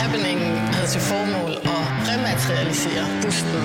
Happening 0.00 0.40
havde 0.74 0.88
til 0.88 1.00
formål 1.00 1.52
at 1.52 1.84
rematerialisere 2.08 3.04
busten. 3.22 3.62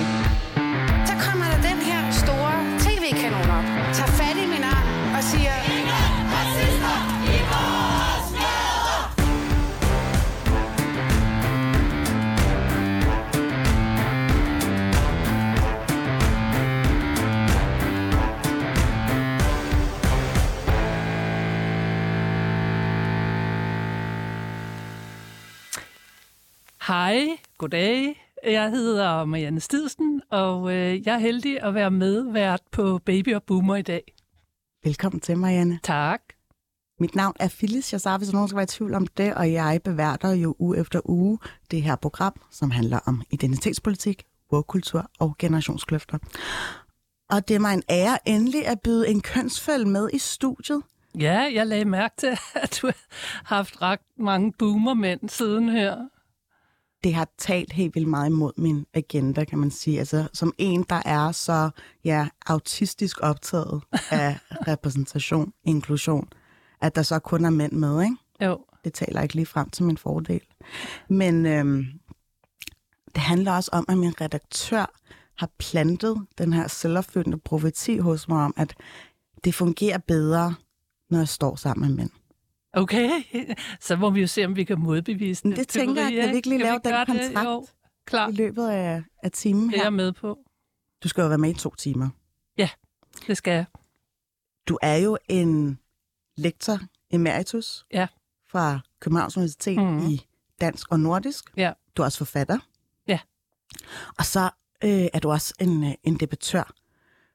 Goddag. 27.62 28.22
Jeg 28.44 28.70
hedder 28.70 29.24
Marianne 29.24 29.60
Stidsen, 29.60 30.22
og 30.30 30.72
øh, 30.74 31.06
jeg 31.06 31.14
er 31.14 31.18
heldig 31.18 31.62
at 31.62 31.74
være 31.74 31.90
medvært 31.90 32.60
på 32.72 33.00
Baby 33.04 33.34
og 33.34 33.42
Boomer 33.42 33.76
i 33.76 33.82
dag. 33.82 34.14
Velkommen 34.84 35.20
til, 35.20 35.38
Marianne. 35.38 35.80
Tak. 35.82 36.20
Mit 37.00 37.14
navn 37.14 37.34
er 37.40 37.48
Phyllis 37.48 37.92
Jassar, 37.92 38.18
hvis 38.18 38.32
nogen 38.32 38.48
skal 38.48 38.56
være 38.56 38.64
i 38.64 38.66
tvivl 38.66 38.94
om 38.94 39.06
det, 39.06 39.34
og 39.34 39.52
jeg 39.52 39.80
beværter 39.84 40.32
jo 40.32 40.56
uge 40.58 40.78
efter 40.78 41.00
uge 41.04 41.38
det 41.70 41.82
her 41.82 41.96
program, 41.96 42.40
som 42.50 42.70
handler 42.70 42.98
om 43.06 43.22
identitetspolitik, 43.30 44.24
woke-kultur 44.52 45.10
og 45.18 45.36
generationskløfter. 45.38 46.18
Og 47.30 47.48
det 47.48 47.54
er 47.54 47.60
mig 47.60 47.74
en 47.74 47.82
ære 47.90 48.28
endelig 48.28 48.66
at 48.66 48.80
byde 48.80 49.08
en 49.08 49.20
kønsfælde 49.20 49.88
med 49.88 50.10
i 50.12 50.18
studiet. 50.18 50.82
Ja, 51.18 51.50
jeg 51.54 51.66
lagde 51.66 51.84
mærke 51.84 52.14
til, 52.18 52.28
at 52.62 52.78
du 52.82 52.86
har 52.86 53.56
haft 53.56 53.82
ret 53.82 54.00
mange 54.18 54.52
boomermænd 54.58 55.28
siden 55.28 55.68
her. 55.68 56.08
Det 57.04 57.14
har 57.14 57.28
talt 57.38 57.72
helt 57.72 57.94
vildt 57.94 58.08
meget 58.08 58.26
imod 58.26 58.52
min 58.56 58.86
agenda, 58.94 59.44
kan 59.44 59.58
man 59.58 59.70
sige. 59.70 59.98
Altså, 59.98 60.28
som 60.32 60.52
en, 60.58 60.84
der 60.88 61.02
er 61.04 61.32
så 61.32 61.70
ja, 62.04 62.28
autistisk 62.46 63.20
optaget 63.22 63.82
af 64.10 64.38
repræsentation, 64.68 65.52
inklusion, 65.64 66.28
at 66.80 66.94
der 66.94 67.02
så 67.02 67.18
kun 67.18 67.44
er 67.44 67.50
mænd 67.50 67.72
med, 67.72 68.02
ikke? 68.02 68.16
Jo, 68.40 68.64
det 68.84 68.92
taler 68.92 69.22
ikke 69.22 69.34
lige 69.34 69.46
frem 69.46 69.70
til 69.70 69.84
min 69.84 69.96
fordel. 69.96 70.40
Men 71.08 71.46
øhm, 71.46 71.86
det 73.14 73.22
handler 73.22 73.52
også 73.52 73.70
om, 73.72 73.84
at 73.88 73.98
min 73.98 74.20
redaktør 74.20 74.98
har 75.38 75.48
plantet 75.58 76.26
den 76.38 76.52
her 76.52 76.68
selvopfyldende 76.68 77.38
profeti 77.38 77.98
hos 77.98 78.28
mig 78.28 78.44
om, 78.44 78.54
at 78.56 78.74
det 79.44 79.54
fungerer 79.54 79.98
bedre, 79.98 80.54
når 81.10 81.18
jeg 81.18 81.28
står 81.28 81.56
sammen 81.56 81.88
med 81.88 81.96
mænd. 81.96 82.10
Okay. 82.72 83.10
Så 83.80 83.96
må 83.96 84.10
vi 84.10 84.20
jo 84.20 84.26
se, 84.26 84.44
om 84.44 84.56
vi 84.56 84.64
kan 84.64 84.80
modbevise 84.80 85.48
det. 85.48 85.56
det 85.56 85.68
tænker 85.68 86.02
jeg, 86.02 86.12
kan 86.22 86.30
vi 86.30 86.36
ikke 86.36 86.48
lige 86.48 86.58
lave 86.62 86.72
den 86.84 86.92
gøre 86.92 87.00
det? 87.00 87.06
kontrakt 87.06 87.46
Jo, 87.48 87.66
klar. 88.06 88.28
i 88.28 88.32
løbet 88.32 88.68
af, 88.68 89.02
af 89.22 89.32
timen 89.32 89.62
Det 89.68 89.74
er 89.74 89.76
jeg 89.76 89.82
her? 89.84 89.90
med 89.90 90.12
på. 90.12 90.38
Du 91.02 91.08
skal 91.08 91.22
jo 91.22 91.28
være 91.28 91.38
med 91.38 91.50
i 91.50 91.58
to 91.58 91.74
timer. 91.74 92.08
Det 93.26 93.36
skal 93.36 93.52
jeg. 93.52 93.64
Du 94.68 94.78
er 94.82 94.96
jo 94.96 95.18
en 95.28 95.78
lektor 96.36 96.80
emeritus 97.10 97.84
Ja. 97.92 98.06
fra 98.48 98.80
Københavns 99.00 99.36
Universitet 99.36 99.78
mm. 99.78 99.98
i 100.06 100.26
dansk 100.60 100.92
og 100.92 101.00
nordisk. 101.00 101.44
Ja. 101.56 101.72
Du 101.96 102.02
er 102.02 102.06
også 102.06 102.18
forfatter. 102.18 102.58
Ja. 103.08 103.18
Og 104.18 104.24
så 104.24 104.50
øh, 104.84 105.06
er 105.12 105.18
du 105.18 105.30
også 105.30 105.54
en, 105.60 105.84
øh, 105.84 105.92
en 106.04 106.16
debattør, 106.16 106.72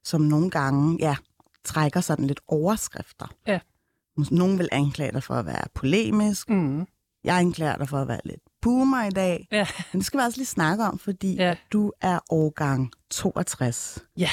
som 0.04 0.22
nogle 0.22 0.50
gange 0.50 0.98
ja, 1.00 1.16
trækker 1.64 2.02
sådan 2.02 2.28
lidt 2.28 2.40
overskrifter. 2.48 3.28
Ja. 3.48 3.60
Nogen 4.32 4.60
vil 4.60 4.70
anklage 4.72 5.12
dig 5.12 5.23
for 5.23 5.34
at 5.34 5.46
være 5.46 5.64
polemisk. 5.73 6.50
Mm. 6.50 6.88
Jeg 7.23 7.38
anklager 7.40 7.78
dig 7.78 7.90
for 7.90 7.98
at 7.98 8.08
være 8.08 8.20
lidt 8.26 8.42
boomer 8.62 9.04
i 9.04 9.09
dag. 9.09 9.48
Ja. 9.52 9.68
Men 9.94 10.00
det 10.00 10.06
skal 10.06 10.20
vi 10.20 10.24
også 10.24 10.38
lige 10.38 10.46
snakke 10.48 10.84
om, 10.84 11.00
fordi 11.00 11.36
Ja. 11.36 11.56
du 11.72 11.91
er 12.02 12.19
årgang 12.30 12.91
62. 13.09 14.00
Ja. 14.18 14.30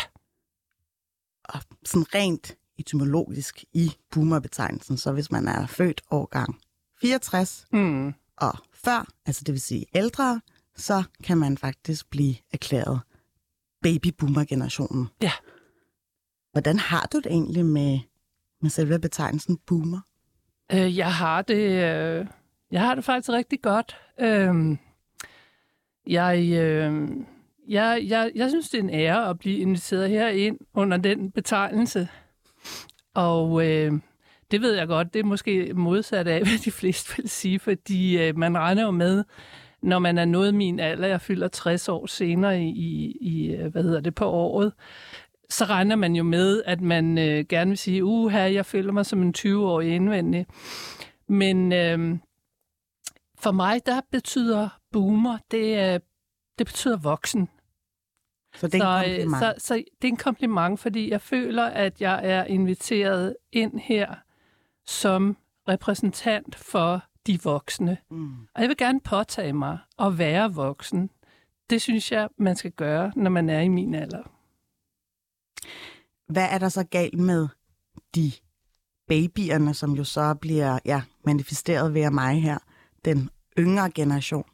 Og 1.44 1.60
sådan 1.84 2.14
rent 2.14 2.56
etymologisk 2.78 3.64
i 3.72 3.92
boomerbetegnelsen, 4.10 4.96
så 4.96 5.12
hvis 5.12 5.30
man 5.30 5.48
er 5.48 5.66
født 5.66 6.00
årgang 6.10 6.60
64 7.00 7.66
Mm. 7.72 8.14
og 8.36 8.58
før, 8.72 9.06
altså 9.26 9.44
det 9.44 9.52
vil 9.52 9.60
sige 9.60 9.86
ældre, 9.94 10.40
så 10.76 11.02
kan 11.24 11.38
man 11.38 11.58
faktisk 11.58 12.10
blive 12.10 12.34
erklæret 12.52 13.00
babyboomer-generationen. 13.82 15.08
Ja. 15.22 15.32
Hvordan 16.52 16.78
har 16.78 17.08
du 17.12 17.16
det 17.18 17.26
egentlig 17.26 17.64
med, 17.66 17.98
med 18.64 18.70
selve 18.70 18.98
betegnelsen 18.98 19.58
boomer? 19.66 20.00
Øh, 20.72 20.98
jeg 20.98 21.14
har 21.14 21.42
det, 21.42 21.70
øh, 21.70 22.26
jeg 22.70 22.80
har 22.80 22.94
det 22.94 23.04
faktisk 23.04 23.30
rigtig 23.30 23.62
godt. 23.62 23.96
Øh, 24.20 24.76
jeg, 26.06 26.38
øh, 26.38 27.08
jeg, 27.68 28.04
jeg, 28.08 28.30
jeg 28.34 28.48
synes, 28.50 28.70
det 28.70 28.78
er 28.78 28.82
en 28.82 28.90
ære 28.90 29.30
at 29.30 29.38
blive 29.38 29.58
inviteret 29.58 30.10
herind 30.10 30.58
under 30.74 30.96
den 30.96 31.30
betegnelse. 31.30 32.08
Og 33.14 33.66
øh, 33.66 33.92
det 34.50 34.60
ved 34.60 34.74
jeg 34.74 34.86
godt, 34.86 35.14
det 35.14 35.20
er 35.20 35.24
måske 35.24 35.72
modsat 35.74 36.28
af, 36.28 36.42
hvad 36.48 36.64
de 36.64 36.70
fleste 36.70 37.16
vil 37.16 37.28
sige, 37.28 37.58
fordi 37.58 38.18
øh, 38.22 38.38
man 38.38 38.58
regner 38.58 38.82
jo 38.82 38.90
med, 38.90 39.24
når 39.82 39.98
man 39.98 40.18
er 40.18 40.24
nået 40.24 40.54
min 40.54 40.80
alder, 40.80 41.08
jeg 41.08 41.20
fylder 41.20 41.48
60 41.48 41.88
år 41.88 42.06
senere 42.06 42.62
i, 42.62 43.16
i, 43.20 43.54
øh, 43.54 43.72
hvad 43.72 43.82
hedder 43.82 44.00
det, 44.00 44.14
på 44.14 44.24
året, 44.24 44.72
så 45.54 45.64
regner 45.64 45.96
man 45.96 46.16
jo 46.16 46.22
med, 46.22 46.62
at 46.66 46.80
man 46.80 47.18
øh, 47.18 47.44
gerne 47.48 47.68
vil 47.68 47.78
sige, 47.78 48.04
uha, 48.04 48.52
jeg 48.52 48.66
føler 48.66 48.92
mig 48.92 49.06
som 49.06 49.22
en 49.22 49.34
20-årig 49.38 49.94
indvendig. 49.94 50.46
Men 51.28 51.72
øh, 51.72 52.18
for 53.38 53.52
mig, 53.52 53.86
der 53.86 54.00
betyder 54.10 54.68
boomer, 54.92 55.38
det, 55.50 55.78
er, 55.78 55.98
det 56.58 56.66
betyder 56.66 56.96
voksen. 56.96 57.48
Så 58.56 58.66
det 58.66 58.74
er 58.74 58.78
så, 58.78 59.04
en 59.06 59.10
øh, 59.10 59.16
kompliment. 59.16 59.38
så, 59.38 59.66
så 59.66 59.74
det 59.74 60.08
er 60.08 60.12
en 60.12 60.16
kompliment, 60.16 60.80
fordi 60.80 61.10
jeg 61.10 61.20
føler, 61.20 61.64
at 61.64 62.00
jeg 62.00 62.20
er 62.22 62.44
inviteret 62.44 63.36
ind 63.52 63.80
her 63.80 64.14
som 64.86 65.36
repræsentant 65.68 66.54
for 66.54 67.02
de 67.26 67.38
voksne. 67.42 67.98
Mm. 68.10 68.32
Og 68.54 68.60
jeg 68.60 68.68
vil 68.68 68.76
gerne 68.76 69.00
påtage 69.00 69.52
mig 69.52 69.78
at 69.98 70.18
være 70.18 70.54
voksen. 70.54 71.10
Det 71.70 71.82
synes 71.82 72.12
jeg, 72.12 72.28
man 72.36 72.56
skal 72.56 72.70
gøre, 72.70 73.12
når 73.16 73.30
man 73.30 73.48
er 73.48 73.60
i 73.60 73.68
min 73.68 73.94
alder. 73.94 74.33
Hvad 76.28 76.48
er 76.50 76.58
der 76.58 76.68
så 76.68 76.84
galt 76.84 77.18
med 77.18 77.48
de 78.14 78.32
babyerne, 79.08 79.74
som 79.74 79.92
jo 79.92 80.04
så 80.04 80.34
bliver 80.34 80.78
ja, 80.84 81.02
manifesteret 81.24 81.94
ved 81.94 82.10
mig 82.10 82.42
her, 82.42 82.58
den 83.04 83.30
yngre 83.58 83.90
generation? 83.90 84.44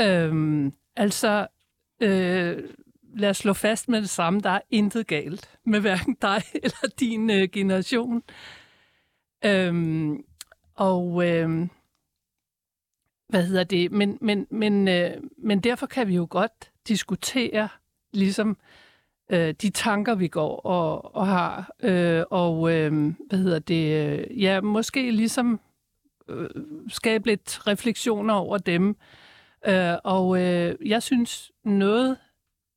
Øhm, 0.00 0.72
altså, 0.96 1.46
øh, 2.00 2.64
lad 3.16 3.30
os 3.30 3.36
slå 3.36 3.52
fast 3.52 3.88
med 3.88 4.00
det 4.00 4.10
samme, 4.10 4.40
der 4.40 4.50
er 4.50 4.60
intet 4.70 5.06
galt 5.06 5.58
med 5.64 5.80
hverken 5.80 6.16
dig 6.22 6.42
eller 6.62 6.88
din 7.00 7.30
øh, 7.30 7.48
generation. 7.52 8.22
Øhm, 9.44 10.24
og 10.74 11.26
øh, 11.26 11.68
hvad 13.28 13.46
hedder 13.46 13.64
det? 13.64 13.92
Men, 13.92 14.18
men, 14.20 14.46
men, 14.50 14.88
øh, 14.88 15.22
men 15.38 15.60
derfor 15.60 15.86
kan 15.86 16.08
vi 16.08 16.14
jo 16.14 16.26
godt 16.30 16.72
diskutere 16.88 17.68
ligesom 18.12 18.56
øh, 19.30 19.54
de 19.62 19.70
tanker, 19.70 20.14
vi 20.14 20.28
går 20.28 20.56
og, 20.56 21.14
og 21.14 21.26
har. 21.26 21.70
Øh, 21.82 22.24
og 22.30 22.72
øh, 22.72 23.12
hvad 23.28 23.38
hedder 23.38 23.58
det? 23.58 24.08
Øh, 24.08 24.42
ja, 24.42 24.60
måske 24.60 25.10
ligesom 25.10 25.60
øh, 26.28 26.48
skabe 26.88 27.26
lidt 27.26 27.66
refleksioner 27.66 28.34
over 28.34 28.58
dem. 28.58 28.96
Øh, 29.68 29.94
og 30.04 30.42
øh, 30.42 30.74
jeg 30.84 31.02
synes 31.02 31.52
noget, 31.64 32.16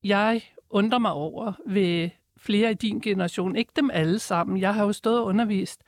jeg 0.04 0.42
undrer 0.70 0.98
mig 0.98 1.12
over 1.12 1.52
ved 1.66 2.10
flere 2.36 2.70
i 2.70 2.74
din 2.74 3.00
generation, 3.00 3.56
ikke 3.56 3.72
dem 3.76 3.90
alle 3.92 4.18
sammen. 4.18 4.60
Jeg 4.60 4.74
har 4.74 4.84
jo 4.84 4.92
stået 4.92 5.18
og 5.18 5.24
undervist 5.24 5.82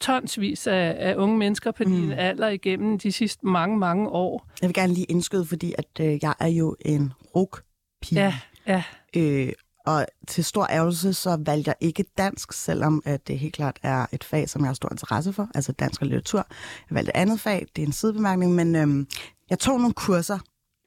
tonsvis 0.00 0.66
af, 0.66 0.96
af 0.98 1.16
unge 1.16 1.38
mennesker 1.38 1.70
på 1.70 1.82
mm. 1.86 1.92
din 1.92 2.12
alder 2.12 2.48
igennem 2.48 2.98
de 2.98 3.12
sidste 3.12 3.46
mange, 3.46 3.78
mange 3.78 4.08
år. 4.08 4.48
Jeg 4.62 4.68
vil 4.68 4.74
gerne 4.74 4.94
lige 4.94 5.04
indskyde, 5.04 5.46
fordi 5.46 5.74
at 5.78 6.00
øh, 6.00 6.18
jeg 6.22 6.34
er 6.40 6.48
jo 6.48 6.76
en 6.80 7.12
ruk-pige. 7.36 8.20
Ja, 8.20 8.34
ja. 8.66 8.82
Øh, 9.16 9.52
og 9.86 10.06
til 10.28 10.44
stor 10.44 10.66
ærgelse, 10.70 11.14
så 11.14 11.36
valgte 11.44 11.68
jeg 11.68 11.74
ikke 11.88 12.04
dansk, 12.18 12.52
selvom 12.52 13.02
at 13.04 13.28
det 13.28 13.38
helt 13.38 13.54
klart 13.54 13.78
er 13.82 14.06
et 14.12 14.24
fag, 14.24 14.48
som 14.48 14.62
jeg 14.62 14.68
har 14.68 14.74
stor 14.74 14.88
interesse 14.92 15.32
for, 15.32 15.48
altså 15.54 15.72
dansk 15.72 16.00
og 16.00 16.06
litteratur. 16.06 16.46
Jeg 16.90 16.94
valgte 16.94 17.12
et 17.12 17.16
andet 17.20 17.40
fag, 17.40 17.66
det 17.76 17.82
er 17.82 17.86
en 17.86 17.92
sidebemærkning, 17.92 18.54
men 18.54 18.76
øhm, 18.76 19.06
jeg 19.50 19.58
tog 19.58 19.78
nogle 19.78 19.94
kurser 19.94 20.38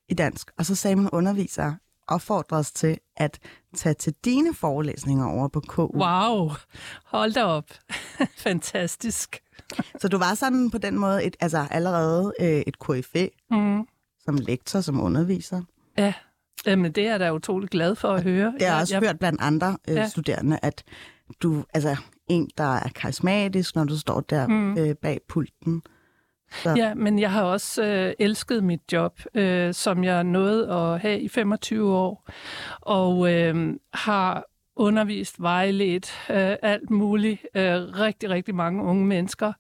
i 0.10 0.14
dansk, 0.14 0.52
og 0.58 0.66
så 0.66 0.76
sagde 0.76 0.96
min 0.96 1.10
underviser, 1.10 1.74
opfordrede 2.08 2.60
os 2.60 2.72
til 2.72 2.98
at 3.18 3.40
tage 3.76 3.94
til 3.94 4.14
dine 4.26 4.54
forelæsninger 4.56 5.26
over 5.26 5.48
på 5.48 5.60
KU. 5.68 5.90
Wow, 5.96 6.52
hold 7.06 7.34
da 7.34 7.44
op. 7.44 7.70
Fantastisk. 8.48 9.40
Så 10.02 10.08
du 10.08 10.18
var 10.18 10.34
sådan 10.34 10.70
på 10.72 10.78
den 10.78 10.98
måde 10.98 11.24
et, 11.24 11.36
altså 11.40 11.68
allerede 11.72 12.34
øh, 12.40 12.48
et 12.68 12.80
KFA 12.80 13.28
Mm. 13.52 13.88
som 14.26 14.36
lektor, 14.36 14.82
som 14.82 15.00
underviser. 15.00 15.62
Ja, 15.98 16.14
Jamen, 16.68 16.92
det 16.92 17.06
er 17.06 17.12
jeg 17.12 17.20
da 17.20 17.34
utrolig 17.34 17.70
glad 17.70 17.96
for 17.96 18.08
at 18.08 18.24
høre. 18.24 18.54
Jeg 18.60 18.74
har 18.74 18.82
også 18.82 18.96
jeg, 18.96 19.02
hørt 19.02 19.20
blandt 19.20 19.42
andre 19.42 19.78
øh, 19.90 19.96
Ja. 19.96 20.08
studerende, 20.08 20.60
at 20.62 20.84
du 21.42 21.64
altså 21.74 21.96
en, 22.28 22.50
der 22.58 22.76
er 22.76 22.90
karismatisk, 22.96 23.76
når 23.76 23.84
du 23.84 23.98
står 23.98 24.20
der 24.20 24.48
mm. 24.48 24.78
øh, 24.78 24.96
bag 24.96 25.20
pulten, 25.30 25.82
Så. 26.64 26.74
Ja, 26.78 26.94
men 26.94 27.20
jeg 27.20 27.32
har 27.32 27.44
også 27.44 27.84
øh, 27.84 28.14
elsket 28.20 28.64
mit 28.64 28.80
job, 28.92 29.20
øh, 29.34 29.74
som 29.74 30.04
jeg 30.04 30.24
nåede 30.24 30.72
at 30.74 31.00
have 31.00 31.20
i 31.20 31.28
25 31.28 31.94
år, 31.96 32.30
og 32.82 33.34
øh, 33.34 33.74
har 33.94 34.44
undervist, 34.76 35.42
vejledt, 35.42 36.12
øh, 36.30 36.56
alt 36.62 36.90
muligt, 36.90 37.42
øh, 37.56 37.74
rigtig, 38.00 38.30
rigtig 38.30 38.56
mange 38.56 38.84
unge 38.84 39.06
mennesker. 39.06 39.54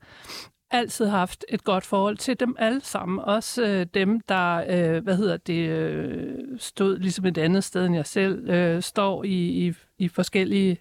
Altid 0.71 1.05
haft 1.05 1.45
et 1.49 1.63
godt 1.63 1.85
forhold 1.85 2.17
til 2.17 2.39
dem 2.39 2.55
alle 2.59 2.81
sammen. 2.81 3.19
Også 3.19 3.65
øh, 3.65 3.85
dem, 3.93 4.19
der, 4.19 4.65
øh, 4.69 5.03
hvad 5.03 5.17
hedder 5.17 5.37
det, 5.37 5.69
øh, 5.69 6.35
stod 6.57 6.97
ligesom 6.99 7.25
et 7.25 7.37
andet 7.37 7.63
sted 7.63 7.85
end 7.85 7.95
jeg 7.95 8.05
selv, 8.05 8.49
øh, 8.49 8.81
står 8.81 9.23
i, 9.23 9.67
i, 9.67 9.73
i 9.97 10.07
forskellige 10.07 10.77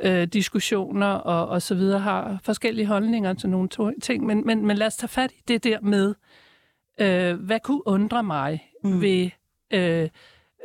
øh, 0.00 0.26
diskussioner 0.26 1.06
og, 1.06 1.48
og 1.48 1.62
så 1.62 1.74
videre, 1.74 2.00
har 2.00 2.38
forskellige 2.42 2.86
holdninger 2.86 3.34
til 3.34 3.48
nogle 3.48 3.68
to- 3.68 4.00
ting. 4.00 4.26
Men, 4.26 4.42
men, 4.46 4.66
men 4.66 4.76
lad 4.76 4.86
os 4.86 4.96
tage 4.96 5.08
fat 5.08 5.32
i 5.32 5.42
det 5.48 5.64
der 5.64 5.80
med, 5.80 6.14
øh, 7.00 7.34
hvad 7.34 7.60
kunne 7.60 7.86
undre 7.86 8.22
mig 8.22 8.70
mm. 8.84 9.00
ved 9.00 9.30
øh, 9.72 10.08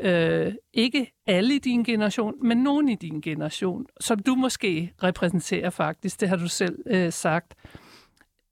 øh, 0.02 0.54
ikke 0.74 1.12
alle 1.28 1.56
i 1.56 1.60
din 1.60 1.84
generation, 1.84 2.48
men 2.48 2.58
nogen 2.58 2.90
i 2.90 2.96
din 2.96 3.22
generation, 3.22 3.86
som 4.00 4.20
du 4.20 4.36
måske 4.36 4.94
repræsenterer 5.04 5.70
faktisk, 5.70 6.22
det 6.22 6.30
har 6.30 6.36
du 6.36 6.48
selv 6.48 6.80
øh, 6.86 7.12
sagt. 7.12 7.56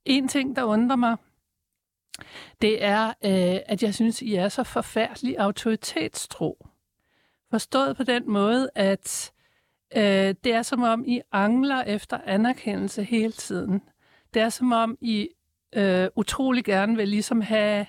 En 0.06 0.28
ting, 0.28 0.56
der 0.56 0.64
undrer 0.64 0.96
mig, 0.96 1.18
det 2.62 2.84
er, 2.84 3.08
øh, 3.08 3.60
at 3.66 3.84
jeg 3.84 3.94
synes, 3.94 4.22
I 4.22 4.36
er 4.36 4.50
så 4.50 4.64
forfærdelig 4.64 5.40
autoritetstro. 5.40 6.68
Forstået 7.50 7.98
på 7.98 8.04
den 8.04 8.32
måde, 8.32 8.70
at 8.76 9.32
øh, 9.98 10.36
det 10.44 10.54
er 10.54 10.62
som 10.62 10.84
om, 10.84 11.04
I 11.08 11.22
angler 11.32 11.82
efter 11.84 12.20
anerkendelse 12.26 13.04
hele 13.04 13.32
tiden. 13.32 13.82
Det 14.34 14.42
er 14.42 14.50
som 14.50 14.72
om, 14.72 14.98
I 15.02 15.30
øh, 15.76 16.08
utrolig 16.16 16.64
gerne 16.64 16.98
vil 16.98 17.08
ligesom 17.08 17.42
have 17.42 17.82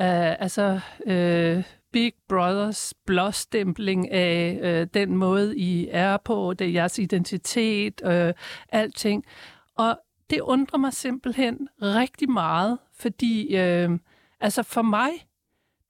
øh, 0.00 0.40
altså, 0.40 0.80
øh, 1.06 1.64
Big 1.92 2.12
Brothers 2.28 2.94
blåstempling 3.06 4.12
af 4.12 4.58
øh, 4.62 4.86
den 4.94 5.16
måde, 5.16 5.56
I 5.56 5.88
er 5.90 6.16
på, 6.16 6.54
det 6.58 6.66
er 6.66 6.70
jeres 6.70 6.98
identitet, 6.98 8.00
øh, 8.04 8.34
alting. 8.68 9.24
Og 9.76 9.98
det 10.30 10.40
undrer 10.40 10.78
mig 10.78 10.92
simpelthen 10.92 11.68
rigtig 11.82 12.30
meget, 12.30 12.78
fordi 12.94 13.56
øh, 13.56 13.90
altså 14.40 14.62
for 14.62 14.82
mig, 14.82 15.10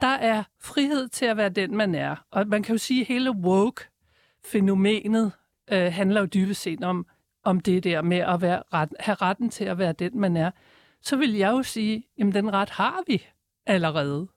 der 0.00 0.06
er 0.06 0.42
frihed 0.60 1.08
til 1.08 1.26
at 1.26 1.36
være 1.36 1.48
den, 1.48 1.76
man 1.76 1.94
er. 1.94 2.16
Og 2.30 2.48
man 2.48 2.62
kan 2.62 2.74
jo 2.74 2.78
sige, 2.78 3.00
at 3.00 3.06
hele 3.06 3.30
woke-fænomenet 3.30 5.32
øh, 5.72 5.92
handler 5.92 6.20
jo 6.20 6.26
dybest 6.26 6.62
set 6.62 6.84
om, 6.84 7.06
om 7.44 7.60
det 7.60 7.84
der 7.84 8.02
med 8.02 8.18
at 8.18 8.40
være 8.40 8.62
ret, 8.72 8.94
have 9.00 9.14
retten 9.14 9.50
til 9.50 9.64
at 9.64 9.78
være 9.78 9.92
den, 9.92 10.20
man 10.20 10.36
er. 10.36 10.50
Så 11.02 11.16
vil 11.16 11.32
jeg 11.32 11.50
jo 11.50 11.62
sige, 11.62 12.06
at 12.20 12.34
den 12.34 12.52
ret 12.52 12.70
har 12.70 13.02
vi 13.06 13.26
allerede. 13.66 14.28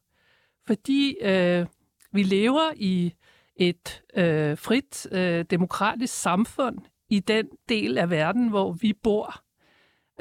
Fordi 0.67 1.17
øh, 1.21 1.65
vi 2.11 2.23
lever 2.23 2.71
i 2.75 3.13
et 3.55 4.03
øh, 4.15 4.57
frit, 4.57 5.07
øh, 5.11 5.45
demokratisk 5.49 6.13
samfund 6.13 6.77
i 7.09 7.19
den 7.19 7.47
del 7.69 7.97
af 7.97 8.09
verden, 8.09 8.47
hvor 8.47 8.71
vi 8.71 8.93
bor. 8.93 9.43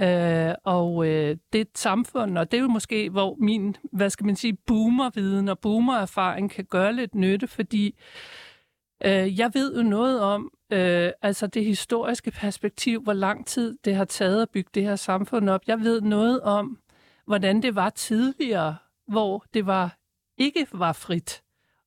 Øh, 0.01 0.55
og 0.65 1.07
øh, 1.07 1.37
det 1.53 1.61
et 1.61 1.79
samfund, 1.79 2.39
og 2.39 2.51
det 2.51 2.59
er 2.59 2.63
jo 2.63 2.69
måske, 2.69 3.11
hvor 3.11 3.37
min, 3.39 3.77
hvad 3.93 4.11
skal 4.11 4.27
man 4.27 4.37
sige, 4.37 4.57
boomerviden 4.67 5.49
og 5.49 5.59
boomererfaring 5.59 6.51
kan 6.51 6.65
gøre 6.65 6.93
lidt 6.93 7.15
nytte, 7.15 7.47
fordi 7.47 7.95
øh, 9.05 9.39
jeg 9.39 9.51
ved 9.55 9.77
jo 9.77 9.83
noget 9.83 10.21
om, 10.21 10.51
øh, 10.73 11.11
altså 11.23 11.47
det 11.47 11.65
historiske 11.65 12.31
perspektiv, 12.31 13.03
hvor 13.03 13.13
lang 13.13 13.47
tid 13.47 13.79
det 13.85 13.95
har 13.95 14.05
taget 14.05 14.43
at 14.43 14.51
bygge 14.51 14.71
det 14.75 14.83
her 14.83 14.97
samfund 14.97 15.51
op. 15.51 15.61
Jeg 15.67 15.81
ved 15.81 16.01
noget 16.01 16.41
om, 16.41 16.79
hvordan 17.27 17.63
det 17.63 17.75
var 17.75 17.91
tidligere, 17.91 18.77
hvor 19.07 19.45
det 19.55 19.67
var 19.67 19.97
ikke 20.39 20.67
var 20.73 20.93
frit, 20.93 21.43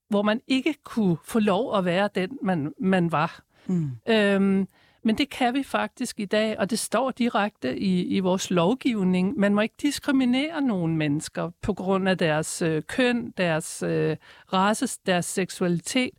hvor 0.09 0.21
man 0.21 0.41
ikke 0.47 0.75
kunne 0.83 1.17
få 1.23 1.39
lov 1.39 1.77
at 1.77 1.85
være 1.85 2.09
den, 2.15 2.37
man, 2.41 2.73
man 2.79 3.11
var. 3.11 3.43
Mm. 3.67 3.91
Øhm, 4.09 4.67
men 5.03 5.17
det 5.17 5.29
kan 5.29 5.53
vi 5.53 5.63
faktisk 5.63 6.19
i 6.19 6.25
dag, 6.25 6.59
og 6.59 6.69
det 6.69 6.79
står 6.79 7.11
direkte 7.11 7.79
i, 7.79 8.03
i 8.03 8.19
vores 8.19 8.51
lovgivning. 8.51 9.39
Man 9.39 9.53
må 9.53 9.61
ikke 9.61 9.75
diskriminere 9.81 10.61
nogen 10.61 10.97
mennesker 10.97 11.51
på 11.61 11.73
grund 11.73 12.09
af 12.09 12.17
deres 12.17 12.61
øh, 12.61 12.81
køn, 12.83 13.33
deres 13.37 13.83
øh, 13.83 14.17
race, 14.53 14.99
deres 15.05 15.25
seksualitet. 15.25 16.11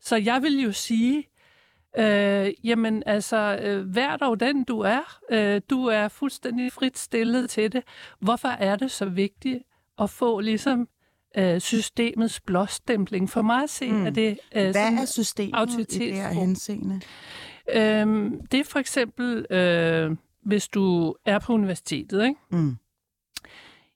Så 0.00 0.16
jeg 0.16 0.42
vil 0.42 0.62
jo 0.62 0.72
sige, 0.72 1.24
øh, 1.98 2.50
jamen 2.64 3.02
altså, 3.06 3.58
øh, 3.62 3.94
vær 3.96 4.16
dog 4.16 4.40
den 4.40 4.64
du 4.64 4.80
er. 4.80 5.18
Øh, 5.30 5.60
du 5.70 5.86
er 5.86 6.08
fuldstændig 6.08 6.72
frit 6.72 6.98
stillet 6.98 7.50
til 7.50 7.72
det. 7.72 7.82
Hvorfor 8.20 8.48
er 8.48 8.76
det 8.76 8.90
så 8.90 9.04
vigtigt 9.04 9.58
at 9.98 10.10
få 10.10 10.40
ligesom 10.40 10.88
øh, 11.36 11.60
systemets 11.60 12.40
blåstempling. 12.40 13.30
For 13.30 13.42
mig 13.42 13.62
at 13.62 13.70
se, 13.70 13.92
mm. 13.92 14.06
at 14.06 14.14
det 14.14 14.38
øh, 14.54 14.70
Hvad 14.70 14.74
er 14.74 15.04
systemet 15.04 15.70
i 15.78 15.98
det 15.98 16.14
her 16.14 16.28
henseende? 16.28 17.00
Øhm, 17.74 18.46
det 18.46 18.60
er 18.60 18.64
for 18.64 18.78
eksempel, 18.78 19.46
øh, 19.50 20.16
hvis 20.42 20.68
du 20.68 21.14
er 21.26 21.38
på 21.38 21.52
universitetet, 21.52 22.24
ikke? 22.24 22.40
Mm. 22.50 22.76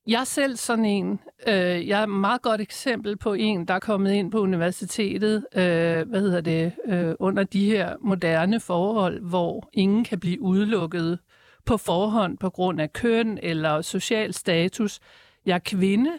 Jeg 0.06 0.21
er 0.21 0.25
selv 0.25 0.56
sådan 0.56 0.85
en, 0.85 1.21
øh, 1.47 1.88
jeg 1.88 1.99
er 1.99 2.03
et 2.03 2.09
meget 2.09 2.43
godt 2.43 2.61
eksempel 2.61 3.17
på 3.17 3.32
en, 3.32 3.69
der 3.69 3.75
er 3.75 3.79
kommet 3.79 4.12
ind 4.12 4.31
på 4.31 4.41
universitetet, 4.41 5.47
øh, 5.55 6.09
hvad 6.09 6.21
hedder 6.21 6.41
det, 6.41 6.73
øh, 6.87 7.15
under 7.19 7.44
de 7.44 7.71
her 7.71 7.97
moderne 8.00 8.61
forhold, 8.61 9.21
hvor 9.21 9.69
ingen 9.73 10.05
kan 10.05 10.20
blive 10.20 10.43
udelukket 10.43 11.19
på 11.65 11.77
forhånd 11.77 12.38
på 12.38 12.50
grund 12.50 12.81
af 12.81 12.93
køn 12.93 13.38
eller 13.43 13.82
social 13.82 14.35
status. 14.35 15.00
Jeg 15.47 15.55
er 15.55 15.59
kvinde, 15.59 16.11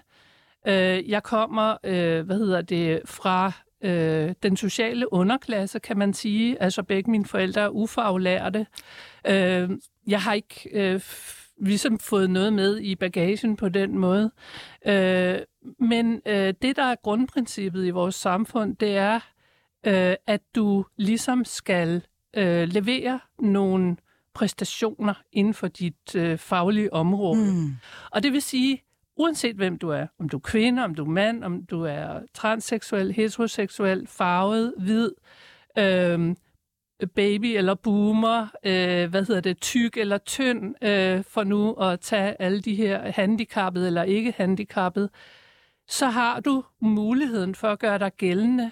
Øh, 0.67 1.09
jeg 1.09 1.23
kommer, 1.23 1.77
øh, 1.83 2.25
hvad 2.25 2.37
hedder 2.37 2.61
det, 2.61 3.01
fra 3.05 3.51
øh, 3.85 4.33
den 4.43 4.57
sociale 4.57 5.13
underklasse, 5.13 5.79
kan 5.79 5.97
man 5.97 6.13
sige. 6.13 6.61
Altså 6.61 6.83
begge 6.83 7.11
mine 7.11 7.25
forældre 7.25 7.61
er 7.61 7.69
ufaglærte. 7.69 8.67
Øh, 9.27 9.69
jeg 10.07 10.21
har 10.21 10.33
ikke 10.33 10.69
øh, 10.73 11.01
ligesom 11.61 11.99
fået 11.99 12.29
noget 12.29 12.53
med 12.53 12.79
i 12.79 12.95
bagagen 12.95 13.55
på 13.55 13.69
den 13.69 13.97
måde. 13.97 14.31
Øh, 14.85 15.37
men 15.79 16.21
øh, 16.25 16.53
det, 16.61 16.75
der 16.75 16.83
er 16.83 16.95
grundprincippet 17.03 17.85
i 17.85 17.89
vores 17.89 18.15
samfund, 18.15 18.75
det 18.75 18.97
er, 18.97 19.19
øh, 19.87 20.15
at 20.27 20.41
du 20.55 20.85
ligesom 20.97 21.45
skal 21.45 22.01
øh, 22.37 22.67
levere 22.67 23.19
nogle 23.39 23.97
præstationer 24.33 25.13
inden 25.31 25.53
for 25.53 25.67
dit 25.67 26.15
øh, 26.15 26.37
faglige 26.37 26.93
område. 26.93 27.53
Mm. 27.53 27.75
Og 28.11 28.23
det 28.23 28.33
vil 28.33 28.41
sige, 28.41 28.84
uanset 29.17 29.55
hvem 29.55 29.77
du 29.77 29.89
er, 29.89 30.07
om 30.19 30.29
du 30.29 30.37
er 30.37 30.41
kvinde, 30.41 30.83
om 30.83 30.95
du 30.95 31.03
er 31.05 31.09
mand, 31.09 31.43
om 31.43 31.65
du 31.65 31.83
er 31.83 32.19
transseksuel, 32.33 33.11
heteroseksuel, 33.11 34.07
farvet, 34.07 34.73
hvid, 34.77 35.11
øh, 35.77 36.35
baby 37.15 37.45
eller 37.45 37.75
boomer, 37.75 38.47
øh, 38.63 39.09
hvad 39.09 39.25
hedder 39.25 39.41
det, 39.41 39.61
tyk 39.61 39.97
eller 39.97 40.17
tynd, 40.17 40.83
øh, 40.83 41.23
for 41.23 41.43
nu 41.43 41.73
at 41.73 41.99
tage 41.99 42.41
alle 42.41 42.61
de 42.61 42.75
her 42.75 43.11
handicappede 43.11 43.87
eller 43.87 44.03
ikke 44.03 44.33
handicappede, 44.37 45.09
så 45.87 46.07
har 46.07 46.39
du 46.39 46.63
muligheden 46.81 47.55
for 47.55 47.67
at 47.67 47.79
gøre 47.79 47.99
dig 47.99 48.11
gældende, 48.17 48.71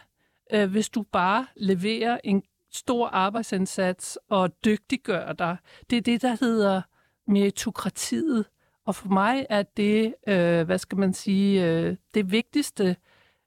øh, 0.53 0.71
hvis 0.71 0.89
du 0.89 1.03
bare 1.11 1.45
leverer 1.55 2.17
en 2.23 2.43
stor 2.71 3.07
arbejdsindsats 3.07 4.19
og 4.29 4.65
dygtiggør 4.65 5.33
dig. 5.33 5.57
Det 5.89 5.97
er 5.97 6.01
det, 6.01 6.21
der 6.21 6.37
hedder 6.39 6.81
meritokratiet. 7.27 8.45
Og 8.85 8.95
for 8.95 9.09
mig 9.09 9.45
er 9.49 9.63
det, 9.63 10.15
øh, 10.27 10.65
hvad 10.65 10.77
skal 10.77 10.97
man 10.97 11.13
sige, 11.13 11.65
øh, 11.65 11.95
det 12.13 12.31
vigtigste 12.31 12.95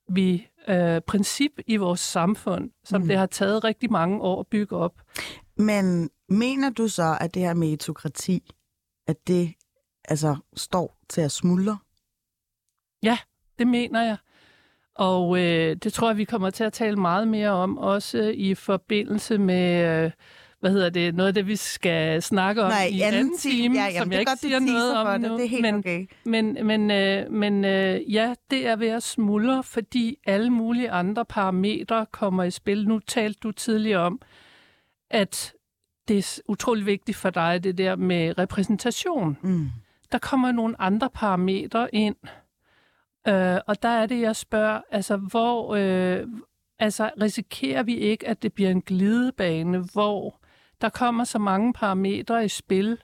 vi 0.08 0.48
øh, 0.68 1.00
princip 1.00 1.52
i 1.66 1.76
vores 1.76 2.00
samfund, 2.00 2.70
som 2.84 3.02
mm. 3.02 3.08
det 3.08 3.16
har 3.16 3.26
taget 3.26 3.64
rigtig 3.64 3.92
mange 3.92 4.20
år 4.20 4.40
at 4.40 4.46
bygge 4.46 4.76
op. 4.76 5.00
Men 5.56 6.10
mener 6.28 6.70
du 6.70 6.88
så, 6.88 7.18
at 7.20 7.34
det 7.34 7.42
her 7.42 7.54
meritokrati, 7.54 8.50
at 9.06 9.28
det 9.28 9.54
altså 10.04 10.36
står 10.56 10.98
til 11.08 11.20
at 11.20 11.32
smuldre? 11.32 11.78
Ja, 13.02 13.18
det 13.58 13.66
mener 13.66 14.02
jeg. 14.02 14.16
Og 14.94 15.38
øh, 15.38 15.76
det 15.76 15.92
tror 15.92 16.08
jeg, 16.08 16.16
vi 16.16 16.24
kommer 16.24 16.50
til 16.50 16.64
at 16.64 16.72
tale 16.72 16.96
meget 16.96 17.28
mere 17.28 17.50
om, 17.50 17.78
også 17.78 18.22
i 18.34 18.54
forbindelse 18.54 19.38
med 19.38 20.04
øh, 20.04 20.10
hvad 20.60 20.70
hedder 20.70 20.90
det, 20.90 21.14
noget 21.14 21.28
af 21.28 21.34
det, 21.34 21.46
vi 21.46 21.56
skal 21.56 22.22
snakke 22.22 22.62
om 22.62 22.70
Nej, 22.70 22.88
i 22.92 23.00
anden, 23.00 23.20
anden 23.20 23.38
time, 23.38 23.78
ja, 23.78 23.84
jamen, 23.84 23.98
som 23.98 24.12
jeg 24.12 24.20
ikke 24.20 24.32
siger 24.40 24.58
noget 24.58 24.96
om 24.96 25.20
det. 25.20 25.30
nu. 25.30 25.36
Det 25.36 25.44
er 25.44 25.48
helt 25.48 25.62
men, 25.62 25.74
okay. 25.74 26.06
Men, 26.24 26.66
men, 26.66 26.90
øh, 26.90 27.32
men 27.32 27.64
øh, 27.64 28.14
ja, 28.14 28.34
det 28.50 28.66
er 28.66 28.76
ved 28.76 28.88
at 28.88 29.02
smuldre, 29.02 29.62
fordi 29.62 30.18
alle 30.26 30.50
mulige 30.50 30.90
andre 30.90 31.24
parametre 31.24 32.06
kommer 32.12 32.44
i 32.44 32.50
spil. 32.50 32.88
Nu 32.88 32.98
talte 32.98 33.40
du 33.42 33.52
tidligere 33.52 34.00
om, 34.00 34.20
at 35.10 35.52
det 36.08 36.18
er 36.18 36.40
utrolig 36.48 36.86
vigtigt 36.86 37.16
for 37.18 37.30
dig, 37.30 37.64
det 37.64 37.78
der 37.78 37.96
med 37.96 38.38
repræsentation. 38.38 39.38
Mm. 39.42 39.68
Der 40.12 40.18
kommer 40.18 40.52
nogle 40.52 40.80
andre 40.80 41.10
parametre 41.14 41.94
ind, 41.94 42.16
øh, 43.28 43.58
og 43.66 43.82
der 43.82 43.88
er 43.88 44.06
det, 44.06 44.20
jeg 44.20 44.36
spørger, 44.36 44.80
altså 44.90 45.16
hvor... 45.16 45.74
Øh, 45.74 46.26
altså 46.78 47.10
risikerer 47.20 47.82
vi 47.82 47.96
ikke, 47.96 48.28
at 48.28 48.42
det 48.42 48.52
bliver 48.52 48.70
en 48.70 48.82
glidebane, 48.82 49.78
hvor 49.92 50.40
der 50.80 50.88
kommer 50.88 51.24
så 51.24 51.38
mange 51.38 51.72
parametre 51.72 52.44
i 52.44 52.48
spil, 52.48 52.98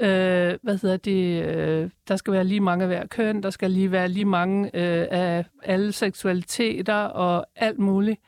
Øh, 0.00 0.58
hvad 0.62 0.78
hedder 0.82 0.96
det? 0.96 1.44
Øh, 1.44 1.90
der 2.08 2.16
skal 2.16 2.32
være 2.32 2.44
lige 2.44 2.60
mange 2.60 2.82
af 2.82 2.88
hver 2.88 3.06
køn, 3.06 3.42
der 3.42 3.50
skal 3.50 3.70
lige 3.70 3.92
være 3.92 4.08
lige 4.08 4.24
mange 4.24 4.64
øh, 4.66 5.06
af 5.10 5.44
alle 5.62 5.92
seksualiteter 5.92 6.94
og 6.94 7.46
alt 7.56 7.78
muligt. 7.78 8.20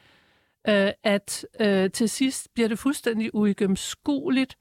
Øh, 0.69 0.91
at 1.05 1.47
øh, 1.61 1.91
til 1.91 2.09
sidst 2.09 2.49
bliver 2.55 2.69
det 2.69 2.79
fuldstændig 2.79 3.35
uigennemskueligt, 3.35 4.57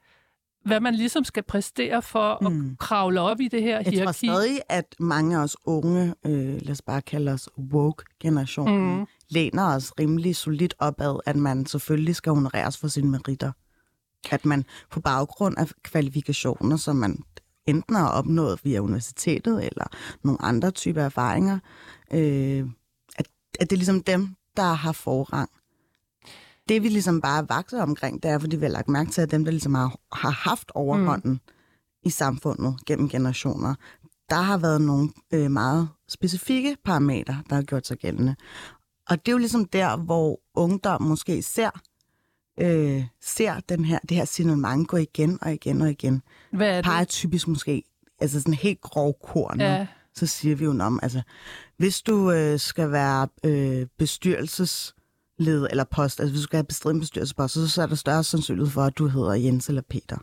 hvad 0.65 0.79
man 0.79 0.95
ligesom 0.95 1.23
skal 1.23 1.43
præstere 1.43 2.01
for 2.01 2.37
mm. 2.41 2.71
at 2.71 2.77
kravle 2.79 3.21
op 3.21 3.39
i 3.39 3.47
det 3.47 3.61
her 3.61 3.75
Jeg 3.81 3.91
hierarki. 3.91 4.27
tror 4.27 4.33
stadig, 4.33 4.61
at 4.69 4.95
mange 4.99 5.37
af 5.37 5.43
os 5.43 5.57
unge, 5.65 6.15
øh, 6.25 6.61
lad 6.61 6.71
os 6.71 6.81
bare 6.81 7.01
kalde 7.01 7.31
os 7.31 7.49
woke-generationen, 7.73 8.99
mm. 8.99 9.05
læner 9.29 9.75
os 9.75 9.93
rimelig 9.99 10.35
solidt 10.35 10.73
opad, 10.79 11.19
at 11.25 11.35
man 11.35 11.65
selvfølgelig 11.65 12.15
skal 12.15 12.33
honoreres 12.33 12.77
for 12.77 12.87
sine 12.87 13.09
meritter. 13.11 13.51
At 14.31 14.45
man 14.45 14.65
på 14.91 14.99
baggrund 14.99 15.57
af 15.57 15.67
kvalifikationer, 15.83 16.77
som 16.77 16.95
man 16.95 17.23
enten 17.65 17.95
har 17.95 18.09
opnået 18.09 18.59
via 18.63 18.79
universitetet 18.79 19.65
eller 19.65 19.85
nogle 20.23 20.41
andre 20.41 20.71
typer 20.71 21.01
erfaringer, 21.01 21.59
øh, 22.13 22.65
at, 23.17 23.27
at 23.59 23.69
det 23.69 23.71
er 23.71 23.77
ligesom 23.77 24.03
dem, 24.03 24.35
der 24.57 24.73
har 24.73 24.91
forrang. 24.91 25.49
Det 26.69 26.83
vi 26.83 26.89
ligesom 26.89 27.21
bare 27.21 27.49
vakser 27.49 27.81
omkring, 27.81 28.23
det 28.23 28.31
er, 28.31 28.39
fordi 28.39 28.55
vi 28.55 28.65
har 28.65 28.71
lagt 28.71 28.89
mærke 28.89 29.11
til, 29.11 29.21
at 29.21 29.31
dem, 29.31 29.43
der 29.45 29.51
ligesom 29.51 29.73
har, 29.73 29.99
har 30.13 30.29
haft 30.29 30.71
overhånden 30.75 31.31
mm. 31.31 31.39
i 32.03 32.09
samfundet 32.09 32.75
gennem 32.85 33.09
generationer, 33.09 33.75
der 34.29 34.41
har 34.41 34.57
været 34.57 34.81
nogle 34.81 35.09
øh, 35.33 35.51
meget 35.51 35.89
specifikke 36.07 36.77
parametre, 36.85 37.43
der 37.49 37.55
har 37.55 37.61
gjort 37.61 37.87
sig 37.87 37.97
gældende. 37.97 38.35
Og 39.09 39.25
det 39.25 39.27
er 39.27 39.31
jo 39.31 39.37
ligesom 39.37 39.65
der, 39.65 39.97
hvor 39.97 40.39
ungdom 40.53 41.01
måske 41.01 41.41
ser, 41.41 41.69
øh, 42.61 43.03
ser 43.21 43.59
den 43.69 43.85
her, 43.85 43.99
det 44.09 44.17
her 44.17 44.25
signalement 44.25 44.87
gå 44.87 44.97
igen 44.97 45.39
og 45.41 45.53
igen 45.53 45.81
og 45.81 45.89
igen. 45.89 46.21
Hvad 46.51 46.69
er 46.69 46.75
det? 46.75 46.85
Peger 46.85 47.03
typisk 47.03 47.47
måske, 47.47 47.83
altså 48.19 48.39
sådan 48.39 48.53
helt 48.53 48.81
grov 48.81 49.19
korn. 49.23 49.59
Ja. 49.59 49.87
Så 50.15 50.27
siger 50.27 50.55
vi 50.55 50.63
jo 50.63 50.71
om, 50.79 50.99
altså, 51.03 51.21
hvis 51.77 52.01
du 52.01 52.31
øh, 52.31 52.59
skal 52.59 52.91
være 52.91 53.27
øh, 53.43 53.87
bestyrelsesled 53.97 55.67
eller 55.69 55.83
post, 55.83 56.19
altså 56.19 56.31
hvis 56.31 56.39
du 56.39 56.43
skal 56.43 56.57
have 56.57 56.63
bestridt 56.63 56.93
en 56.93 56.99
bestyrelsespost, 56.99 57.53
så, 57.53 57.67
så 57.69 57.81
er 57.81 57.85
der 57.85 57.95
større 57.95 58.23
sandsynlighed 58.23 58.71
for, 58.71 58.81
at 58.81 58.97
du 58.97 59.07
hedder 59.07 59.33
Jens 59.33 59.69
eller 59.69 59.81
Peter. 59.81 60.17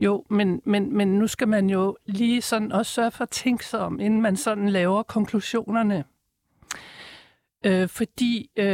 Jo, 0.00 0.24
men, 0.30 0.60
men, 0.64 0.96
men 0.96 1.08
nu 1.08 1.26
skal 1.26 1.48
man 1.48 1.70
jo 1.70 1.96
lige 2.06 2.42
sådan 2.42 2.72
også 2.72 2.92
sørge 2.92 3.10
for 3.10 3.22
at 3.22 3.30
tænke 3.30 3.66
sig 3.66 3.80
om, 3.80 4.00
inden 4.00 4.22
man 4.22 4.36
sådan 4.36 4.68
laver 4.68 5.02
konklusionerne. 5.02 6.04
Øh, 7.66 7.88
fordi 7.88 8.50
øh, 8.56 8.64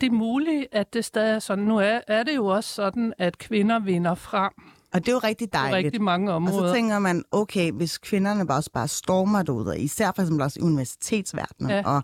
det 0.00 0.06
er 0.06 0.10
muligt, 0.10 0.66
at 0.72 0.94
det 0.94 1.04
stadig 1.04 1.34
er 1.34 1.38
sådan. 1.38 1.64
Nu 1.64 1.76
er, 1.78 2.00
er 2.08 2.22
det 2.22 2.36
jo 2.36 2.46
også 2.46 2.74
sådan, 2.74 3.12
at 3.18 3.38
kvinder 3.38 3.78
vinder 3.78 4.14
frem 4.14 4.52
Og 4.92 5.00
det 5.00 5.08
er 5.08 5.12
jo 5.12 5.18
rigtig 5.18 5.50
på 5.50 5.58
dejligt. 5.58 5.84
rigtig 5.86 6.02
mange 6.02 6.30
Og 6.30 6.36
områder. 6.36 6.68
så 6.68 6.74
tænker 6.74 6.98
man, 6.98 7.24
okay, 7.32 7.72
hvis 7.72 7.98
kvinderne 7.98 8.46
bare 8.46 8.58
også 8.58 8.70
bare 8.72 8.88
stormer 8.88 9.42
og 9.48 9.78
især 9.78 10.12
for 10.14 10.22
eksempel 10.22 10.42
også 10.42 10.60
i 10.60 10.62
universitetsverdenen, 10.62 11.70
Ja. 11.70 11.82
og 11.86 12.02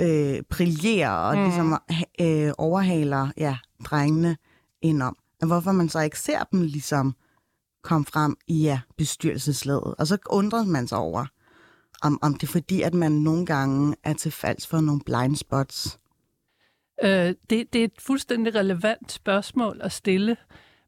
øh, 0.00 0.42
brillerer 0.50 1.10
og 1.10 1.36
mm. 1.36 1.44
ligesom 1.44 1.78
øh, 2.20 2.52
overhaler 2.58 3.28
ja, 3.36 3.56
drengene 3.84 4.36
indom. 4.82 5.16
Men 5.40 5.46
hvorfor 5.48 5.72
man 5.72 5.88
så 5.88 6.00
ikke 6.00 6.18
ser 6.18 6.44
dem 6.52 6.60
ligesom 6.62 7.14
komme 7.82 8.04
frem 8.06 8.36
i 8.46 8.62
ja, 8.62 8.80
bestyrelseslaget? 8.98 9.94
Og 9.98 10.06
så 10.06 10.18
undrer 10.30 10.64
man 10.64 10.86
sig 10.88 10.98
over, 10.98 11.26
om, 12.02 12.18
om 12.22 12.34
det 12.34 12.42
er 12.42 12.52
fordi, 12.52 12.82
at 12.82 12.94
man 12.94 13.12
nogle 13.12 13.46
gange 13.46 13.96
er 14.04 14.12
til 14.12 14.32
falsk 14.32 14.68
for 14.68 14.80
nogle 14.80 15.00
blind 15.00 15.36
spots. 15.36 15.98
Øh, 17.02 17.34
det, 17.50 17.72
det 17.72 17.74
er 17.74 17.84
et 17.84 17.98
fuldstændig 17.98 18.54
relevant 18.54 19.12
spørgsmål 19.12 19.80
at 19.82 19.92
stille, 19.92 20.36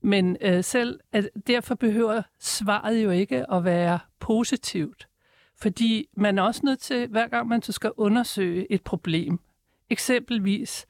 men 0.03 0.37
øh, 0.41 0.65
selv 0.65 1.01
at 1.13 1.31
derfor 1.47 1.75
behøver 1.75 2.23
svaret 2.41 3.05
jo 3.05 3.11
ikke 3.11 3.53
at 3.53 3.65
være 3.65 3.99
positivt. 4.21 5.09
Fordi 5.57 6.09
man 6.17 6.39
er 6.39 6.43
også 6.43 6.61
nødt 6.65 6.81
til, 6.81 7.07
hver 7.09 7.29
gang 7.29 7.49
man 7.49 7.63
så 7.63 7.73
skal 7.73 7.93
undersøge 7.97 8.73
et 8.73 8.83
problem, 8.83 9.41
eksempelvis, 9.91 10.87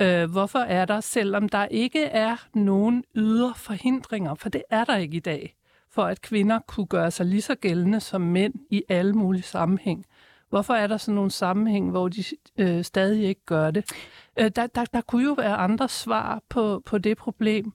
øh, 0.00 0.30
hvorfor 0.30 0.58
er 0.58 0.84
der, 0.84 1.00
selvom 1.00 1.48
der 1.48 1.66
ikke 1.66 2.04
er 2.04 2.36
nogen 2.54 3.04
ydre 3.14 3.54
forhindringer, 3.56 4.34
for 4.34 4.48
det 4.48 4.62
er 4.70 4.84
der 4.84 4.96
ikke 4.96 5.16
i 5.16 5.20
dag, 5.20 5.56
for 5.94 6.04
at 6.04 6.22
kvinder 6.22 6.58
kunne 6.66 6.86
gøre 6.86 7.10
sig 7.10 7.26
lige 7.26 7.42
så 7.42 7.54
gældende 7.54 8.00
som 8.00 8.20
mænd 8.20 8.54
i 8.70 8.82
alle 8.88 9.12
mulige 9.12 9.42
sammenhæng. 9.42 10.06
Hvorfor 10.48 10.74
er 10.74 10.86
der 10.86 10.96
sådan 10.96 11.14
nogle 11.14 11.30
sammenhæng, 11.30 11.90
hvor 11.90 12.08
de 12.08 12.24
øh, 12.58 12.84
stadig 12.84 13.24
ikke 13.24 13.44
gør 13.46 13.70
det? 13.70 13.92
Øh, 14.38 14.50
der, 14.56 14.66
der, 14.66 14.84
der 14.84 15.00
kunne 15.00 15.24
jo 15.24 15.32
være 15.32 15.56
andre 15.56 15.88
svar 15.88 16.42
på, 16.48 16.82
på 16.86 16.98
det 16.98 17.16
problem. 17.16 17.66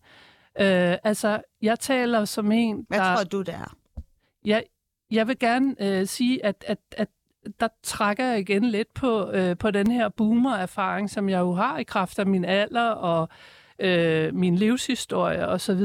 Øh, 0.59 0.95
altså, 1.03 1.41
jeg 1.61 1.79
taler 1.79 2.25
som 2.25 2.51
en, 2.51 2.85
Hvad 2.89 2.99
der... 2.99 3.15
tror 3.15 3.23
du, 3.23 3.41
det 3.41 3.53
er? 3.53 3.75
Jeg, 4.45 4.63
jeg 5.11 5.27
vil 5.27 5.39
gerne 5.39 5.75
øh, 5.79 6.07
sige, 6.07 6.45
at, 6.45 6.65
at, 6.67 6.77
at 6.97 7.07
der 7.59 7.67
trækker 7.83 8.25
jeg 8.25 8.39
igen 8.39 8.63
lidt 8.63 8.93
på, 8.93 9.31
øh, 9.31 9.57
på 9.57 9.71
den 9.71 9.91
her 9.91 10.09
boomer-erfaring, 10.09 11.09
som 11.09 11.29
jeg 11.29 11.39
jo 11.39 11.53
har 11.53 11.77
i 11.77 11.83
kraft 11.83 12.19
af 12.19 12.27
min 12.27 12.45
alder 12.45 12.89
og 12.89 13.29
øh, 13.79 14.35
min 14.35 14.55
livshistorie 14.55 15.47
osv. 15.47 15.81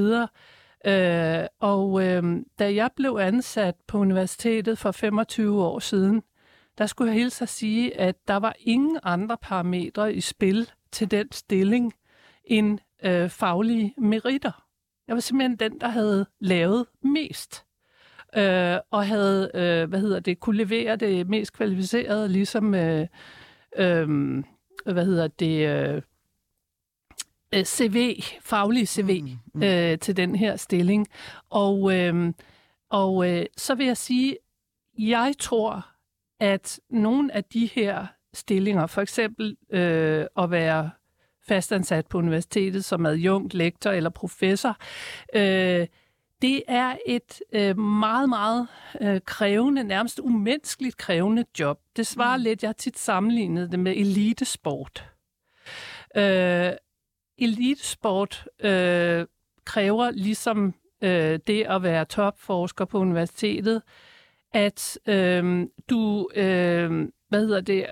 Øh, 0.87 1.47
og 1.61 2.05
øh, 2.05 2.23
da 2.59 2.75
jeg 2.75 2.91
blev 2.97 3.19
ansat 3.21 3.75
på 3.87 3.99
universitetet 3.99 4.79
for 4.79 4.91
25 4.91 5.63
år 5.63 5.79
siden, 5.79 6.23
der 6.79 6.87
skulle 6.87 7.13
jeg 7.13 7.21
hilse 7.21 7.43
at 7.43 7.49
sige, 7.49 8.01
at 8.01 8.17
der 8.29 8.37
var 8.37 8.55
ingen 8.61 8.99
andre 9.03 9.37
parametre 9.43 10.15
i 10.15 10.21
spil 10.21 10.71
til 10.93 11.11
den 11.11 11.33
stilling 11.33 11.93
end 12.45 12.79
øh, 13.05 13.31
faglige 13.31 13.95
meritter. 13.99 14.65
Jeg 15.09 15.15
var 15.15 15.21
simpelthen 15.21 15.57
den, 15.57 15.81
der 15.81 15.89
havde 15.89 16.27
lavet 16.41 16.87
mest 17.03 17.65
øh, 18.37 18.79
og 18.91 19.07
havde, 19.07 19.51
øh, 19.55 19.89
hvad 19.89 20.01
hedder 20.01 20.21
det, 20.21 20.41
kunne 20.41 20.57
levere 20.57 20.97
det 20.97 21.29
mest 21.29 21.53
kvalificerede, 21.53 22.29
ligesom, 22.29 22.75
øh, 22.75 23.07
øh, 23.77 24.09
hvad 24.85 25.05
hedder 25.05 25.29
det, 25.29 25.69
øh, 25.69 26.03
øh, 27.55 27.65
CV, 27.65 28.23
faglig 28.41 28.89
CV 28.89 29.23
Mm, 29.23 29.29
mm, 29.29 29.61
mm. 29.61 29.63
Øh, 29.63 29.99
til 29.99 30.17
den 30.17 30.35
her 30.35 30.57
stilling. 30.57 31.07
Og, 31.51 31.95
øh, 31.99 32.33
og 32.91 33.31
øh, 33.31 33.47
så 33.57 33.75
vil 33.75 33.87
jeg 33.87 33.97
sige, 33.97 34.37
jeg 34.99 35.35
tror, 35.39 35.87
at 36.41 36.81
nogle 36.91 37.35
af 37.35 37.45
de 37.45 37.67
her 37.67 38.07
stillinger, 38.35 38.87
for 38.87 39.03
eksempel 39.03 39.57
øh, 39.71 40.27
at 40.39 40.51
være 40.51 40.91
fastansat 41.49 42.07
på 42.07 42.19
universitetet 42.19 42.85
som 42.85 43.07
adjunkt, 43.07 43.55
lektor 43.55 43.91
eller 43.91 44.11
professor, 44.11 44.77
øh, 45.35 45.87
det 46.43 46.63
er 46.69 46.97
et 47.07 47.41
øh, 47.53 47.79
meget, 47.79 48.29
meget 48.29 48.69
øh, 49.01 49.21
krævende, 49.25 49.85
nærmest 49.85 50.21
umenneskeligt 50.21 50.97
krævende 50.97 51.45
job. 51.61 51.81
Det 51.97 52.07
svarer 52.07 52.37
mm. 52.37 52.43
lidt, 52.43 52.63
jeg 52.63 52.69
har 52.69 52.73
tit 52.73 52.99
sammenlignet 52.99 53.73
det 53.73 53.79
med 53.79 53.93
elitesport. 53.97 55.05
Øh, 56.17 56.73
elitesport 57.39 58.49
øh, 58.61 59.27
kræver 59.65 60.11
ligesom 60.11 60.75
øh, 61.03 61.39
det 61.47 61.67
at 61.69 61.83
være 61.83 62.05
topforsker 62.05 62.85
på 62.85 62.99
universitetet, 62.99 63.83
at 64.53 64.99
øh, 65.07 65.67
du 65.91 66.29
øh, 66.35 67.09
hvad 67.29 67.41
hedder 67.41 67.61
det, 67.61 67.87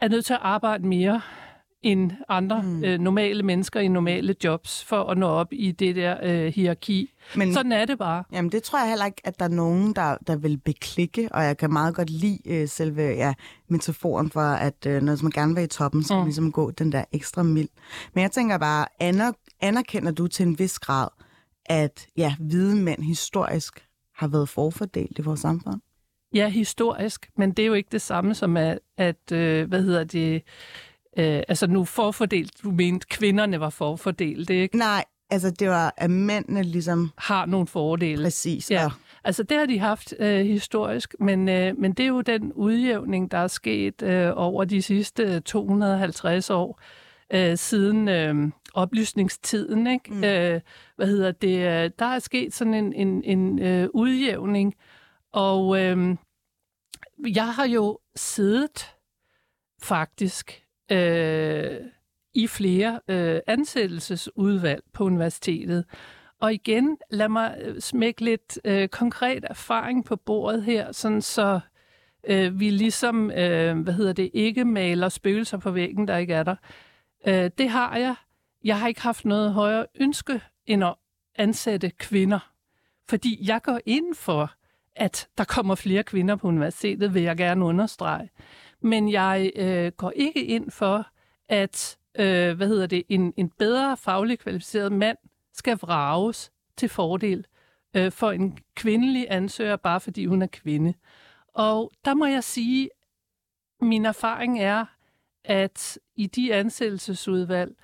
er 0.00 0.08
nødt 0.08 0.24
til 0.24 0.34
at 0.34 0.40
arbejde 0.42 0.86
mere 0.86 1.22
end 1.82 2.10
andre 2.28 2.62
Mm. 2.62 2.84
øh, 2.84 2.98
normale 2.98 3.42
mennesker 3.42 3.80
i 3.80 3.88
normale 3.88 4.34
jobs 4.44 4.84
for 4.84 5.04
at 5.04 5.18
nå 5.18 5.26
op 5.26 5.48
i 5.52 5.72
det 5.72 5.96
der 5.96 6.16
øh, 6.22 6.52
hierarki. 6.54 7.10
Men, 7.36 7.52
Sådan 7.54 7.72
er 7.72 7.84
det 7.84 7.98
bare. 7.98 8.24
Jamen, 8.32 8.52
det 8.52 8.62
tror 8.62 8.78
jeg 8.78 8.88
heller 8.88 9.06
ikke, 9.06 9.20
at 9.24 9.38
der 9.38 9.44
er 9.44 9.48
nogen, 9.48 9.92
der, 9.92 10.16
der 10.26 10.36
vil 10.36 10.58
beklikke, 10.58 11.28
og 11.32 11.44
jeg 11.44 11.56
kan 11.56 11.72
meget 11.72 11.94
godt 11.94 12.10
lide 12.10 12.38
øh, 12.46 12.68
selve 12.68 13.02
ja, 13.02 13.34
metaforen 13.68 14.30
for, 14.30 14.40
at 14.40 14.86
øh, 14.86 15.02
når 15.02 15.22
man 15.22 15.32
gerne 15.32 15.54
vil 15.54 15.64
i 15.64 15.66
toppen, 15.66 16.02
så 16.02 16.14
mm. 16.14 16.20
Mm. 16.20 16.24
ligesom 16.24 16.52
gå 16.52 16.70
den 16.70 16.92
der 16.92 17.04
ekstra 17.12 17.42
mild. 17.42 17.68
Men 18.14 18.22
jeg 18.22 18.30
tænker 18.30 18.58
bare, 18.58 18.86
aner, 19.00 19.32
anerkender 19.60 20.12
du 20.12 20.26
til 20.26 20.46
en 20.46 20.58
vis 20.58 20.78
grad, 20.78 21.08
at 21.66 22.06
ja, 22.16 22.34
hvide 22.40 22.76
mænd 22.76 23.02
historisk 23.02 23.86
har 24.16 24.28
været 24.28 24.48
forfordelt 24.48 25.18
i 25.18 25.22
vores 25.22 25.40
samfund? 25.40 25.80
Ja, 26.34 26.48
historisk, 26.48 27.30
men 27.36 27.50
det 27.52 27.62
er 27.62 27.66
jo 27.66 27.74
ikke 27.74 27.88
det 27.92 28.02
samme 28.02 28.34
som, 28.34 28.56
at, 28.56 28.78
at 28.98 29.32
øh, 29.32 29.68
hvad 29.68 29.82
hedder 29.82 30.04
det, 30.04 30.42
øh, 31.18 31.42
altså 31.48 31.66
nu 31.66 31.84
forfordelt, 31.84 32.52
du 32.62 32.70
mente, 32.70 33.06
kvinderne 33.10 33.60
var 33.60 33.70
forfordelt, 33.70 34.48
det 34.48 34.54
ikke? 34.54 34.76
Nej, 34.76 35.04
altså 35.30 35.50
det 35.50 35.68
var, 35.68 35.94
at 35.96 36.10
mændene 36.10 36.62
ligesom 36.62 37.10
Har 37.18 37.46
nogle 37.46 37.66
fordele. 37.66 38.22
præcis. 38.24 38.70
Ja. 38.70 38.84
og- 38.84 38.92
Altså 39.24 39.42
det 39.42 39.56
har 39.58 39.66
de 39.66 39.78
haft 39.78 40.14
øh, 40.18 40.46
historisk, 40.46 41.14
men, 41.20 41.48
øh, 41.48 41.78
men 41.78 41.92
det 41.92 42.02
er 42.02 42.08
jo 42.08 42.20
den 42.20 42.52
udjævning, 42.52 43.30
der 43.30 43.38
er 43.38 43.46
sket 43.46 44.02
øh, 44.02 44.32
over 44.36 44.64
de 44.64 44.82
sidste 44.82 45.40
250 45.40 46.50
år 46.50 46.80
øh, 47.32 47.56
siden 47.56 48.08
øh, 48.08 48.34
oplysningstiden. 48.74 49.86
Ikke? 49.86 50.12
Mm. 50.14 50.24
Øh, 50.24 50.60
hvad 50.96 51.06
hedder 51.06 51.32
det? 51.32 51.58
øh, 51.58 51.90
Der 51.98 52.04
er 52.06 52.18
sket 52.18 52.54
sådan 52.54 52.74
en, 52.74 52.92
en, 52.92 53.24
en 53.24 53.58
øh, 53.58 53.88
udjævning, 53.94 54.74
og 55.32 55.80
øh, 55.80 56.16
jeg 57.34 57.54
har 57.54 57.66
jo 57.66 57.98
siddet 58.16 58.94
faktisk 59.82 60.59
øh, 60.90 61.76
i 62.34 62.46
flere 62.46 63.00
øh, 63.08 63.40
ansættelsesudvalg 63.46 64.82
på 64.92 65.04
universitetet, 65.04 65.84
og 66.40 66.54
igen, 66.54 66.98
lad 67.10 67.28
mig 67.28 67.58
øh, 67.60 67.80
smække 67.80 68.24
lidt 68.24 68.58
øh, 68.64 68.88
konkret 68.88 69.44
erfaring 69.50 70.04
på 70.04 70.16
bordet 70.16 70.62
her, 70.62 70.92
sådan 70.92 71.22
så 71.22 71.60
øh, 72.24 72.60
vi 72.60 72.70
ligesom, 72.70 73.30
øh, 73.30 73.78
hvad 73.78 73.94
hedder 73.94 74.12
det, 74.12 74.30
ikke 74.34 74.64
maler 74.64 75.08
spøgelser 75.08 75.58
på 75.58 75.70
væggen, 75.70 76.08
der 76.08 76.16
ikke 76.16 76.34
er 76.34 76.42
der. 76.42 76.56
Øh, 77.26 77.50
det 77.58 77.68
har 77.68 77.96
jeg. 77.96 78.14
Jeg 78.64 78.78
har 78.78 78.88
ikke 78.88 79.00
haft 79.00 79.24
noget 79.24 79.52
højere 79.52 79.86
ønske 80.00 80.40
end 80.66 80.84
at 80.84 80.94
ansætte 81.34 81.90
kvinder. 81.90 82.50
Fordi 83.08 83.38
jeg 83.48 83.62
går 83.62 83.80
ind 83.86 84.14
for, 84.14 84.52
at 84.96 85.28
der 85.38 85.44
kommer 85.44 85.74
flere 85.74 86.02
kvinder 86.02 86.36
på 86.36 86.48
universitetet, 86.48 87.14
vil 87.14 87.22
jeg 87.22 87.36
gerne 87.36 87.64
understrege. 87.64 88.30
Men 88.80 89.12
jeg 89.12 89.52
øh, 89.56 89.92
går 89.92 90.12
ikke 90.16 90.44
ind 90.44 90.70
for, 90.70 91.06
at 91.48 91.98
øh, 92.18 92.56
hvad 92.56 92.68
hedder 92.68 92.86
det, 92.86 93.02
en, 93.08 93.34
en 93.36 93.50
bedre 93.50 93.96
faglig 93.96 94.38
kvalificeret 94.38 94.92
mand 94.92 95.18
skal 95.54 95.78
vrages 95.78 96.52
til 96.76 96.88
fordel 96.88 97.46
øh, 97.96 98.12
for 98.12 98.30
en 98.30 98.58
kvindelig 98.74 99.26
ansøger, 99.30 99.76
bare 99.76 100.00
fordi 100.00 100.26
hun 100.26 100.42
er 100.42 100.46
kvinde. 100.46 100.94
Og 101.48 101.92
der 102.04 102.14
må 102.14 102.26
jeg 102.26 102.44
sige, 102.44 102.90
min 103.80 104.04
erfaring 104.04 104.60
er, 104.60 104.84
at 105.44 105.98
i 106.16 106.26
de 106.26 106.54
ansættelsesudvalg, 106.54 107.74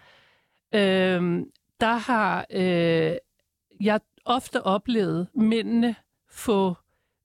øh, 0.75 1.43
der 1.81 1.97
har 1.97 2.47
øh, 2.51 3.17
jeg 3.81 4.01
ofte 4.25 4.63
oplevet 4.63 5.29
mændene 5.35 5.97
få 6.31 6.75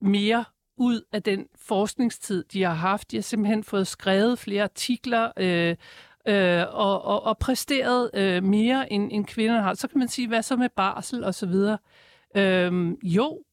mere 0.01 0.45
ud 0.81 1.01
af 1.11 1.23
den 1.23 1.45
forskningstid, 1.55 2.43
de 2.43 2.63
har 2.63 2.73
haft. 2.73 3.11
De 3.11 3.17
har 3.17 3.21
simpelthen 3.21 3.63
fået 3.63 3.87
skrevet 3.87 4.39
flere 4.39 4.63
artikler 4.63 5.31
øh, 5.37 5.75
øh, 6.27 6.63
og, 6.69 7.01
og, 7.01 7.23
og 7.23 7.37
præsteret 7.37 8.11
øh, 8.13 8.43
mere, 8.43 8.93
end, 8.93 9.09
end 9.11 9.25
kvinderne 9.25 9.61
har. 9.61 9.73
Så 9.73 9.87
kan 9.87 9.99
man 9.99 10.07
sige, 10.07 10.27
hvad 10.27 10.41
så 10.41 10.55
med 10.55 10.69
barsel 10.69 11.23
og 11.23 11.35
så 11.35 11.45
videre. 11.45 11.77
Øh, 12.35 12.91
jo, 13.03 13.43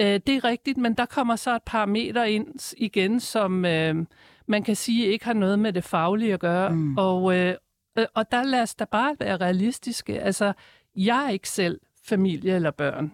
øh, 0.00 0.20
det 0.26 0.28
er 0.28 0.44
rigtigt, 0.44 0.78
men 0.78 0.94
der 0.94 1.06
kommer 1.06 1.36
så 1.36 1.56
et 1.56 1.62
par 1.62 1.86
meter 1.86 2.24
ind 2.24 2.74
igen, 2.76 3.20
som 3.20 3.64
øh, 3.64 4.06
man 4.46 4.62
kan 4.62 4.76
sige 4.76 5.06
ikke 5.06 5.24
har 5.24 5.32
noget 5.32 5.58
med 5.58 5.72
det 5.72 5.84
faglige 5.84 6.34
at 6.34 6.40
gøre. 6.40 6.70
Mm. 6.70 6.98
Og, 6.98 7.36
øh, 7.36 7.54
og 8.14 8.32
der 8.32 8.42
lad 8.42 8.62
os 8.62 8.74
da 8.74 8.84
bare 8.84 9.16
være 9.18 9.36
realistiske. 9.36 10.20
Altså, 10.20 10.52
jeg 10.96 11.24
er 11.26 11.30
ikke 11.30 11.48
selv 11.48 11.80
familie 12.04 12.54
eller 12.54 12.70
børn. 12.70 13.12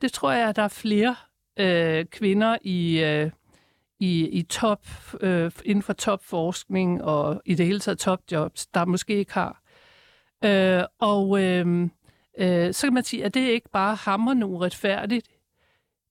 Det 0.00 0.12
tror 0.12 0.32
jeg, 0.32 0.48
at 0.48 0.56
der 0.56 0.62
er 0.62 0.68
flere 0.68 1.16
øh, 1.58 2.04
kvinder 2.04 2.56
i, 2.62 3.02
øh, 3.04 3.30
i, 4.00 4.28
i 4.28 4.42
top, 4.42 4.86
øh, 5.20 5.50
inden 5.64 5.82
for 5.82 5.92
topforskning 5.92 7.04
og 7.04 7.42
i 7.44 7.54
det 7.54 7.66
hele 7.66 7.80
taget 7.80 7.98
topjobs, 7.98 8.66
der 8.66 8.84
måske 8.84 9.14
ikke 9.14 9.32
har. 9.32 9.62
Øh, 10.44 10.84
og 10.98 11.42
øh, 11.42 11.88
øh, 12.38 12.74
så 12.74 12.86
kan 12.86 12.94
man 12.94 13.04
sige, 13.04 13.24
at 13.24 13.34
det 13.34 13.48
ikke 13.48 13.68
bare 13.72 13.94
hammer 13.94 14.46
uretfærdigt. 14.46 15.28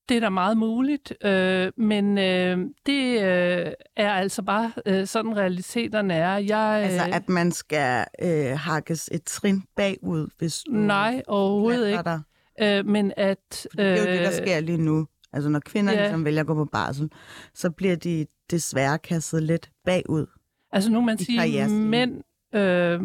Det 0.10 0.18
er 0.18 0.22
da 0.22 0.30
meget 0.30 0.58
muligt, 0.58 1.14
øh, 1.24 1.72
men 1.78 2.18
øh, 2.18 2.58
det 2.86 3.22
øh, 3.22 3.72
er 3.96 4.12
altså 4.12 4.42
bare 4.42 4.72
øh, 4.86 5.08
sådan 5.08 5.38
realiteterne 5.38 6.14
er. 6.14 6.38
Jeg, 6.38 6.82
øh, 6.84 6.94
altså 6.94 7.16
at 7.16 7.30
man 7.30 7.52
skal 7.52 8.06
øh, 8.22 8.58
hakkes 8.58 9.10
et 9.12 9.24
trin 9.24 9.64
bagud, 9.76 10.28
hvis 10.38 10.60
du 10.64 10.72
Nej, 10.72 11.22
overhovedet 11.28 11.88
ikke. 11.88 12.04
dig. 12.04 12.22
Øh, 12.62 12.86
men 12.86 13.14
at... 13.18 13.68
Øh, 13.80 13.86
det 13.86 13.94
er 13.94 14.06
jo 14.06 14.12
det, 14.12 14.20
der 14.20 14.32
sker 14.32 14.60
lige 14.60 14.78
nu. 14.78 15.08
Altså 15.34 15.50
når 15.50 15.60
kvinder 15.60 15.94
ja. 15.94 16.02
ligesom 16.02 16.26
vælger 16.26 16.42
at 16.42 16.48
gå 16.48 16.54
på 16.54 16.66
barsel, 16.66 17.12
så 17.54 17.70
bliver 17.70 17.96
de 17.96 18.26
desværre 18.52 18.98
kastet 18.98 19.44
lidt 19.44 19.70
bagud. 19.86 20.26
Altså 20.72 20.92
nu 20.92 21.02
man 21.02 21.18
siger, 21.18 21.70
mænd, 21.70 22.24
øh, 22.54 23.02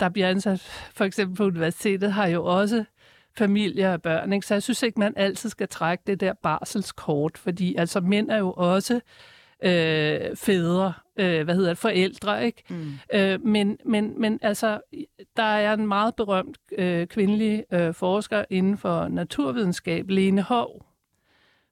der 0.00 0.08
bliver 0.08 0.28
ansat 0.28 0.60
for 0.94 1.04
eksempel 1.04 1.36
på 1.36 1.44
universitetet, 1.44 2.12
har 2.12 2.26
jo 2.26 2.44
også 2.44 2.84
familie 3.38 3.92
og 3.92 4.02
børn. 4.02 4.32
Ikke? 4.32 4.46
Så 4.46 4.54
jeg 4.54 4.62
synes 4.62 4.82
ikke, 4.82 5.00
man 5.00 5.12
altid 5.16 5.50
skal 5.50 5.68
trække 5.68 6.04
det 6.06 6.20
der 6.20 6.32
barselskort, 6.42 7.38
fordi 7.38 7.76
altså 7.76 8.00
mænd 8.00 8.30
er 8.30 8.38
jo 8.38 8.52
også 8.52 9.00
øh, 9.64 10.36
fædre, 10.36 10.92
øh, 11.16 11.44
hvad 11.44 11.54
hedder 11.54 11.70
det, 11.70 11.78
forældre, 11.78 12.46
ikke? 12.46 12.62
Mm. 12.70 12.92
Øh, 13.14 13.40
men, 13.44 13.78
men, 13.84 14.20
men 14.20 14.38
altså, 14.42 14.80
der 15.36 15.42
er 15.42 15.74
en 15.74 15.86
meget 15.86 16.14
berømt 16.14 16.58
øh, 16.78 17.06
kvindelig 17.06 17.64
øh, 17.72 17.94
forsker 17.94 18.44
inden 18.50 18.78
for 18.78 19.08
naturvidenskab, 19.08 20.10
Lene 20.10 20.42
Hov, 20.42 20.86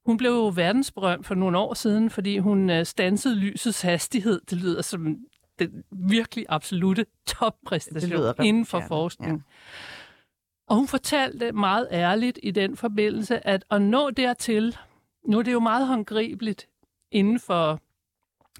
hun 0.06 0.16
blev 0.16 0.30
jo 0.30 0.52
verdensberømt 0.54 1.26
for 1.26 1.34
nogle 1.34 1.58
år 1.58 1.74
siden, 1.74 2.10
fordi 2.10 2.38
hun 2.38 2.70
øh, 2.70 2.86
stansede 2.86 3.36
lysets 3.36 3.82
hastighed. 3.82 4.40
Det 4.50 4.58
lyder 4.58 4.82
som 4.82 5.16
den 5.58 5.84
virkelig 5.90 6.46
absolute 6.48 7.06
toppræstation 7.26 8.34
inden 8.44 8.66
for 8.66 8.82
forskning. 8.88 9.32
Ja. 9.32 9.42
Og 10.66 10.76
hun 10.76 10.88
fortalte 10.88 11.52
meget 11.52 11.88
ærligt 11.90 12.38
i 12.42 12.50
den 12.50 12.76
forbindelse, 12.76 13.46
at 13.46 13.64
at 13.70 13.82
nå 13.82 14.10
dertil, 14.10 14.76
nu 15.28 15.38
er 15.38 15.42
det 15.42 15.52
jo 15.52 15.60
meget 15.60 15.86
håndgribeligt 15.86 16.68
inden 17.10 17.40
for 17.40 17.80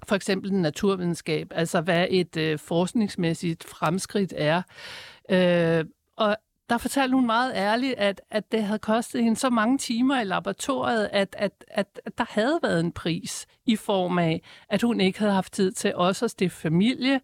for 0.07 0.15
eksempel 0.15 0.53
naturvidenskab, 0.53 1.47
altså 1.51 1.81
hvad 1.81 2.07
et 2.09 2.37
øh, 2.37 2.59
forskningsmæssigt 2.59 3.63
fremskridt 3.63 4.33
er. 4.37 4.61
Øh, 5.29 5.85
og 6.17 6.37
der 6.69 6.77
fortalte 6.77 7.15
hun 7.15 7.25
meget 7.25 7.51
ærligt, 7.55 7.93
at, 7.97 8.21
at 8.31 8.51
det 8.51 8.63
havde 8.63 8.79
kostet 8.79 9.23
hende 9.23 9.37
så 9.37 9.49
mange 9.49 9.77
timer 9.77 10.21
i 10.21 10.23
laboratoriet, 10.23 11.09
at, 11.11 11.35
at, 11.37 11.65
at, 11.67 12.01
at 12.05 12.17
der 12.17 12.25
havde 12.29 12.59
været 12.63 12.79
en 12.79 12.91
pris 12.91 13.47
i 13.65 13.75
form 13.75 14.19
af, 14.19 14.41
at 14.69 14.81
hun 14.81 15.01
ikke 15.01 15.19
havde 15.19 15.33
haft 15.33 15.53
tid 15.53 15.71
til 15.71 15.95
også 15.95 16.25
at 16.25 16.31
stifte 16.31 16.61
familie, 16.61 17.21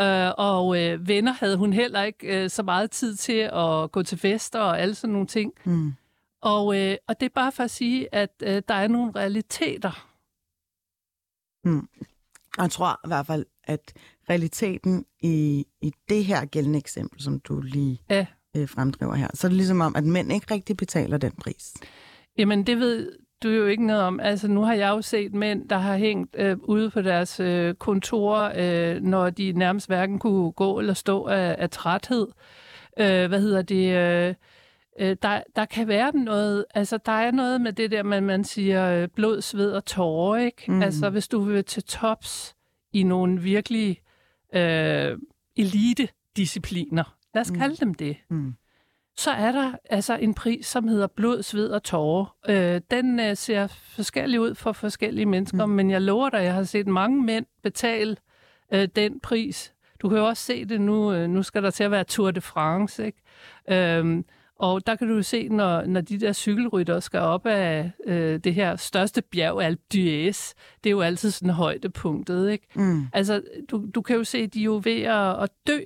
Øh, 0.00 0.32
og 0.38 0.82
øh, 0.82 1.08
venner 1.08 1.32
havde 1.32 1.56
hun 1.56 1.72
heller 1.72 2.02
ikke 2.02 2.42
øh, 2.42 2.50
så 2.50 2.62
meget 2.62 2.90
tid 2.90 3.16
til 3.16 3.50
at 3.52 3.92
gå 3.92 4.02
til 4.02 4.18
fester 4.18 4.60
og 4.60 4.80
alle 4.80 4.94
sådan 4.94 5.12
nogle 5.12 5.26
ting. 5.26 5.52
Mm. 5.64 5.92
Og, 6.40 6.80
øh, 6.80 6.96
og 7.08 7.20
det 7.20 7.26
er 7.26 7.34
bare 7.34 7.52
for 7.52 7.62
at 7.62 7.70
sige, 7.70 8.14
at 8.14 8.30
øh, 8.42 8.62
der 8.68 8.74
er 8.74 8.88
nogle 8.88 9.12
realiteter. 9.16 10.06
Mm. 11.64 11.88
Jeg 12.58 12.70
tror 12.70 13.00
i 13.04 13.08
hvert 13.08 13.26
fald, 13.26 13.46
at 13.64 13.92
realiteten 14.30 15.04
i, 15.20 15.66
i 15.80 15.92
det 16.08 16.24
her 16.24 16.44
gældende 16.44 16.78
eksempel, 16.78 17.22
som 17.22 17.40
du 17.40 17.60
lige 17.60 18.02
ja 18.10 18.26
øh, 18.56 18.68
fremdriver 18.68 19.14
her. 19.14 19.28
Så 19.34 19.46
er 19.46 19.48
det 19.48 19.56
ligesom 19.56 19.80
om, 19.80 19.96
at 19.96 20.04
mænd 20.04 20.32
ikke 20.32 20.54
rigtig 20.54 20.76
betaler 20.76 21.18
den 21.18 21.32
pris. 21.32 21.74
Jamen, 22.38 22.66
det 22.66 22.78
ved 22.78 23.12
du 23.42 23.48
jo 23.48 23.66
ikke 23.66 23.86
noget 23.86 24.02
om. 24.02 24.20
Altså, 24.20 24.48
nu 24.48 24.62
har 24.62 24.74
jeg 24.74 24.88
jo 24.88 25.02
set 25.02 25.34
mænd, 25.34 25.68
der 25.68 25.78
har 25.78 25.96
hængt 25.96 26.36
øh, 26.38 26.56
ude 26.62 26.90
på 26.90 27.02
deres 27.02 27.40
øh, 27.40 27.74
kontor, 27.74 28.52
øh, 28.56 29.02
når 29.02 29.30
de 29.30 29.52
nærmest 29.52 29.86
hverken 29.86 30.18
kunne 30.18 30.52
gå 30.52 30.78
eller 30.78 30.94
stå 30.94 31.24
af, 31.24 31.56
af 31.58 31.70
træthed. 31.70 32.28
Øh, 33.00 33.26
hvad 33.28 33.40
hedder 33.40 33.62
det? 33.62 33.96
Øh, 33.96 34.34
øh, 35.00 35.16
der, 35.22 35.42
der 35.56 35.64
kan 35.64 35.88
være 35.88 36.16
noget, 36.16 36.64
altså 36.74 36.98
der 37.06 37.12
er 37.12 37.30
noget 37.30 37.60
med 37.60 37.72
det 37.72 37.90
der, 37.90 38.02
man, 38.02 38.22
man 38.22 38.44
siger 38.44 38.90
øh, 38.90 39.08
blod, 39.14 39.40
sved 39.40 39.72
og 39.72 39.84
tårer, 39.84 40.40
ikke? 40.40 40.72
Mm. 40.72 40.82
Altså 40.82 41.10
hvis 41.10 41.28
du 41.28 41.40
vil 41.40 41.64
til 41.64 41.82
tops 41.84 42.54
i 42.92 43.02
nogle 43.02 43.40
virkelig 43.40 44.00
øh, 44.54 45.18
elite-discipliner, 45.56 47.15
lad 47.36 47.40
os 47.40 47.50
mm. 47.50 47.58
kalde 47.58 47.76
dem 47.76 47.94
det, 47.94 48.16
mm. 48.30 48.54
så 49.16 49.30
er 49.30 49.52
der 49.52 49.72
altså 49.90 50.16
en 50.16 50.34
pris, 50.34 50.66
som 50.66 50.88
hedder 50.88 51.06
blod, 51.06 51.42
sved 51.42 51.68
og 51.68 51.82
tårer. 51.82 52.36
Øh, 52.48 52.80
den 52.90 53.20
øh, 53.20 53.36
ser 53.36 53.66
forskellig 53.66 54.40
ud 54.40 54.54
for 54.54 54.72
forskellige 54.72 55.26
mennesker, 55.26 55.66
mm. 55.66 55.72
men 55.72 55.90
jeg 55.90 56.02
lover 56.02 56.30
dig, 56.30 56.44
jeg 56.44 56.54
har 56.54 56.62
set 56.62 56.86
mange 56.86 57.22
mænd 57.22 57.46
betale 57.62 58.16
øh, 58.72 58.88
den 58.96 59.20
pris. 59.20 59.74
Du 60.02 60.08
kan 60.08 60.18
jo 60.18 60.26
også 60.26 60.42
se 60.42 60.64
det 60.64 60.80
nu, 60.80 61.12
øh, 61.12 61.30
nu 61.30 61.42
skal 61.42 61.62
der 61.62 61.70
til 61.70 61.84
at 61.84 61.90
være 61.90 62.04
Tour 62.04 62.30
de 62.30 62.40
France, 62.40 63.06
ikke? 63.06 63.18
Øh, 63.70 64.22
og 64.58 64.86
der 64.86 64.96
kan 64.96 65.08
du 65.08 65.22
se, 65.22 65.48
når, 65.48 65.86
når 65.86 66.00
de 66.00 66.20
der 66.20 66.32
cykelrytter 66.32 67.00
skal 67.00 67.20
op 67.20 67.46
af 67.46 67.90
øh, 68.06 68.38
det 68.38 68.54
her 68.54 68.76
største 68.76 69.22
bjerg, 69.22 69.62
Alpe 69.62 69.82
d'Huez, 69.94 70.52
det 70.84 70.90
er 70.90 70.90
jo 70.90 71.00
altid 71.00 71.30
sådan 71.30 71.54
højdepunktet, 71.54 72.50
ikke? 72.50 72.66
Mm. 72.74 73.06
Altså, 73.12 73.42
du, 73.70 73.86
du 73.94 74.02
kan 74.02 74.16
jo 74.16 74.24
se, 74.24 74.46
de 74.46 74.60
er 74.60 74.64
jo 74.64 74.80
ved 74.84 75.02
at, 75.02 75.42
at 75.42 75.50
dø 75.66 75.80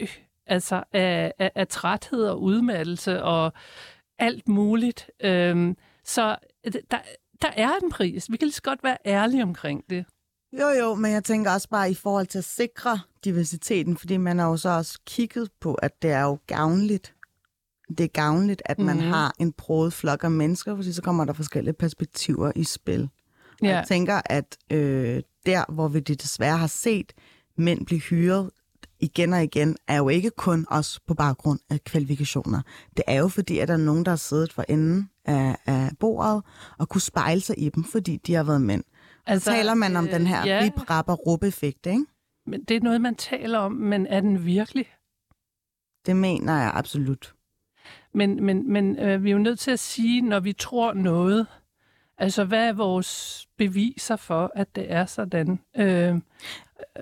altså 0.51 0.83
af, 0.93 1.33
af, 1.39 1.53
af 1.55 1.69
træthed 1.69 2.25
og 2.25 2.43
udmattelse 2.43 3.23
og 3.23 3.53
alt 4.19 4.49
muligt. 4.49 5.11
Øhm, 5.25 5.77
så 6.05 6.37
der, 6.65 6.99
der 7.43 7.51
er 7.57 7.71
en 7.83 7.91
pris. 7.91 8.31
Vi 8.31 8.37
kan 8.37 8.47
lige 8.47 8.55
så 8.55 8.63
godt 8.63 8.85
være 8.85 8.97
ærlige 9.07 9.43
omkring 9.43 9.85
det. 9.91 10.05
Jo, 10.53 10.69
jo, 10.69 10.95
men 10.95 11.13
jeg 11.13 11.25
tænker 11.25 11.51
også 11.51 11.69
bare 11.69 11.91
i 11.91 11.95
forhold 11.95 12.27
til 12.27 12.39
at 12.39 12.45
sikre 12.45 13.01
diversiteten, 13.25 13.97
fordi 13.97 14.17
man 14.17 14.39
har 14.39 14.49
jo 14.49 14.57
så 14.57 14.69
også 14.69 14.99
kigget 15.07 15.51
på, 15.61 15.75
at 15.75 16.03
det 16.03 16.11
er 16.11 16.23
jo 16.23 16.39
gavnligt. 16.47 17.15
Det 17.89 18.01
er 18.01 18.09
gavnligt, 18.09 18.63
at 18.65 18.79
man 18.79 18.97
mm-hmm. 18.97 19.11
har 19.11 19.35
en 19.39 19.53
broet 19.53 19.93
flok 19.93 20.25
af 20.25 20.31
mennesker, 20.31 20.77
fordi 20.77 20.93
så 20.93 21.03
kommer 21.03 21.25
der 21.25 21.33
forskellige 21.33 21.75
perspektiver 21.75 22.53
i 22.57 22.65
spil. 22.65 23.09
Og 23.61 23.67
ja. 23.67 23.77
jeg 23.77 23.87
tænker, 23.89 24.21
at 24.25 24.57
øh, 24.73 25.23
der, 25.47 25.73
hvor 25.73 25.89
vi 25.89 26.01
det 26.01 26.23
desværre 26.23 26.57
har 26.57 26.67
set 26.67 27.13
mænd 27.57 27.87
blive 27.87 28.01
hyret 28.01 28.51
igen 29.01 29.33
og 29.33 29.43
igen, 29.43 29.77
er 29.89 29.97
jo 29.97 30.09
ikke 30.09 30.31
kun 30.31 30.67
os 30.71 31.01
på 31.07 31.15
baggrund 31.15 31.61
af 31.71 31.85
kvalifikationer. 31.85 32.63
Det 32.97 33.05
er 33.07 33.19
jo 33.19 33.29
fordi, 33.29 33.59
at 33.59 33.69
der 33.69 33.75
er 33.75 33.79
nogen, 33.79 34.05
der 34.05 34.11
har 34.11 34.17
siddet 34.17 34.53
for 34.53 34.65
enden 34.69 35.11
af, 35.25 35.57
af 35.67 35.91
bordet 36.01 36.43
og 36.79 36.89
kunne 36.89 37.01
spejle 37.01 37.41
sig 37.41 37.59
i 37.59 37.69
dem, 37.69 37.85
fordi 37.85 38.17
de 38.17 38.35
har 38.35 38.43
været 38.43 38.63
mænd. 38.63 38.85
Altså, 39.27 39.45
så 39.45 39.51
taler 39.51 39.75
man 39.75 39.97
om 39.97 40.05
øh, 40.05 40.13
den 40.13 40.27
her 40.27 40.47
ja. 40.47 40.61
rip 40.63 40.91
rap 40.91 41.09
rup 41.09 41.43
effekt 41.43 41.87
ikke? 41.87 42.05
Men 42.47 42.65
det 42.65 42.77
er 42.77 42.81
noget, 42.81 43.01
man 43.01 43.15
taler 43.15 43.59
om, 43.59 43.73
men 43.73 44.07
er 44.07 44.21
den 44.21 44.45
virkelig? 44.45 44.87
Det 46.07 46.17
mener 46.17 46.53
jeg 46.53 46.73
absolut. 46.75 47.35
Men, 48.15 48.45
men, 48.45 48.73
men 48.73 48.99
øh, 48.99 49.25
vi 49.25 49.31
er 49.31 49.33
jo 49.33 49.39
nødt 49.39 49.59
til 49.59 49.71
at 49.71 49.79
sige, 49.79 50.23
når 50.23 50.41
vi 50.41 50.53
tror 50.53 50.93
noget, 50.93 51.47
altså 52.19 52.45
hvad 52.45 52.69
er 52.69 52.73
vores 52.73 53.47
beviser 53.59 54.17
for, 54.17 54.53
at 54.55 54.77
det 54.77 54.93
er 54.93 55.07
sådan? 55.07 55.61
Øh, 55.77 56.15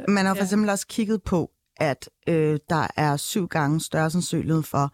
Man 0.08 0.26
har 0.26 0.34
for 0.34 0.42
eksempel 0.42 0.70
også 0.70 0.86
kigget 0.86 1.22
på, 1.22 1.50
at 1.78 2.10
øh, 2.28 2.58
der 2.68 2.86
er 2.96 3.16
syv 3.16 3.48
gange 3.48 3.80
større 3.80 4.10
sandsynlighed 4.10 4.62
for, 4.62 4.92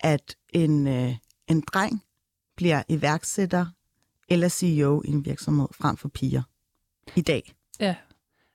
at 0.00 0.36
en, 0.52 0.86
øh, 0.86 1.14
en 1.48 1.60
dreng 1.60 2.02
bliver 2.56 2.82
iværksætter 2.88 3.66
eller 4.28 4.48
CEO 4.48 5.02
i 5.04 5.08
en 5.08 5.24
virksomhed 5.24 5.68
frem 5.72 5.96
for 5.96 6.08
piger 6.08 6.42
i 7.16 7.20
dag. 7.20 7.52
Ja, 7.80 7.94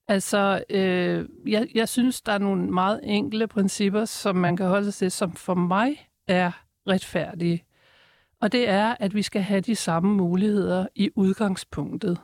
altså 0.08 0.64
øh, 0.70 1.30
jeg, 1.48 1.68
jeg 1.76 1.90
synes, 1.90 2.22
der 2.22 2.32
er 2.32 2.38
nogle 2.38 2.72
meget 2.72 3.00
enkle 3.04 3.48
principper, 3.48 4.06
som 4.06 4.36
man 4.36 4.58
kan 4.58 4.66
holde 4.66 4.86
sig 4.86 4.94
til, 4.94 5.12
som 5.12 5.34
for 5.34 5.54
mig 5.54 6.10
er 6.28 6.52
retfærdige. 6.88 7.66
Og 8.42 8.52
det 8.52 8.70
er, 8.70 8.96
at 9.00 9.16
vi 9.16 9.22
skal 9.22 9.42
have 9.42 9.62
de 9.62 9.76
samme 9.76 10.16
muligheder 10.16 10.88
i 10.96 11.10
udgangspunktet. 11.16 12.18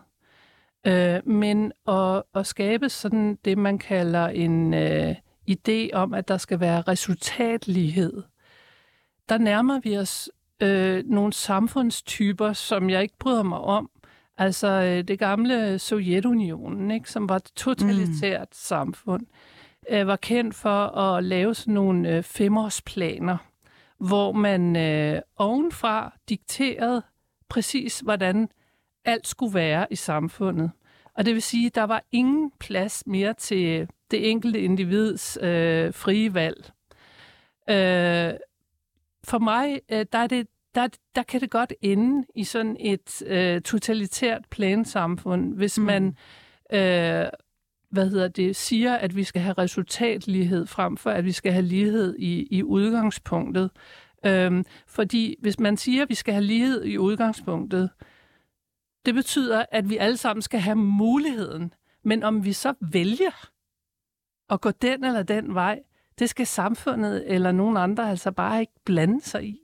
Øh, 0.87 1.27
men 1.27 1.71
at, 1.87 2.23
at 2.35 2.47
skabe 2.47 2.89
sådan 2.89 3.37
det, 3.45 3.57
man 3.57 3.77
kalder 3.77 4.27
en 4.27 4.73
øh, 4.73 5.15
idé 5.57 5.89
om, 5.93 6.13
at 6.13 6.27
der 6.27 6.37
skal 6.37 6.59
være 6.59 6.81
resultatlighed, 6.81 8.23
der 9.29 9.37
nærmer 9.37 9.79
vi 9.79 9.97
os 9.97 10.29
øh, 10.61 11.03
nogle 11.05 11.33
samfundstyper, 11.33 12.53
som 12.53 12.89
jeg 12.89 13.01
ikke 13.01 13.17
bryder 13.19 13.43
mig 13.43 13.59
om. 13.59 13.89
Altså 14.37 14.67
øh, 14.67 15.03
det 15.03 15.19
gamle 15.19 15.79
Sovjetunionen, 15.79 16.91
ikke, 16.91 17.11
som 17.11 17.29
var 17.29 17.35
et 17.35 17.51
totalitært 17.55 18.47
mm. 18.47 18.53
samfund, 18.53 19.25
øh, 19.89 20.07
var 20.07 20.15
kendt 20.15 20.55
for 20.55 20.97
at 20.97 21.23
lave 21.23 21.55
sådan 21.55 21.73
nogle 21.73 22.15
øh, 22.15 22.23
femårsplaner, 22.23 23.37
hvor 23.97 24.31
man 24.31 24.75
øh, 24.75 25.21
ovenfra 25.37 26.13
dikterede 26.29 27.01
præcis, 27.49 27.99
hvordan 27.99 28.49
alt 29.05 29.27
skulle 29.27 29.53
være 29.53 29.87
i 29.89 29.95
samfundet. 29.95 30.71
Og 31.21 31.25
det 31.25 31.33
vil 31.33 31.41
sige, 31.41 31.65
at 31.67 31.75
der 31.75 31.83
var 31.83 32.03
ingen 32.11 32.51
plads 32.59 33.03
mere 33.07 33.33
til 33.33 33.87
det 34.11 34.29
enkelte 34.29 34.59
individs 34.61 35.37
øh, 35.41 35.93
frie 35.93 36.33
valg. 36.33 36.71
Øh, 37.69 38.33
for 39.23 39.39
mig, 39.39 39.81
øh, 39.91 40.05
der, 40.11 40.19
er 40.19 40.27
det, 40.27 40.47
der, 40.75 40.87
der 41.15 41.23
kan 41.23 41.41
det 41.41 41.49
godt 41.49 41.73
ende 41.81 42.27
i 42.35 42.43
sådan 42.43 42.77
et 42.79 43.23
øh, 43.25 43.61
totalitært 43.61 44.45
plansamfund, 44.49 45.53
hvis 45.53 45.79
mm. 45.79 45.85
man 45.85 46.17
øh, 46.73 47.25
hvad 47.89 48.09
hedder 48.09 48.27
det, 48.27 48.55
siger, 48.55 48.95
at 48.95 49.15
vi 49.15 49.23
skal 49.23 49.41
have 49.41 49.53
resultatlighed 49.53 50.65
frem 50.65 50.97
for, 50.97 51.11
at 51.11 51.25
vi 51.25 51.31
skal 51.31 51.51
have 51.51 51.65
lighed 51.65 52.15
i, 52.19 52.47
i 52.51 52.63
udgangspunktet. 52.63 53.69
Øhm, 54.25 54.65
fordi 54.87 55.35
hvis 55.41 55.59
man 55.59 55.77
siger, 55.77 56.01
at 56.01 56.09
vi 56.09 56.15
skal 56.15 56.33
have 56.33 56.45
lighed 56.45 56.85
i 56.85 56.97
udgangspunktet, 56.97 57.89
det 59.05 59.13
betyder, 59.13 59.65
at 59.71 59.89
vi 59.89 59.97
alle 59.97 60.17
sammen 60.17 60.41
skal 60.41 60.59
have 60.59 60.75
muligheden. 60.75 61.73
Men 62.03 62.23
om 62.23 62.45
vi 62.45 62.53
så 62.53 62.73
vælger 62.81 63.49
at 64.49 64.61
gå 64.61 64.71
den 64.71 65.03
eller 65.03 65.23
den 65.23 65.53
vej, 65.53 65.79
det 66.19 66.29
skal 66.29 66.47
samfundet 66.47 67.33
eller 67.33 67.51
nogen 67.51 67.77
andre 67.77 68.09
altså 68.09 68.31
bare 68.31 68.59
ikke 68.59 68.79
blande 68.85 69.21
sig 69.21 69.45
i. 69.45 69.59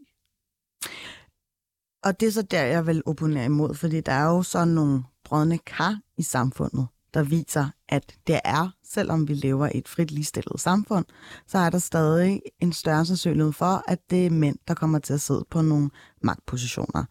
Og 2.03 2.19
det 2.19 2.27
er 2.27 2.31
så 2.31 2.41
der, 2.41 2.63
jeg 2.63 2.87
vil 2.87 3.03
opponere 3.05 3.45
imod, 3.45 3.75
fordi 3.75 4.01
der 4.01 4.11
er 4.11 4.25
jo 4.25 4.43
sådan 4.43 4.67
nogle 4.67 5.03
brødne 5.23 5.57
kar 5.57 5.99
i 6.17 6.21
samfundet, 6.21 6.87
der 7.13 7.23
viser, 7.23 7.69
at 7.89 8.15
det 8.27 8.39
er, 8.43 8.69
selvom 8.83 9.27
vi 9.27 9.33
lever 9.33 9.67
i 9.67 9.77
et 9.77 9.87
frit 9.87 10.11
ligestillet 10.11 10.59
samfund, 10.59 11.05
så 11.47 11.57
er 11.57 11.69
der 11.69 11.79
stadig 11.79 12.41
en 12.59 12.73
større 12.73 13.05
sandsynlighed 13.05 13.53
for, 13.53 13.83
at 13.87 14.09
det 14.09 14.25
er 14.25 14.29
mænd, 14.29 14.57
der 14.67 14.73
kommer 14.73 14.99
til 14.99 15.13
at 15.13 15.21
sidde 15.21 15.45
på 15.49 15.61
nogle 15.61 15.89
magtpositioner. 16.21 17.05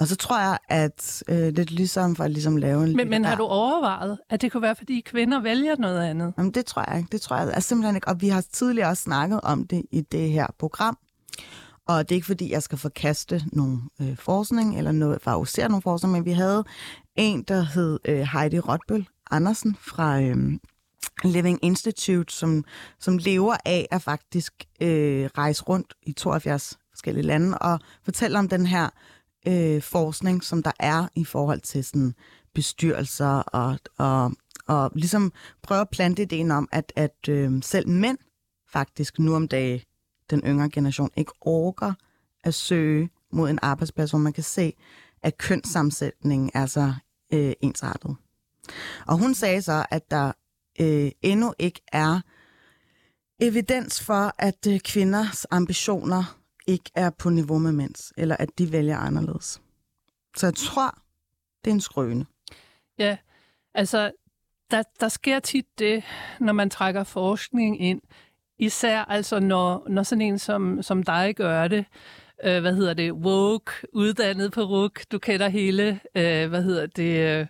Og 0.00 0.08
så 0.08 0.16
tror 0.16 0.40
jeg, 0.40 0.58
at 0.68 1.22
øh, 1.28 1.36
det 1.36 1.58
er 1.58 1.64
ligesom 1.64 2.16
for 2.16 2.24
at 2.24 2.30
ligesom 2.30 2.56
lave 2.56 2.84
en... 2.84 2.96
Men, 2.96 3.10
men 3.10 3.24
har 3.24 3.34
du 3.34 3.44
overvejet, 3.44 4.18
at 4.30 4.40
det 4.42 4.52
kunne 4.52 4.62
være, 4.62 4.76
fordi 4.76 5.00
kvinder 5.00 5.40
vælger 5.40 5.76
noget 5.78 6.00
andet? 6.00 6.34
Jamen, 6.38 6.52
det 6.52 6.66
tror 6.66 6.84
jeg 6.90 6.98
ikke. 6.98 7.08
Det 7.12 7.20
tror 7.20 7.36
jeg 7.36 7.52
altså, 7.54 7.68
simpelthen 7.68 7.96
ikke. 7.96 8.08
Og 8.08 8.20
vi 8.20 8.28
har 8.28 8.44
tidligere 8.52 8.88
også 8.88 9.02
snakket 9.02 9.40
om 9.42 9.66
det 9.66 9.82
i 9.90 10.00
det 10.00 10.30
her 10.30 10.46
program. 10.58 10.98
Og 11.88 12.08
det 12.08 12.14
er 12.14 12.16
ikke, 12.16 12.26
fordi 12.26 12.52
jeg 12.52 12.62
skal 12.62 12.78
forkaste 12.78 13.42
nogen 13.52 13.82
øh, 14.00 14.16
forskning, 14.16 14.78
eller 14.78 14.92
noget, 14.92 15.22
favorisere 15.22 15.68
nogen 15.68 15.82
forskning, 15.82 16.12
men 16.12 16.24
vi 16.24 16.32
havde 16.32 16.64
en, 17.16 17.42
der 17.42 17.62
hed 17.62 17.98
øh, 18.04 18.20
Heidi 18.20 18.58
Rotbøl 18.58 19.08
Andersen 19.30 19.76
fra 19.80 20.20
øh, 20.20 20.36
Living 21.24 21.58
Institute, 21.62 22.34
som, 22.34 22.64
som 22.98 23.18
lever 23.18 23.56
af 23.64 23.86
at 23.90 24.02
faktisk 24.02 24.52
øh, 24.80 25.30
rejse 25.38 25.62
rundt 25.62 25.94
i 26.02 26.12
72 26.12 26.78
forskellige 26.90 27.26
lande 27.26 27.58
og 27.58 27.80
fortælle 28.02 28.38
om 28.38 28.48
den 28.48 28.66
her 28.66 28.88
øh, 29.48 29.82
forskning, 29.82 30.44
som 30.44 30.62
der 30.62 30.72
er 30.80 31.08
i 31.14 31.24
forhold 31.24 31.60
til 31.60 31.84
sådan 31.84 32.14
bestyrelser 32.54 33.26
og, 33.26 33.78
og, 33.98 34.32
og 34.66 34.90
ligesom 34.94 35.32
prøve 35.62 35.80
at 35.80 35.90
plante 35.90 36.22
ideen 36.22 36.50
om, 36.50 36.68
at, 36.72 36.92
at 36.96 37.28
øh, 37.28 37.62
selv 37.62 37.88
mænd 37.88 38.18
faktisk 38.72 39.18
nu 39.18 39.34
om 39.34 39.48
dagen, 39.48 39.80
den 40.30 40.40
yngre 40.46 40.70
generation, 40.70 41.10
ikke 41.16 41.32
orker 41.40 41.92
at 42.44 42.54
søge 42.54 43.10
mod 43.32 43.50
en 43.50 43.58
arbejdsplads, 43.62 44.10
hvor 44.10 44.18
man 44.18 44.32
kan 44.32 44.44
se, 44.44 44.72
at 45.22 45.38
kønssammensætningen 45.38 46.50
er 46.54 46.66
så 46.66 46.94
øh, 47.32 47.52
ensartet. 47.60 48.16
Og 49.06 49.18
hun 49.18 49.34
sagde 49.34 49.62
så, 49.62 49.86
at 49.90 50.10
der 50.10 50.32
øh, 50.80 51.10
endnu 51.22 51.54
ikke 51.58 51.80
er 51.92 52.20
evidens 53.40 54.02
for, 54.02 54.34
at 54.38 54.66
øh, 54.68 54.80
kvinders 54.80 55.46
ambitioner 55.50 56.41
ikke 56.66 56.90
er 56.94 57.10
på 57.10 57.30
niveau 57.30 57.58
med 57.58 57.72
mænds, 57.72 58.12
eller 58.16 58.36
at 58.38 58.58
de 58.58 58.72
vælger 58.72 58.98
anderledes. 58.98 59.60
Så 60.36 60.46
jeg 60.46 60.54
tror, 60.54 60.98
det 61.64 61.70
er 61.70 61.74
en 61.74 61.80
skrøne. 61.80 62.26
Ja, 62.98 63.16
altså, 63.74 64.12
der, 64.70 64.82
der 65.00 65.08
sker 65.08 65.38
tit 65.38 65.78
det, 65.78 66.04
når 66.40 66.52
man 66.52 66.70
trækker 66.70 67.04
forskning 67.04 67.82
ind, 67.82 68.00
især 68.58 69.00
altså 69.00 69.40
når, 69.40 69.86
når 69.88 70.02
sådan 70.02 70.22
en 70.22 70.38
som, 70.38 70.82
som 70.82 71.02
dig 71.02 71.34
gør 71.36 71.68
det, 71.68 71.84
øh, 72.44 72.60
hvad 72.60 72.74
hedder 72.74 72.94
det, 72.94 73.12
woke, 73.12 73.72
uddannet 73.92 74.52
på 74.52 74.62
RUK, 74.62 75.00
du 75.12 75.18
kender 75.18 75.48
hele, 75.48 76.00
øh, 76.14 76.48
hvad 76.48 76.62
hedder 76.62 76.86
det, 76.86 77.40
øh, 77.40 77.46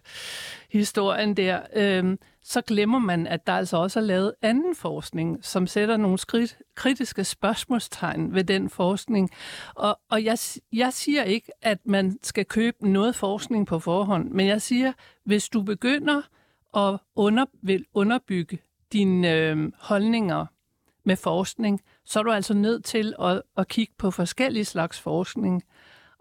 historien 0.70 1.36
der, 1.36 1.60
øh, 1.76 2.16
så 2.44 2.60
glemmer 2.60 2.98
man, 2.98 3.26
at 3.26 3.46
der 3.46 3.52
altså 3.52 3.76
også 3.76 4.00
er 4.00 4.04
lavet 4.04 4.34
anden 4.42 4.74
forskning, 4.74 5.44
som 5.44 5.66
sætter 5.66 5.96
nogle 5.96 6.18
skridt, 6.18 6.58
kritiske 6.74 7.24
spørgsmålstegn 7.24 8.34
ved 8.34 8.44
den 8.44 8.70
forskning. 8.70 9.30
Og, 9.74 10.00
og 10.10 10.24
jeg, 10.24 10.38
jeg 10.72 10.92
siger 10.92 11.22
ikke, 11.22 11.52
at 11.62 11.78
man 11.84 12.18
skal 12.22 12.44
købe 12.44 12.88
noget 12.88 13.16
forskning 13.16 13.66
på 13.66 13.78
forhånd, 13.78 14.30
men 14.30 14.46
jeg 14.46 14.62
siger, 14.62 14.92
hvis 15.24 15.48
du 15.48 15.62
begynder 15.62 16.22
at 16.76 16.98
under, 17.16 17.44
vil 17.62 17.84
underbygge 17.94 18.58
dine 18.92 19.32
øh, 19.32 19.72
holdninger 19.78 20.46
med 21.04 21.16
forskning, 21.16 21.80
så 22.04 22.18
er 22.18 22.22
du 22.22 22.32
altså 22.32 22.54
nødt 22.54 22.84
til 22.84 23.14
at, 23.20 23.42
at 23.56 23.68
kigge 23.68 23.94
på 23.98 24.10
forskellige 24.10 24.64
slags 24.64 25.00
forskning. 25.00 25.62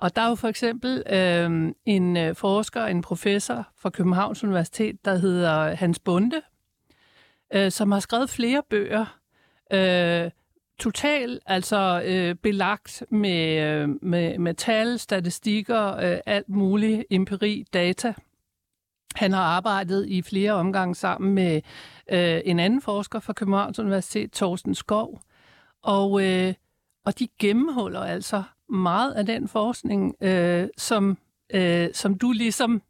Og 0.01 0.15
der 0.15 0.21
er 0.21 0.29
jo 0.29 0.35
for 0.35 0.47
eksempel 0.47 1.03
øhm, 1.09 1.67
øh, 1.67 1.73
en 1.85 2.35
forsker, 2.35 2.85
en 2.85 3.01
professor 3.01 3.67
fra 3.77 3.89
Københavns 3.89 4.43
Universitet, 4.43 5.05
der 5.05 5.15
hedder 5.15 5.75
Hans 5.75 5.99
Bunde, 5.99 6.41
øh, 7.53 7.71
som 7.71 7.91
har 7.91 7.99
skrevet 7.99 8.29
flere 8.29 8.63
bøger, 8.69 9.19
øh, 9.73 10.31
totalt 10.79 11.43
altså 11.45 12.03
øh, 12.05 12.35
belagt 12.35 13.03
med, 13.09 13.63
øh, 13.63 13.89
med, 14.01 14.37
med 14.37 14.53
tal, 14.53 14.99
statistikker, 14.99 15.95
øh, 15.95 16.19
alt 16.25 16.49
muligt, 16.49 17.03
empiri, 17.09 17.65
data. 17.73 18.13
Han 19.15 19.31
har 19.33 19.43
arbejdet 19.43 20.07
i 20.07 20.21
flere 20.21 20.51
omgange 20.51 20.95
sammen 20.95 21.33
med 21.33 21.61
øh, 22.11 22.41
en 22.45 22.59
anden 22.59 22.81
forsker 22.81 23.19
fra 23.19 23.33
Københavns 23.33 23.79
Universitet, 23.79 24.31
Thorsten 24.31 24.75
Skov, 24.75 25.21
og, 25.83 26.27
øh, 26.27 26.53
og 27.05 27.19
de 27.19 27.27
gennemholder 27.39 28.01
altså 28.01 28.43
meget 28.71 29.13
af 29.13 29.25
den 29.25 29.47
forskning, 29.47 30.15
øh, 30.21 30.67
som, 30.77 31.17
øh, 31.53 31.89
som 31.93 32.17
du 32.17 32.31
ligesom 32.31 32.81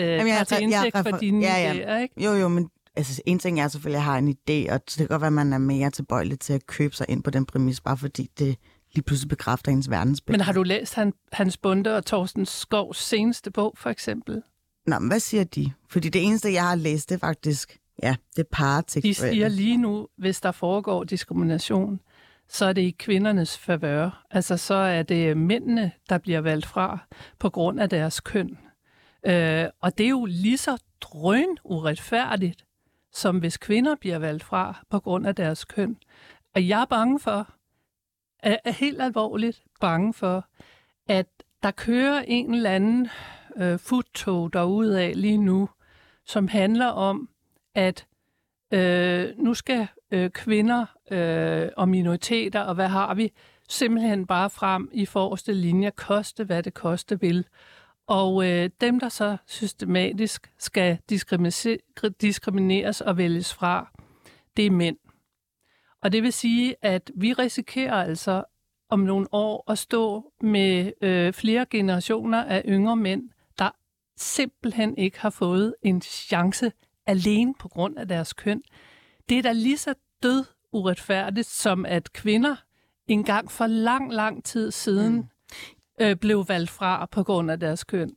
øh, 0.00 0.06
Jamen, 0.06 0.26
jeg, 0.26 0.36
har 0.36 0.44
til 0.44 0.62
indsigt 0.62 0.98
for 0.98 1.18
dine 1.18 1.46
ja, 1.46 1.56
ja. 1.56 1.72
idéer, 1.72 2.02
ikke? 2.02 2.24
Jo, 2.24 2.32
jo, 2.32 2.48
men 2.48 2.70
altså, 2.96 3.22
en 3.26 3.38
ting 3.38 3.60
er 3.60 3.68
selvfølgelig, 3.68 3.98
at 3.98 4.04
jeg 4.04 4.12
har 4.12 4.18
en 4.18 4.28
idé, 4.28 4.72
og 4.72 4.80
det 4.84 4.96
kan 4.96 5.06
godt 5.06 5.20
være, 5.20 5.26
at 5.26 5.32
man 5.32 5.52
er 5.52 5.58
mere 5.58 5.90
tilbøjelig 5.90 6.40
til 6.40 6.52
at 6.52 6.66
købe 6.66 6.96
sig 6.96 7.06
ind 7.08 7.22
på 7.22 7.30
den 7.30 7.46
præmis, 7.46 7.80
bare 7.80 7.96
fordi 7.96 8.30
det 8.38 8.56
lige 8.94 9.04
pludselig 9.04 9.28
bekræfter 9.28 9.72
ens 9.72 9.90
verdensbillede. 9.90 10.38
Men 10.38 10.44
har 10.44 10.52
du 10.52 10.62
læst 10.62 10.94
han, 10.94 11.12
Hans 11.32 11.56
Bunde 11.56 11.96
og 11.96 12.06
Thorsten 12.06 12.46
Skovs 12.46 12.98
seneste 12.98 13.50
bog, 13.50 13.74
for 13.76 13.90
eksempel? 13.90 14.42
Nå, 14.86 14.98
men 14.98 15.08
hvad 15.08 15.20
siger 15.20 15.44
de? 15.44 15.72
Fordi 15.88 16.08
det 16.08 16.24
eneste, 16.24 16.52
jeg 16.52 16.68
har 16.68 16.74
læst, 16.74 17.08
det 17.08 17.14
er 17.14 17.18
faktisk, 17.18 17.78
ja, 18.02 18.16
det 18.36 18.42
er 18.42 18.48
paratekst. 18.52 19.04
De 19.04 19.14
siger 19.14 19.48
lige 19.48 19.76
nu, 19.76 20.08
hvis 20.18 20.40
der 20.40 20.52
foregår 20.52 21.04
diskrimination, 21.04 22.00
så 22.48 22.64
er 22.66 22.72
det 22.72 22.82
i 22.82 22.96
kvindernes 22.98 23.58
favør. 23.58 24.24
Altså 24.30 24.56
så 24.56 24.74
er 24.74 25.02
det 25.02 25.36
mændene, 25.36 25.92
der 26.08 26.18
bliver 26.18 26.40
valgt 26.40 26.66
fra 26.66 26.98
på 27.38 27.50
grund 27.50 27.80
af 27.80 27.88
deres 27.88 28.20
køn. 28.20 28.58
Øh, 29.26 29.64
og 29.80 29.98
det 29.98 30.06
er 30.06 30.10
jo 30.10 30.24
lige 30.24 30.58
så 30.58 30.82
drøn 31.00 31.56
uretfærdigt, 31.64 32.64
som 33.12 33.38
hvis 33.38 33.56
kvinder 33.56 33.94
bliver 33.94 34.18
valgt 34.18 34.44
fra 34.44 34.84
på 34.90 35.00
grund 35.00 35.26
af 35.26 35.34
deres 35.34 35.64
køn. 35.64 35.96
Og 36.54 36.68
jeg 36.68 36.80
er 36.80 36.84
bange 36.84 37.20
for, 37.20 37.48
er, 38.38 38.56
er 38.64 38.72
helt 38.72 39.02
alvorligt 39.02 39.62
bange 39.80 40.14
for, 40.14 40.46
at 41.08 41.26
der 41.62 41.70
kører 41.70 42.24
en 42.26 42.54
eller 42.54 42.70
anden 42.70 43.08
øh, 43.56 43.78
foodtog 43.78 44.50
af 44.98 45.12
lige 45.16 45.38
nu, 45.38 45.68
som 46.26 46.48
handler 46.48 46.86
om, 46.86 47.28
at 47.74 48.06
øh, 48.74 49.38
nu 49.38 49.54
skal 49.54 49.86
øh, 50.10 50.30
kvinder 50.30 50.86
øh, 51.10 51.68
og 51.76 51.88
minoriteter, 51.88 52.60
og 52.60 52.74
hvad 52.74 52.88
har 52.88 53.14
vi, 53.14 53.32
simpelthen 53.68 54.26
bare 54.26 54.50
frem 54.50 54.90
i 54.92 55.06
forreste 55.06 55.52
linje, 55.52 55.90
koste 55.90 56.44
hvad 56.44 56.62
det 56.62 56.74
koste 56.74 57.20
vil. 57.20 57.46
Og 58.06 58.50
øh, 58.50 58.70
dem, 58.80 59.00
der 59.00 59.08
så 59.08 59.36
systematisk 59.46 60.52
skal 60.58 60.98
diskrimineres 62.20 63.00
og 63.00 63.16
vælges 63.16 63.54
fra, 63.54 63.92
det 64.56 64.66
er 64.66 64.70
mænd. 64.70 64.96
Og 66.02 66.12
det 66.12 66.22
vil 66.22 66.32
sige, 66.32 66.76
at 66.82 67.10
vi 67.14 67.32
risikerer 67.32 68.04
altså 68.04 68.44
om 68.88 69.00
nogle 69.00 69.26
år 69.32 69.70
at 69.70 69.78
stå 69.78 70.32
med 70.40 70.92
øh, 71.00 71.32
flere 71.32 71.66
generationer 71.70 72.44
af 72.44 72.62
yngre 72.68 72.96
mænd, 72.96 73.30
der 73.58 73.70
simpelthen 74.16 74.98
ikke 74.98 75.20
har 75.20 75.30
fået 75.30 75.74
en 75.82 76.02
chance 76.02 76.72
alene 77.06 77.54
på 77.58 77.68
grund 77.68 77.98
af 77.98 78.08
deres 78.08 78.32
køn. 78.32 78.62
Det 79.28 79.38
er 79.38 79.42
da 79.42 79.52
lige 79.52 79.78
så 79.78 79.94
død 80.22 80.44
uretfærdigt, 80.72 81.46
som 81.46 81.86
at 81.86 82.12
kvinder 82.12 82.56
engang 83.06 83.50
for 83.50 83.66
lang, 83.66 84.12
lang 84.12 84.44
tid 84.44 84.70
siden 84.70 85.14
mm. 85.14 85.24
øh, 86.00 86.16
blev 86.16 86.44
valgt 86.48 86.70
fra 86.70 87.06
på 87.06 87.22
grund 87.22 87.50
af 87.50 87.60
deres 87.60 87.84
køn. 87.84 88.16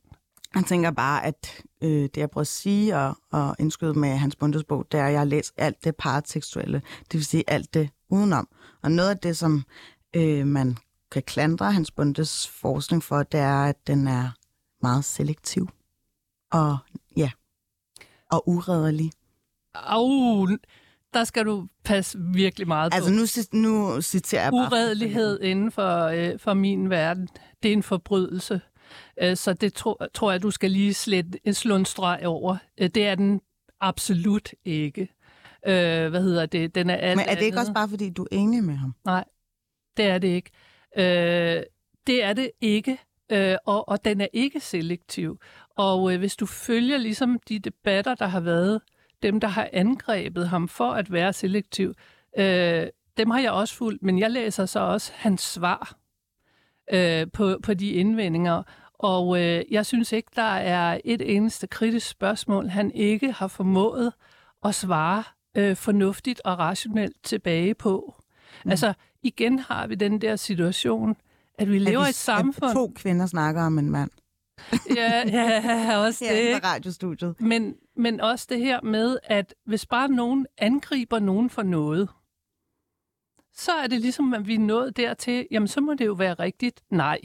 Jeg 0.54 0.64
tænker 0.64 0.90
bare, 0.90 1.24
at 1.24 1.62
øh, 1.82 1.90
det 1.90 2.16
jeg 2.16 2.30
prøver 2.30 2.42
at 2.42 2.46
sige 2.46 2.96
og, 2.96 3.16
og 3.32 3.56
indskyde 3.58 3.94
med 3.94 4.16
hans 4.16 4.36
bundesbog, 4.36 4.86
det 4.92 5.00
er, 5.00 5.06
at 5.06 5.12
jeg 5.12 5.20
har 5.20 5.24
læst 5.24 5.54
alt 5.56 5.84
det 5.84 5.96
paratekstuelle, 5.96 6.82
det 7.00 7.14
vil 7.14 7.24
sige 7.24 7.44
alt 7.46 7.74
det 7.74 7.90
udenom. 8.08 8.48
Og 8.82 8.92
noget 8.92 9.10
af 9.10 9.18
det, 9.18 9.36
som 9.36 9.64
øh, 10.16 10.46
man 10.46 10.76
kan 11.10 11.22
klandre 11.22 11.72
hans 11.72 11.90
bundes 11.90 12.48
forskning 12.48 13.02
for, 13.02 13.22
det 13.22 13.40
er, 13.40 13.64
at 13.64 13.86
den 13.86 14.08
er 14.08 14.30
meget 14.82 15.04
selektiv 15.04 15.68
og 16.52 16.78
og 18.30 18.48
uredderlig. 18.48 19.10
Au, 19.74 20.46
der 21.14 21.24
skal 21.24 21.44
du 21.46 21.68
passe 21.84 22.18
virkelig 22.34 22.68
meget 22.68 22.94
altså, 22.94 23.10
på. 23.10 23.20
Altså 23.20 23.46
nu, 23.52 23.60
nu 23.60 24.00
citerer 24.00 24.42
jeg 24.42 24.52
bare. 24.52 24.66
Uredelighed 24.66 25.40
inden 25.40 25.72
for, 25.72 26.04
øh, 26.04 26.38
for 26.38 26.54
min 26.54 26.90
verden, 26.90 27.28
det 27.62 27.68
er 27.68 27.72
en 27.72 27.82
forbrydelse. 27.82 28.60
Øh, 29.22 29.36
så 29.36 29.52
det 29.52 29.74
tro, 29.74 29.96
tror 30.14 30.30
jeg, 30.30 30.42
du 30.42 30.50
skal 30.50 30.70
lige 30.70 30.94
slet, 30.94 31.36
slå 31.52 31.76
en 31.76 31.84
streg 31.84 32.26
over. 32.26 32.56
Øh, 32.80 32.88
det 32.88 33.06
er 33.06 33.14
den 33.14 33.40
absolut 33.80 34.52
ikke. 34.64 35.08
Øh, 35.66 36.08
hvad 36.08 36.22
hedder 36.22 36.46
det? 36.46 36.74
Den 36.74 36.90
er 36.90 36.96
alt 36.96 37.16
Men 37.16 37.26
er 37.28 37.34
det 37.34 37.42
ikke 37.42 37.46
andet. 37.46 37.58
også 37.58 37.72
bare, 37.72 37.88
fordi 37.88 38.10
du 38.10 38.22
er 38.22 38.28
enig 38.30 38.64
med 38.64 38.74
ham? 38.74 38.94
Nej, 39.04 39.24
det 39.96 40.04
er 40.04 40.18
det 40.18 40.28
ikke. 40.28 40.50
Øh, 40.96 41.62
det 42.06 42.24
er 42.24 42.32
det 42.32 42.50
ikke, 42.60 42.98
øh, 43.32 43.56
og, 43.66 43.88
og 43.88 44.04
den 44.04 44.20
er 44.20 44.28
ikke 44.32 44.60
selektiv. 44.60 45.38
Og 45.78 46.12
øh, 46.12 46.18
hvis 46.18 46.36
du 46.36 46.46
følger 46.46 46.98
ligesom 46.98 47.38
de 47.48 47.58
debatter, 47.58 48.14
der 48.14 48.26
har 48.26 48.40
været, 48.40 48.80
dem, 49.22 49.40
der 49.40 49.48
har 49.48 49.68
angrebet 49.72 50.48
ham 50.48 50.68
for 50.68 50.90
at 50.90 51.12
være 51.12 51.32
selektiv, 51.32 51.94
øh, 52.38 52.86
dem 53.16 53.30
har 53.30 53.40
jeg 53.40 53.52
også 53.52 53.74
fulgt, 53.74 54.02
men 54.02 54.18
jeg 54.18 54.30
læser 54.30 54.66
så 54.66 54.80
også 54.80 55.12
hans 55.14 55.42
svar 55.42 55.96
øh, 56.92 57.26
på, 57.32 57.58
på 57.62 57.74
de 57.74 57.90
indvendinger. 57.90 58.62
Og 58.94 59.42
øh, 59.42 59.64
jeg 59.70 59.86
synes 59.86 60.12
ikke, 60.12 60.30
der 60.36 60.42
er 60.42 61.00
et 61.04 61.36
eneste 61.36 61.66
kritisk 61.66 62.08
spørgsmål, 62.08 62.68
han 62.68 62.90
ikke 62.90 63.32
har 63.32 63.48
formået 63.48 64.12
at 64.64 64.74
svare 64.74 65.24
øh, 65.54 65.76
fornuftigt 65.76 66.40
og 66.44 66.58
rationelt 66.58 67.16
tilbage 67.24 67.74
på. 67.74 68.14
Mm. 68.64 68.70
Altså, 68.70 68.92
igen 69.22 69.58
har 69.58 69.86
vi 69.86 69.94
den 69.94 70.20
der 70.20 70.36
situation, 70.36 71.16
at 71.58 71.68
vi 71.68 71.78
lever 71.78 72.06
i 72.06 72.08
et 72.08 72.14
samfund... 72.14 72.70
At 72.70 72.74
to 72.74 72.92
kvinder 72.96 73.26
snakker 73.26 73.62
om 73.62 73.78
en 73.78 73.90
mand. 73.90 74.10
ja, 74.96 75.22
ja, 75.28 75.96
også 75.96 76.24
det. 76.30 76.50
Ja, 76.50 76.60
radiostudiet. 76.64 77.40
Men, 77.40 77.74
men 77.96 78.20
også 78.20 78.46
det 78.48 78.58
her 78.58 78.80
med, 78.80 79.18
at 79.24 79.54
hvis 79.64 79.86
bare 79.86 80.08
nogen 80.08 80.46
angriber 80.58 81.18
nogen 81.18 81.50
for 81.50 81.62
noget, 81.62 82.08
så 83.54 83.72
er 83.72 83.86
det 83.86 84.00
ligesom, 84.00 84.34
at 84.34 84.46
vi 84.46 84.54
er 84.54 84.58
nået 84.58 84.96
dertil, 84.96 85.46
jamen 85.50 85.68
så 85.68 85.80
må 85.80 85.94
det 85.94 86.06
jo 86.06 86.12
være 86.12 86.34
rigtigt. 86.34 86.80
Nej. 86.90 87.18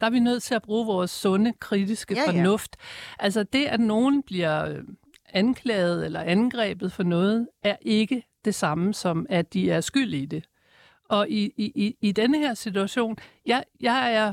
Der 0.00 0.06
er 0.06 0.10
vi 0.10 0.20
nødt 0.20 0.42
til 0.42 0.54
at 0.54 0.62
bruge 0.62 0.86
vores 0.86 1.10
sunde, 1.10 1.52
kritiske 1.60 2.14
ja, 2.14 2.26
fornuft. 2.26 2.76
Ja. 2.78 3.24
Altså 3.24 3.42
det, 3.42 3.64
at 3.64 3.80
nogen 3.80 4.22
bliver 4.22 4.68
øh, 4.68 4.84
anklaget 5.28 6.04
eller 6.04 6.20
angrebet 6.20 6.92
for 6.92 7.02
noget, 7.02 7.48
er 7.62 7.76
ikke 7.80 8.22
det 8.44 8.54
samme 8.54 8.94
som, 8.94 9.26
at 9.28 9.52
de 9.52 9.70
er 9.70 9.80
skyld 9.80 10.14
i 10.14 10.26
det. 10.26 10.44
Og 11.08 11.28
i, 11.28 11.52
i, 11.56 11.96
i 12.00 12.12
denne 12.12 12.38
her 12.38 12.54
situation, 12.54 13.16
jeg, 13.46 13.64
jeg 13.80 14.14
er, 14.14 14.32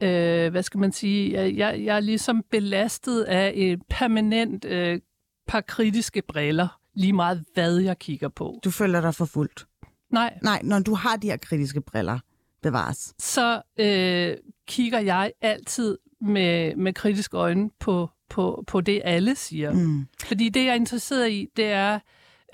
øh, 0.00 0.50
hvad 0.50 0.62
skal 0.62 0.80
man 0.80 0.92
sige, 0.92 1.32
jeg, 1.56 1.84
jeg 1.84 1.96
er 1.96 2.00
ligesom 2.00 2.42
belastet 2.50 3.22
af 3.22 3.52
et 3.54 3.82
permanent 3.90 4.64
øh, 4.64 5.00
par 5.46 5.60
kritiske 5.60 6.22
briller, 6.28 6.78
lige 6.94 7.12
meget 7.12 7.44
hvad 7.54 7.76
jeg 7.76 7.98
kigger 7.98 8.28
på. 8.28 8.60
Du 8.64 8.70
føler 8.70 9.00
dig 9.00 9.14
forfulgt? 9.14 9.66
Nej. 10.12 10.38
Nej, 10.42 10.60
når 10.64 10.78
du 10.78 10.94
har 10.94 11.16
de 11.16 11.26
her 11.26 11.36
kritiske 11.36 11.80
briller, 11.80 12.18
bevares. 12.62 13.14
Så 13.18 13.62
øh, 13.78 14.36
kigger 14.66 14.98
jeg 14.98 15.32
altid 15.40 15.98
med, 16.20 16.76
med 16.76 16.92
kritiske 16.92 17.36
øjne 17.36 17.70
på, 17.80 18.10
på, 18.28 18.64
på 18.66 18.80
det, 18.80 19.02
alle 19.04 19.34
siger. 19.34 19.72
Mm. 19.72 20.06
Fordi 20.24 20.48
det, 20.48 20.64
jeg 20.64 20.70
er 20.70 20.74
interesseret 20.74 21.30
i, 21.30 21.46
det 21.56 21.64
er, 21.64 21.98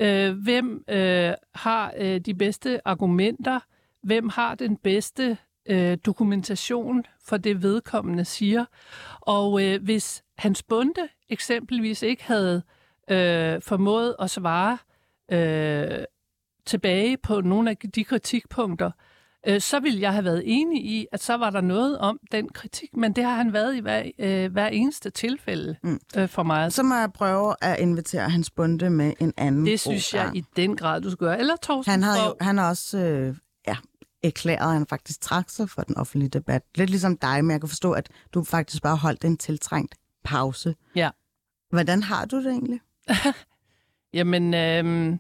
øh, 0.01 0.33
hvem 0.33 0.85
øh, 0.89 1.33
har 1.55 1.93
øh, 1.99 2.21
de 2.21 2.35
bedste 2.35 2.89
argumenter, 2.89 3.61
hvem 4.03 4.29
har 4.29 4.55
den 4.55 4.77
bedste 4.77 5.39
øh, 5.69 5.99
dokumentation 6.07 7.05
for 7.27 7.37
det, 7.37 7.62
vedkommende 7.62 8.25
siger. 8.25 8.65
Og 9.21 9.62
øh, 9.62 9.83
hvis 9.83 10.23
hans 10.39 10.62
bunde 10.62 11.09
eksempelvis 11.29 12.03
ikke 12.03 12.25
havde 12.25 12.62
øh, 13.11 13.62
formået 13.62 14.17
at 14.19 14.31
svare 14.31 14.79
øh, 15.33 16.05
tilbage 16.67 17.17
på 17.17 17.41
nogle 17.41 17.71
af 17.71 17.77
de 17.77 18.05
kritikpunkter, 18.05 18.91
øh, 19.47 19.61
så 19.61 19.81
ville 19.81 20.01
jeg 20.01 20.12
have 20.12 20.25
været 20.25 20.43
enig 20.45 20.85
i, 20.85 21.07
at 21.12 21.23
så 21.23 21.37
var 21.37 21.51
der 21.51 21.61
noget 21.61 21.99
om 21.99 22.19
den 22.33 22.49
kritik, 22.49 22.97
men 22.97 23.12
det 23.12 23.25
har 23.25 23.35
han 23.35 23.53
været 23.53 23.77
i 23.77 23.81
hver, 23.81 24.03
øh, 24.19 24.53
hver 24.53 24.67
eneste 24.69 25.11
tilfælde 25.11 25.77
mm. 25.83 26.01
øh, 26.17 26.29
for 26.29 26.43
mig. 26.43 26.73
Så 26.73 26.83
må 26.83 26.95
jeg 26.95 27.12
prøve 27.12 27.55
at 27.61 27.81
invitere 27.81 28.31
hans 28.31 28.51
bunde 28.51 28.91
med 28.91 29.12
en 29.21 29.33
anden 29.37 29.67
Det 29.67 29.81
synes 29.81 30.15
jeg 30.15 30.31
i 30.35 30.45
den 30.57 30.77
grad, 30.77 31.01
du 31.01 31.11
skal 31.11 31.27
gøre. 31.27 31.39
Eller 31.39 31.57
Torsten 31.57 31.91
Han 31.91 32.03
har 32.03 32.27
jo 32.27 32.35
han 32.41 32.59
har 32.59 32.69
også 32.69 32.99
øh, 32.99 33.37
ja, 33.67 33.77
erklæret, 34.27 34.69
at 34.69 34.73
han 34.73 34.87
faktisk 34.87 35.21
trak 35.21 35.51
sig 35.51 35.71
for 35.71 35.83
den 35.83 35.97
offentlige 35.97 36.29
debat. 36.29 36.62
Lidt 36.75 36.91
ligesom 36.91 37.17
dig, 37.17 37.45
men 37.45 37.51
jeg 37.51 37.61
kan 37.61 37.69
forstå, 37.69 37.93
at 37.93 38.09
du 38.35 38.45
faktisk 38.45 38.83
bare 38.83 38.97
holdt 38.97 39.25
en 39.25 39.37
tiltrængt 39.37 39.95
pause. 40.25 40.75
Ja. 40.95 41.11
Hvordan 41.71 42.03
har 42.03 42.25
du 42.25 42.37
det 42.37 42.47
egentlig? 42.47 42.81
Jamen, 44.19 44.55
øh, 44.55 45.17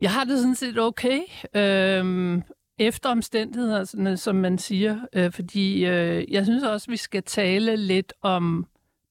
jeg 0.00 0.12
har 0.12 0.24
det 0.24 0.38
sådan 0.38 0.54
set 0.54 0.78
okay. 0.78 1.20
Øh, 1.54 2.42
efter 2.78 3.10
omstændighederne, 3.10 4.16
som 4.16 4.36
man 4.36 4.58
siger, 4.58 5.00
øh, 5.12 5.32
fordi 5.32 5.86
øh, 5.86 6.32
jeg 6.32 6.44
synes 6.44 6.64
også, 6.64 6.90
vi 6.90 6.96
skal 6.96 7.22
tale 7.22 7.76
lidt 7.76 8.12
om 8.22 8.66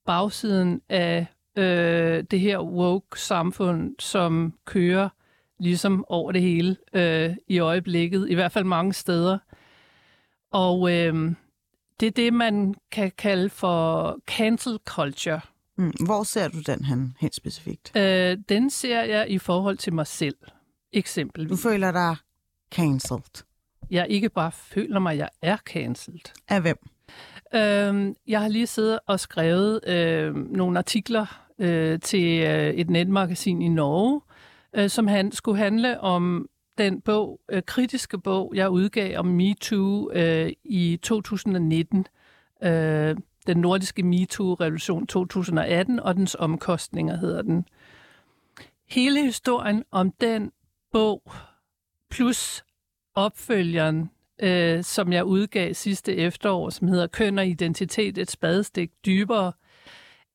bagsiden 0.06 0.82
af 0.90 1.26
øh, 1.58 2.24
det 2.32 2.40
her 2.40 2.60
woke-samfund, 2.60 3.96
som 4.00 4.54
kører 4.66 5.10
ligesom 5.62 6.06
over 6.08 6.32
det 6.32 6.42
hele 6.42 6.78
øh, 6.94 7.36
i 7.48 7.60
øjeblikket, 7.60 8.30
i 8.30 8.34
hvert 8.34 8.52
fald 8.52 8.66
mange 8.66 8.94
steder. 8.94 9.38
Og 10.52 10.92
øh, 10.92 11.32
det 12.00 12.08
er 12.08 12.12
det, 12.12 12.34
man 12.34 12.76
kan 12.92 13.12
kalde 13.18 13.50
for 13.50 14.18
cancel 14.28 14.80
culture. 14.86 15.42
Mm. 15.78 15.94
Hvor 16.06 16.24
ser 16.24 16.48
du 16.48 16.60
den 16.60 16.86
hen 16.86 17.16
helt 17.20 17.36
specifikt? 17.36 17.98
Øh, 17.98 18.38
den 18.50 18.70
ser 18.70 19.04
jeg 19.04 19.30
i 19.30 19.38
forhold 19.38 19.78
til 19.78 19.94
mig 19.94 20.08
selv, 20.08 20.38
eksempelvis. 20.94 21.52
Du 21.52 21.70
føler 21.70 21.92
dig 21.92 22.16
cancelled? 22.72 23.44
jeg 23.92 24.06
ikke 24.10 24.30
bare 24.30 24.52
føler 24.52 25.00
mig, 25.00 25.18
jeg 25.18 25.30
er 25.42 25.58
cancelled. 25.58 26.34
Af 26.50 26.62
hvem? 26.62 26.78
Øhm, 27.56 28.16
jeg 28.28 28.42
har 28.42 28.48
lige 28.48 28.68
siddet 28.68 29.00
og 29.08 29.20
skrevet 29.20 29.88
øh, 29.88 30.36
nogle 30.36 30.78
artikler 30.78 31.46
øh, 31.60 32.00
til 32.00 32.44
øh, 32.44 32.74
et 32.74 32.90
netmagasin 32.90 33.62
i 33.62 33.68
Norge, 33.68 34.22
øh, 34.76 34.90
som 34.90 35.08
han 35.08 35.32
skulle 35.32 35.58
handle 35.58 36.00
om 36.00 36.50
den 36.78 37.02
bog, 37.02 37.42
øh, 37.52 37.64
kritiske 37.66 38.18
bog, 38.18 38.52
jeg 38.56 38.70
udgav 38.70 39.20
om 39.20 39.26
MeToo 39.26 40.12
øh, 40.12 40.52
i 40.64 41.00
2019. 41.04 42.08
Øh, 42.64 43.16
den 43.48 43.58
nordiske 43.58 44.04
MeToo-revolution 44.04 45.08
2018 45.08 46.00
og 46.00 46.16
dens 46.16 46.36
omkostninger 46.40 47.18
hedder 47.18 47.42
den. 47.42 47.66
Hele 48.90 49.24
historien 49.24 49.84
om 49.92 50.12
den 50.12 50.52
bog, 50.92 51.32
plus 52.10 52.64
opfølgeren, 53.16 54.10
øh, 54.42 54.84
som 54.84 55.14
jeg 55.14 55.26
udgav 55.26 55.74
sidste 55.74 56.16
efterår, 56.16 56.70
som 56.70 56.88
hedder 56.88 57.08
Køn 57.08 57.38
og 57.38 57.48
identitet, 57.48 58.18
et 58.18 58.32
spadestik 58.32 58.92
dybere, 59.06 59.52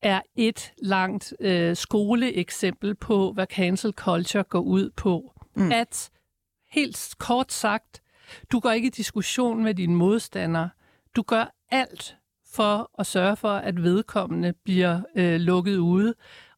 er 0.01 0.21
et 0.35 0.73
langt 0.77 1.33
øh, 1.39 1.75
skoleeksempel 1.75 2.95
på, 2.95 3.31
hvad 3.33 3.47
cancel 3.47 3.93
culture 3.93 4.43
går 4.43 4.59
ud 4.59 4.89
på. 4.89 5.33
Mm. 5.55 5.71
At, 5.71 6.09
helt 6.71 7.15
kort 7.19 7.53
sagt, 7.53 8.01
Du 8.51 8.59
går 8.59 8.71
ikke 8.71 8.87
i 8.87 8.89
diskussion 8.89 9.63
med 9.63 9.73
dine 9.73 9.95
modstandere. 9.95 10.69
Du 11.15 11.21
gør 11.21 11.55
alt 11.71 12.17
for 12.53 12.91
at 12.99 13.05
sørge 13.05 13.35
for, 13.35 13.49
at 13.49 13.83
vedkommende 13.83 14.53
bliver 14.53 15.01
øh, 15.15 15.39
lukket 15.39 15.77
ude. 15.77 16.13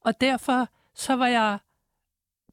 Og 0.05 0.21
derfor 0.21 0.67
så 0.95 1.15
var 1.15 1.27
jeg 1.27 1.59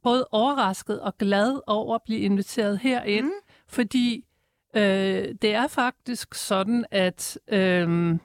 både 0.03 0.29
overrasket 0.33 1.01
og 1.01 1.19
glad 1.19 1.61
over 1.67 1.95
at 1.95 2.03
blive 2.05 2.21
inviteret 2.21 2.79
herind, 2.79 3.27
mm. 3.27 3.33
fordi 3.69 4.25
øh, 4.77 5.35
det 5.43 5.55
er 5.55 5.67
faktisk 5.67 6.35
sådan, 6.35 6.85
at 6.91 7.39
øh, 7.49 8.19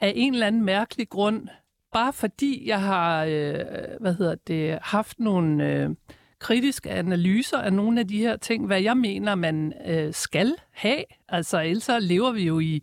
af 0.00 0.12
en 0.16 0.32
eller 0.32 0.46
anden 0.46 0.64
mærkelig 0.64 1.08
grund, 1.08 1.48
bare 1.92 2.12
fordi 2.12 2.68
jeg 2.68 2.80
har 2.80 3.24
øh, 3.24 3.54
hvad 4.00 4.14
hedder 4.14 4.34
det, 4.46 4.78
haft 4.82 5.18
nogle 5.20 5.72
øh, 5.72 5.90
kritiske 6.38 6.90
analyser 6.90 7.58
af 7.58 7.72
nogle 7.72 8.00
af 8.00 8.08
de 8.08 8.18
her 8.18 8.36
ting, 8.36 8.66
hvad 8.66 8.80
jeg 8.80 8.96
mener, 8.96 9.34
man 9.34 9.72
øh, 9.86 10.14
skal 10.14 10.54
have. 10.72 11.04
Altså 11.28 11.62
ellers 11.62 11.88
lever 12.00 12.32
vi 12.32 12.42
jo 12.42 12.58
i 12.58 12.82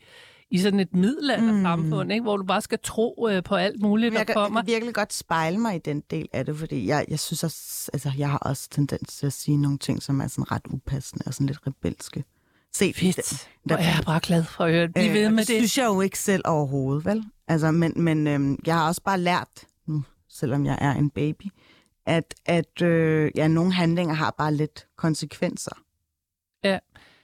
i 0.54 0.58
sådan 0.58 0.80
et 0.80 0.94
middelaldersamfund, 0.94 2.08
mm. 2.08 2.12
ikke? 2.12 2.24
hvor 2.24 2.38
du 2.38 2.44
bare 2.44 2.62
skal 2.62 2.80
tro 2.84 3.28
øh, 3.32 3.44
på 3.44 3.56
alt 3.56 3.82
muligt, 3.82 4.14
jeg 4.14 4.28
der 4.28 4.34
kommer. 4.34 4.60
Jeg 4.60 4.66
kan 4.66 4.74
virkelig 4.74 4.96
godt 4.96 5.14
spejle 5.14 5.58
mig 5.58 5.76
i 5.76 5.80
den 5.80 6.04
del 6.12 6.28
af 6.34 6.46
det, 6.46 6.58
fordi 6.58 6.88
jeg, 6.88 7.06
jeg 7.10 7.20
synes 7.20 7.44
også, 7.44 7.90
altså 7.94 8.12
jeg 8.18 8.30
har 8.30 8.38
også 8.38 8.70
tendens 8.70 9.18
til 9.18 9.26
at 9.26 9.34
sige 9.34 9.58
nogle 9.58 9.78
ting, 9.78 10.04
som 10.04 10.22
er 10.22 10.28
sådan 10.28 10.52
ret 10.52 10.62
upassende 10.70 11.24
og 11.28 11.34
sådan 11.34 11.48
lidt 11.48 11.60
rebelske. 11.68 12.24
Se, 12.76 12.94
Fedt. 12.94 13.50
Jeg 13.70 13.98
er 14.00 14.02
bare 14.06 14.20
glad 14.24 14.44
for 14.44 14.64
at 14.64 14.72
høre 14.72 14.88
det. 14.88 15.08
øh, 15.08 15.14
ved 15.14 15.30
med 15.30 15.40
det. 15.40 15.48
Det 15.48 15.56
synes 15.58 15.78
jeg 15.78 15.86
jo 15.86 16.02
ikke 16.02 16.20
selv 16.20 16.42
overhovedet, 16.46 17.06
vel? 17.06 17.24
Altså, 17.48 17.72
men 17.72 17.94
men 17.96 18.28
øh, 18.28 18.58
jeg 18.68 18.76
har 18.76 18.88
også 18.88 19.02
bare 19.02 19.20
lært, 19.20 19.50
nu, 19.88 20.04
selvom 20.30 20.66
jeg 20.66 20.78
er 20.82 20.92
en 20.92 21.10
baby, 21.10 21.46
at, 22.06 22.36
at 22.46 22.82
øh, 22.82 23.32
ja, 23.36 23.48
nogle 23.48 23.74
handlinger 23.74 24.14
har 24.16 24.36
bare 24.38 24.54
lidt 24.54 24.88
konsekvenser. 24.98 25.76
Ja, 26.64 26.80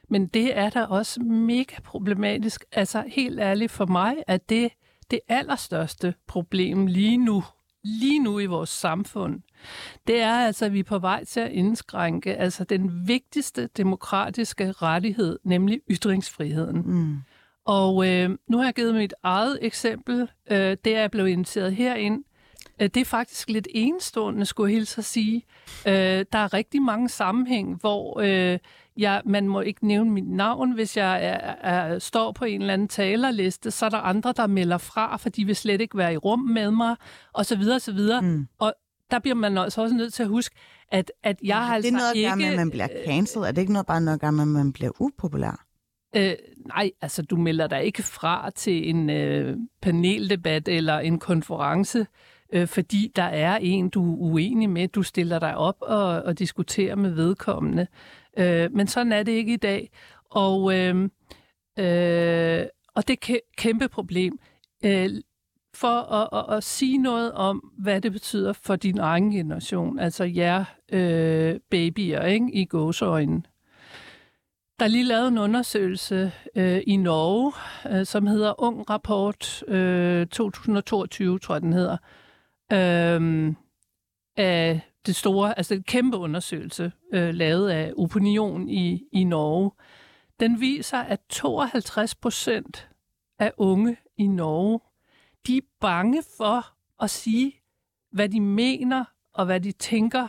men 0.09 0.27
det 0.27 0.57
er 0.57 0.69
da 0.69 0.83
også 0.83 1.19
mega 1.21 1.75
problematisk. 1.83 2.65
Altså 2.71 3.03
helt 3.07 3.39
ærligt 3.39 3.71
for 3.71 3.85
mig, 3.85 4.15
at 4.27 4.49
det 4.49 4.69
det 5.11 5.19
allerstørste 5.27 6.13
problem 6.27 6.87
lige 6.87 7.17
nu, 7.17 7.43
lige 7.83 8.19
nu 8.19 8.39
i 8.39 8.45
vores 8.45 8.69
samfund, 8.69 9.41
det 10.07 10.21
er 10.21 10.33
altså, 10.33 10.65
at 10.65 10.73
vi 10.73 10.79
er 10.79 10.83
på 10.83 10.99
vej 10.99 11.23
til 11.23 11.39
at 11.39 11.51
indskrænke 11.51 12.35
altså 12.35 12.63
den 12.63 13.07
vigtigste 13.07 13.69
demokratiske 13.77 14.71
rettighed, 14.71 15.39
nemlig 15.43 15.81
ytringsfriheden. 15.89 16.81
Mm. 16.85 17.17
Og 17.65 18.07
øh, 18.07 18.29
nu 18.47 18.57
har 18.57 18.65
jeg 18.65 18.73
givet 18.73 18.95
mit 18.95 19.13
eget 19.23 19.59
eksempel. 19.61 20.29
Øh, 20.51 20.77
det 20.85 20.95
er 20.95 21.01
jeg 21.01 21.11
blevet 21.11 21.29
inviteret 21.29 21.75
herind. 21.75 22.23
Øh, 22.81 22.89
det 22.93 22.97
er 22.97 23.05
faktisk 23.05 23.49
lidt 23.49 23.67
enestående, 23.71 24.45
skulle 24.45 24.71
jeg 24.71 24.77
hilse 24.77 24.99
at 24.99 25.05
sige. 25.05 25.45
Øh, 25.87 26.25
der 26.31 26.39
er 26.39 26.53
rigtig 26.53 26.81
mange 26.81 27.09
sammenhæng, 27.09 27.77
hvor 27.79 28.19
øh, 28.19 28.59
jeg, 28.97 29.21
man 29.25 29.47
må 29.47 29.61
ikke 29.61 29.87
nævne 29.87 30.11
mit 30.11 30.27
navn, 30.27 30.71
hvis 30.71 30.97
jeg 30.97 31.25
er, 31.25 31.55
er, 31.71 31.99
står 31.99 32.31
på 32.31 32.45
en 32.45 32.61
eller 32.61 32.73
anden 32.73 32.87
talerliste, 32.87 33.71
så 33.71 33.85
er 33.85 33.89
der 33.89 33.97
andre, 33.97 34.33
der 34.37 34.47
melder 34.47 34.77
fra, 34.77 35.17
for 35.17 35.29
de 35.29 35.45
vil 35.45 35.55
slet 35.55 35.81
ikke 35.81 35.97
være 35.97 36.13
i 36.13 36.17
rum 36.17 36.39
med 36.39 36.71
mig, 36.71 36.95
og 37.33 37.45
så 37.45 37.55
videre, 37.55 37.75
og 37.75 37.81
så 37.81 37.91
videre. 37.91 38.21
Mm. 38.21 38.47
Og 38.59 38.73
der 39.11 39.19
bliver 39.19 39.35
man 39.35 39.57
altså 39.57 39.81
også 39.81 39.95
nødt 39.95 40.13
til 40.13 40.23
at 40.23 40.29
huske, 40.29 40.55
at, 40.91 41.11
at 41.23 41.37
jeg 41.43 41.65
har 41.65 41.75
altså 41.75 41.87
ikke... 41.87 41.97
Det 41.97 42.03
er 42.03 42.05
noget 42.05 42.15
ikke... 42.15 42.31
at 42.31 42.37
med, 42.37 42.45
at 42.45 42.55
man 42.55 42.69
bliver 42.69 42.87
cancelled. 43.05 43.47
Er 43.47 43.51
det 43.51 43.61
ikke 43.61 43.73
noget 43.73 43.85
bare 43.87 44.01
noget 44.01 44.23
at 44.23 44.33
med, 44.33 44.41
at 44.41 44.47
man 44.47 44.73
bliver 44.73 44.91
upopulær? 44.99 45.65
Øh, 46.15 46.33
nej, 46.67 46.91
altså 47.01 47.21
du 47.21 47.37
melder 47.37 47.67
dig 47.67 47.83
ikke 47.83 48.03
fra 48.03 48.49
til 48.49 48.89
en 48.89 49.09
øh, 49.09 49.57
paneldebat 49.81 50.67
eller 50.67 50.99
en 50.99 51.19
konference, 51.19 52.07
øh, 52.53 52.67
fordi 52.67 53.11
der 53.15 53.23
er 53.23 53.57
en, 53.61 53.89
du 53.89 54.13
er 54.13 54.17
uenig 54.17 54.69
med. 54.69 54.87
Du 54.87 55.03
stiller 55.03 55.39
dig 55.39 55.57
op 55.57 55.77
og, 55.81 56.05
og 56.05 56.39
diskuterer 56.39 56.95
med 56.95 57.09
vedkommende. 57.09 57.87
Øh, 58.37 58.73
men 58.73 58.87
sådan 58.87 59.11
er 59.11 59.23
det 59.23 59.31
ikke 59.31 59.53
i 59.53 59.57
dag. 59.57 59.91
Og, 60.29 60.77
øh, 60.77 60.95
øh, 61.79 62.65
og 62.95 63.07
det 63.07 63.29
er 63.29 63.33
et 63.33 63.39
kæmpe 63.57 63.87
problem. 63.87 64.39
Øh, 64.85 65.09
for 65.79 66.13
at, 66.13 66.29
at, 66.33 66.57
at 66.57 66.63
sige 66.63 66.97
noget 66.97 67.31
om, 67.31 67.71
hvad 67.77 68.01
det 68.01 68.11
betyder 68.11 68.53
for 68.53 68.75
din 68.75 68.97
egen 68.99 69.31
generation, 69.31 69.99
altså 69.99 70.23
jer 70.23 70.65
øh, 70.91 71.59
babyer 71.71 72.21
ikke, 72.21 72.49
i 72.53 72.65
gåseøjne. 72.65 73.43
Der 74.79 74.85
er 74.85 74.89
lige 74.89 75.03
lavet 75.03 75.27
en 75.27 75.37
undersøgelse 75.37 76.31
øh, 76.55 76.81
i 76.87 76.97
Norge, 76.97 77.53
øh, 77.91 78.05
som 78.05 78.27
hedder 78.27 78.61
Ung 78.61 78.89
Rapport 78.89 79.63
øh, 79.67 80.27
2022, 80.27 81.39
tror 81.39 81.55
jeg 81.55 81.61
den 81.61 81.73
hedder, 81.73 81.97
øh, 82.71 83.53
af 84.37 84.81
det 85.05 85.15
store, 85.15 85.57
altså 85.57 85.73
en 85.73 85.83
kæmpe 85.83 86.17
undersøgelse, 86.17 86.91
øh, 87.13 87.33
lavet 87.33 87.69
af 87.69 87.93
Opinion 87.97 88.69
i, 88.69 89.03
i 89.11 89.23
Norge. 89.23 89.71
Den 90.39 90.61
viser, 90.61 90.97
at 90.97 91.19
52 91.29 92.15
procent 92.15 92.89
af 93.39 93.51
unge 93.57 93.97
i 94.17 94.27
Norge, 94.27 94.79
de 95.47 95.57
er 95.57 95.61
bange 95.79 96.23
for 96.37 96.65
at 97.03 97.09
sige, 97.09 97.55
hvad 98.11 98.29
de 98.29 98.41
mener 98.41 99.05
og 99.33 99.45
hvad 99.45 99.59
de 99.59 99.71
tænker 99.71 100.27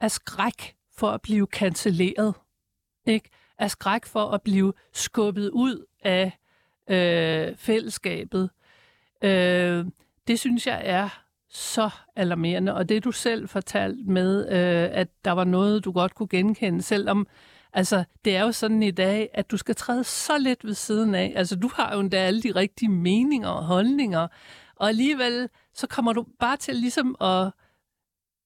af 0.00 0.10
skræk 0.10 0.76
for 0.96 1.10
at 1.10 1.22
blive 1.22 1.46
cancelleret. 1.52 2.34
Ikke? 3.06 3.30
Af 3.58 3.70
skræk 3.70 4.06
for 4.06 4.30
at 4.30 4.42
blive 4.42 4.72
skubbet 4.92 5.50
ud 5.50 5.84
af 6.02 6.38
øh, 6.90 7.56
fællesskabet. 7.56 8.50
Øh, 9.24 9.86
det 10.26 10.38
synes 10.40 10.66
jeg 10.66 10.82
er 10.84 11.24
så 11.48 11.90
alarmerende. 12.16 12.74
Og 12.74 12.88
det 12.88 13.04
du 13.04 13.12
selv 13.12 13.48
fortalte 13.48 14.02
med, 14.02 14.48
øh, 14.48 14.98
at 14.98 15.08
der 15.24 15.32
var 15.32 15.44
noget, 15.44 15.84
du 15.84 15.92
godt 15.92 16.14
kunne 16.14 16.28
genkende, 16.28 16.82
selvom 16.82 17.26
altså, 17.74 18.04
det 18.24 18.36
er 18.36 18.42
jo 18.42 18.52
sådan 18.52 18.82
i 18.82 18.90
dag, 18.90 19.30
at 19.34 19.50
du 19.50 19.56
skal 19.56 19.74
træde 19.74 20.04
så 20.04 20.38
lidt 20.38 20.64
ved 20.64 20.74
siden 20.74 21.14
af. 21.14 21.32
Altså, 21.36 21.56
du 21.56 21.70
har 21.74 21.94
jo 21.94 22.00
endda 22.00 22.16
alle 22.16 22.42
de 22.42 22.50
rigtige 22.50 22.88
meninger 22.88 23.48
og 23.48 23.64
holdninger, 23.64 24.28
og 24.76 24.88
alligevel 24.88 25.48
så 25.74 25.86
kommer 25.86 26.12
du 26.12 26.26
bare 26.40 26.56
til 26.56 26.76
ligesom 26.76 27.16
at 27.20 27.50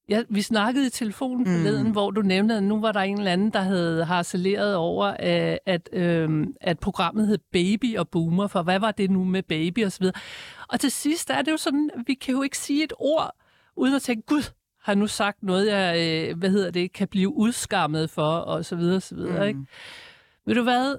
Ja, 0.09 0.23
vi 0.29 0.43
snakkede 0.43 0.87
i 0.87 0.91
telefonen 0.91 1.47
forleden, 1.47 1.87
mm. 1.87 1.93
hvor 1.93 2.11
du 2.11 2.23
nævnte, 2.23 2.55
at 2.55 2.63
nu 2.63 2.81
var 2.81 2.93
der 2.93 3.01
en 3.01 3.19
eller 3.19 3.33
anden, 3.33 3.51
der 3.51 3.61
havde 3.61 4.05
harceleret 4.05 4.77
over, 4.77 5.07
at, 5.07 5.59
at, 5.67 5.89
øhm, 5.93 6.55
at 6.61 6.79
programmet 6.79 7.27
hed 7.27 7.39
Baby 7.53 7.97
og 7.97 8.09
Boomer, 8.09 8.47
for 8.47 8.63
hvad 8.63 8.79
var 8.79 8.91
det 8.91 9.11
nu 9.11 9.25
med 9.25 9.43
baby 9.43 9.85
og 9.85 9.93
så 9.93 9.99
videre. 10.01 10.21
Og 10.69 10.81
til 10.81 10.91
sidst 10.91 11.31
er 11.31 11.43
det 11.43 11.53
jo 11.53 11.57
sådan, 11.57 11.91
vi 12.07 12.15
kan 12.15 12.35
jo 12.35 12.43
ikke 12.43 12.59
sige 12.59 12.85
et 12.85 12.93
ord, 12.99 13.37
uden 13.77 13.95
at 13.95 14.03
tænke, 14.03 14.27
gud, 14.27 14.43
har 14.83 14.95
nu 14.95 15.07
sagt 15.07 15.43
noget, 15.43 15.67
jeg 15.67 16.29
øh, 16.31 16.39
hvad 16.39 16.51
hedder 16.51 16.71
det, 16.71 16.93
kan 16.93 17.09
blive 17.09 17.35
udskammet 17.35 18.11
for, 18.11 18.37
og 18.37 18.65
så 18.65 18.77
videre, 18.77 18.97
og 18.97 19.03
så 19.03 19.15
videre. 19.15 19.43
Mm. 19.43 19.49
Ikke? 19.49 19.61
Ved 20.47 20.55
du 20.55 20.63
hvad? 20.63 20.97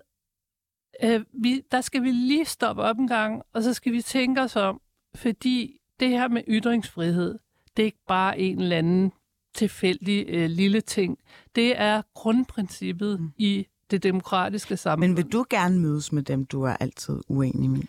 Øh, 1.04 1.22
vi, 1.34 1.62
der 1.72 1.82
skal 1.82 2.04
vi 2.04 2.12
lige 2.12 2.46
stoppe 2.46 2.82
op 2.82 2.98
en 2.98 3.08
gang, 3.08 3.42
og 3.54 3.64
så 3.64 3.74
skal 3.74 3.94
vi 3.94 4.02
tænke 4.02 4.42
os 4.42 4.56
om, 4.56 4.82
fordi 5.16 5.80
det 6.00 6.10
her 6.10 6.28
med 6.28 6.42
ytringsfrihed, 6.48 7.40
det 7.78 7.84
er 7.84 7.86
ikke 7.86 8.06
bare 8.08 8.40
en 8.40 8.62
eller 8.62 8.78
anden 8.78 9.12
tilfældig 9.56 10.26
øh, 10.28 10.50
lille 10.50 10.82
ting. 10.82 11.18
Det 11.56 11.80
er 11.80 12.02
grundprincippet 12.14 13.20
mm. 13.20 13.32
i 13.38 13.68
det 13.92 14.04
demokratiske 14.04 14.78
samfund. 14.78 15.08
Men 15.08 15.18
vil 15.18 15.26
du 15.26 15.46
gerne 15.50 15.80
mødes 15.80 16.12
med 16.12 16.24
dem, 16.24 16.46
du 16.46 16.64
er 16.64 16.74
altid 16.74 17.20
uenig 17.28 17.70
med? 17.70 17.82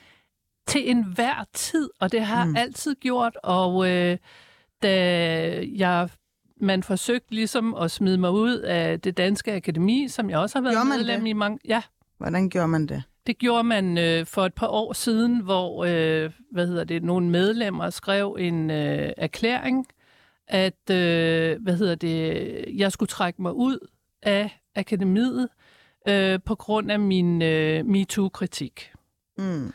Til 0.67 0.91
enhver 0.91 1.45
tid, 1.53 1.91
og 2.01 2.13
det 2.13 2.23
har 2.23 2.45
mm. 2.45 2.55
jeg 2.55 2.63
altid 2.63 2.95
gjort, 2.95 3.37
og 3.43 3.91
øh, 3.91 4.19
da 4.83 5.65
jeg 5.77 6.09
man 6.61 6.83
forsøgte 6.83 7.35
ligesom 7.35 7.75
at 7.75 7.91
smide 7.91 8.19
mig 8.19 8.31
ud 8.31 8.59
af 8.59 9.01
det 9.01 9.17
danske 9.17 9.53
akademi, 9.53 10.09
som 10.09 10.31
jeg 10.31 10.39
også 10.39 10.59
har 10.59 10.63
været 10.63 10.87
medlem 10.87 11.27
i 11.27 11.33
mange... 11.33 11.59
Ja. 11.65 11.83
Hvordan 12.19 12.49
gjorde 12.49 12.69
man 12.69 12.87
det? 12.87 13.03
Det 13.27 13.39
gjorde 13.39 13.65
man 13.65 13.99
øh, 13.99 14.27
for 14.27 14.47
et 14.47 14.55
par 14.55 14.67
år 14.67 14.93
siden, 14.93 15.41
hvor 15.41 15.85
øh, 15.85 16.31
hvad 16.53 16.67
hedder 16.67 16.85
det, 16.85 17.03
nogle 17.03 17.29
medlemmer 17.29 17.91
skrev 17.91 18.37
en 18.39 18.71
øh, 18.71 19.13
erklæring, 19.17 19.87
at 20.49 20.91
øh, 20.91 21.63
hvad 21.63 21.77
hedder 21.77 21.95
det, 21.95 22.65
jeg 22.77 22.93
skulle 22.93 23.09
trække 23.09 23.43
mig 23.43 23.53
ud 23.53 23.89
af 24.23 24.61
akademiet 24.77 25.49
øh, 26.09 26.39
på 26.45 26.55
grund 26.55 26.91
af 26.91 27.01
min 27.01 27.43
øh, 27.43 27.87
MeToo-kritik. 27.87 28.93
Mm. 29.39 29.73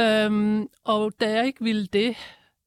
Øhm, 0.00 0.68
og 0.84 1.12
da 1.20 1.30
jeg 1.30 1.46
ikke 1.46 1.64
ville 1.64 1.86
det, 1.86 2.16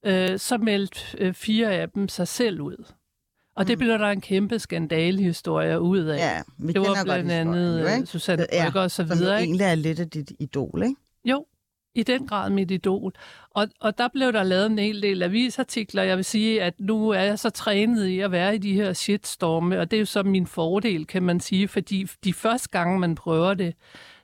øh, 0.08 0.40
så 0.40 0.58
meldte 0.58 1.00
øh, 1.18 1.34
fire 1.34 1.72
af 1.72 1.90
dem 1.90 2.08
sig 2.08 2.28
selv 2.28 2.62
ud. 2.62 2.86
Og 3.56 3.68
det 3.68 3.78
mm. 3.78 3.80
blev 3.80 4.00
der 4.00 4.08
en 4.08 4.22
kæmpe 4.22 4.60
skandalehistorie 4.60 5.82
ud 5.82 6.00
af. 6.00 6.18
Ja, 6.18 6.42
vi 6.58 6.74
det 6.74 6.82
var 6.82 7.04
blandt 7.04 7.32
andet 7.32 7.82
jo, 7.82 7.88
ikke? 7.88 8.06
Susanne 8.06 8.46
Brygger 8.52 8.80
ja, 8.80 8.84
og 8.84 8.92
så 8.92 9.04
videre. 9.04 9.40
Som 9.40 9.44
egentlig 9.44 9.64
er 9.64 9.76
lidt 9.76 10.00
af 10.00 10.10
dit 10.10 10.32
idol, 10.40 10.84
ikke? 10.84 10.96
Jo, 11.26 11.46
i 11.96 12.04
den 12.04 12.28
grad 12.28 12.50
mit 12.50 12.72
idol. 12.72 13.14
Og, 13.52 13.68
og 13.82 13.98
der 13.98 14.08
blev 14.14 14.34
der 14.34 14.44
lavet 14.44 14.66
en 14.66 14.80
hel 14.80 15.02
del 15.02 15.24
avisartikler. 15.24 16.04
Jeg 16.04 16.18
vil 16.18 16.26
sige, 16.26 16.64
at 16.64 16.74
nu 16.80 17.10
er 17.10 17.20
jeg 17.20 17.40
så 17.40 17.50
trænet 17.50 18.06
i 18.06 18.20
at 18.20 18.32
være 18.32 18.56
i 18.56 18.58
de 18.58 18.74
her 18.74 18.94
shitstorme, 18.94 19.80
og 19.80 19.92
det 19.92 19.98
er 19.98 20.02
jo 20.02 20.06
så 20.06 20.24
min 20.24 20.48
fordel, 20.48 21.08
kan 21.08 21.24
man 21.24 21.40
sige, 21.40 21.68
fordi 21.68 22.08
de 22.24 22.34
første 22.34 22.70
gange, 22.70 23.00
man 23.00 23.16
prøver 23.16 23.54
det, 23.54 23.74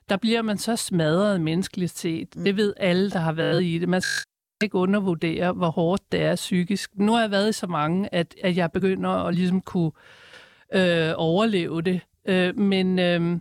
der 0.08 0.16
bliver 0.16 0.42
man 0.42 0.58
så 0.58 0.76
smadret 0.76 1.40
menneskeligt 1.40 1.98
set. 1.98 2.36
Mm. 2.36 2.44
Det 2.44 2.56
ved 2.56 2.74
alle, 2.76 3.10
der 3.10 3.18
har 3.18 3.32
været 3.32 3.64
i 3.64 3.78
det. 3.78 3.88
Man 3.88 4.02
ikke 4.64 4.78
undervurdere, 4.78 5.52
hvor 5.52 5.70
hårdt 5.70 6.12
det 6.12 6.22
er 6.22 6.34
psykisk. 6.34 6.90
Nu 6.94 7.12
har 7.12 7.20
jeg 7.20 7.30
været 7.30 7.48
i 7.48 7.52
så 7.52 7.66
mange, 7.66 8.14
at, 8.14 8.34
at 8.42 8.56
jeg 8.56 8.72
begynder 8.72 9.10
at 9.10 9.34
ligesom 9.34 9.60
kunne 9.60 9.92
øh, 10.74 11.12
overleve 11.16 11.82
det. 11.82 12.00
Øh, 12.26 12.58
men 12.58 12.98
øh, 12.98 13.38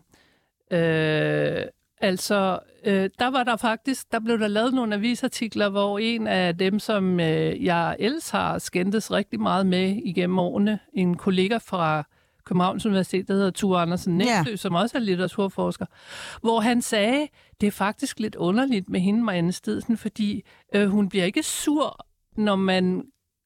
Øh, 0.74 1.66
altså, 2.02 2.60
øh, 2.86 3.10
der 3.20 3.32
var 3.32 3.44
der 3.44 3.58
faktisk, 3.58 4.12
der 4.12 4.20
blev 4.20 4.40
der 4.40 4.48
lavet 4.48 4.74
nogle 4.74 4.96
avisartikler, 4.96 5.70
hvor 5.70 6.00
en 6.00 6.28
af 6.28 6.58
dem, 6.58 6.80
som 6.80 7.20
øh, 7.20 7.66
jeg 7.66 7.96
ellers 8.00 8.30
har 8.30 8.60
skændtes 8.60 9.12
rigtig 9.12 9.40
meget 9.40 9.66
med 9.66 10.02
igennem 10.06 10.40
årene, 10.40 10.80
en 10.94 11.18
kollega 11.18 11.58
fra 11.58 12.04
Københavns 12.46 12.86
Universitet, 12.86 13.28
der 13.28 13.34
hedder 13.34 13.52
Ture 13.52 13.82
Andersen 13.82 14.18
Næsø, 14.18 14.30
Ja. 14.50 14.56
som 14.56 14.76
også 14.76 14.98
er 14.98 15.02
litteraturforsker, 15.02 15.86
hvor 16.42 16.60
han 16.60 16.82
sagde, 16.82 17.28
det 17.62 17.68
er 17.68 17.72
faktisk 17.72 18.20
lidt 18.20 18.36
underligt 18.36 18.90
med 18.90 19.00
hende, 19.00 19.24
Marianne 19.24 19.52
Stedsen, 19.52 19.98
fordi 19.98 20.42
øh, 20.76 20.88
hun 20.88 21.10
bliver 21.10 21.26
ikke 21.26 21.44
sur, 21.44 22.08
når 22.38 22.56
man, 22.56 23.04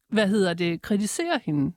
hvad 0.10 0.28
hedder 0.28 0.54
det, 0.54 0.82
kritiserer 0.82 1.40
hende. 1.46 1.76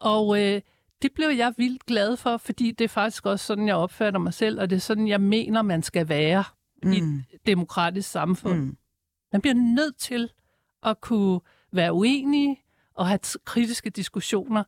Og 0.00 0.42
øh, 0.44 0.60
det 1.02 1.12
blev 1.14 1.28
jeg 1.28 1.54
vildt 1.56 1.86
glad 1.86 2.16
for, 2.16 2.36
fordi 2.36 2.70
det 2.70 2.84
er 2.84 2.88
faktisk 2.88 3.26
også 3.26 3.46
sådan, 3.46 3.66
jeg 3.68 3.76
opfatter 3.76 4.20
mig 4.20 4.34
selv, 4.34 4.60
og 4.60 4.70
det 4.70 4.76
er 4.76 4.80
sådan, 4.80 5.08
jeg 5.08 5.20
mener, 5.20 5.62
man 5.62 5.82
skal 5.82 6.08
være 6.08 6.44
mm. 6.82 6.92
i 6.92 6.96
et 6.98 7.46
demokratisk 7.46 8.10
samfund. 8.10 8.60
Mm. 8.60 8.76
Man 9.32 9.40
bliver 9.40 9.54
nødt 9.54 9.96
til 9.96 10.30
at 10.82 11.00
kunne 11.00 11.40
være 11.72 11.92
uenig 11.92 12.56
og 12.94 13.06
have 13.08 13.18
kritiske 13.44 13.90
diskussioner. 13.90 14.64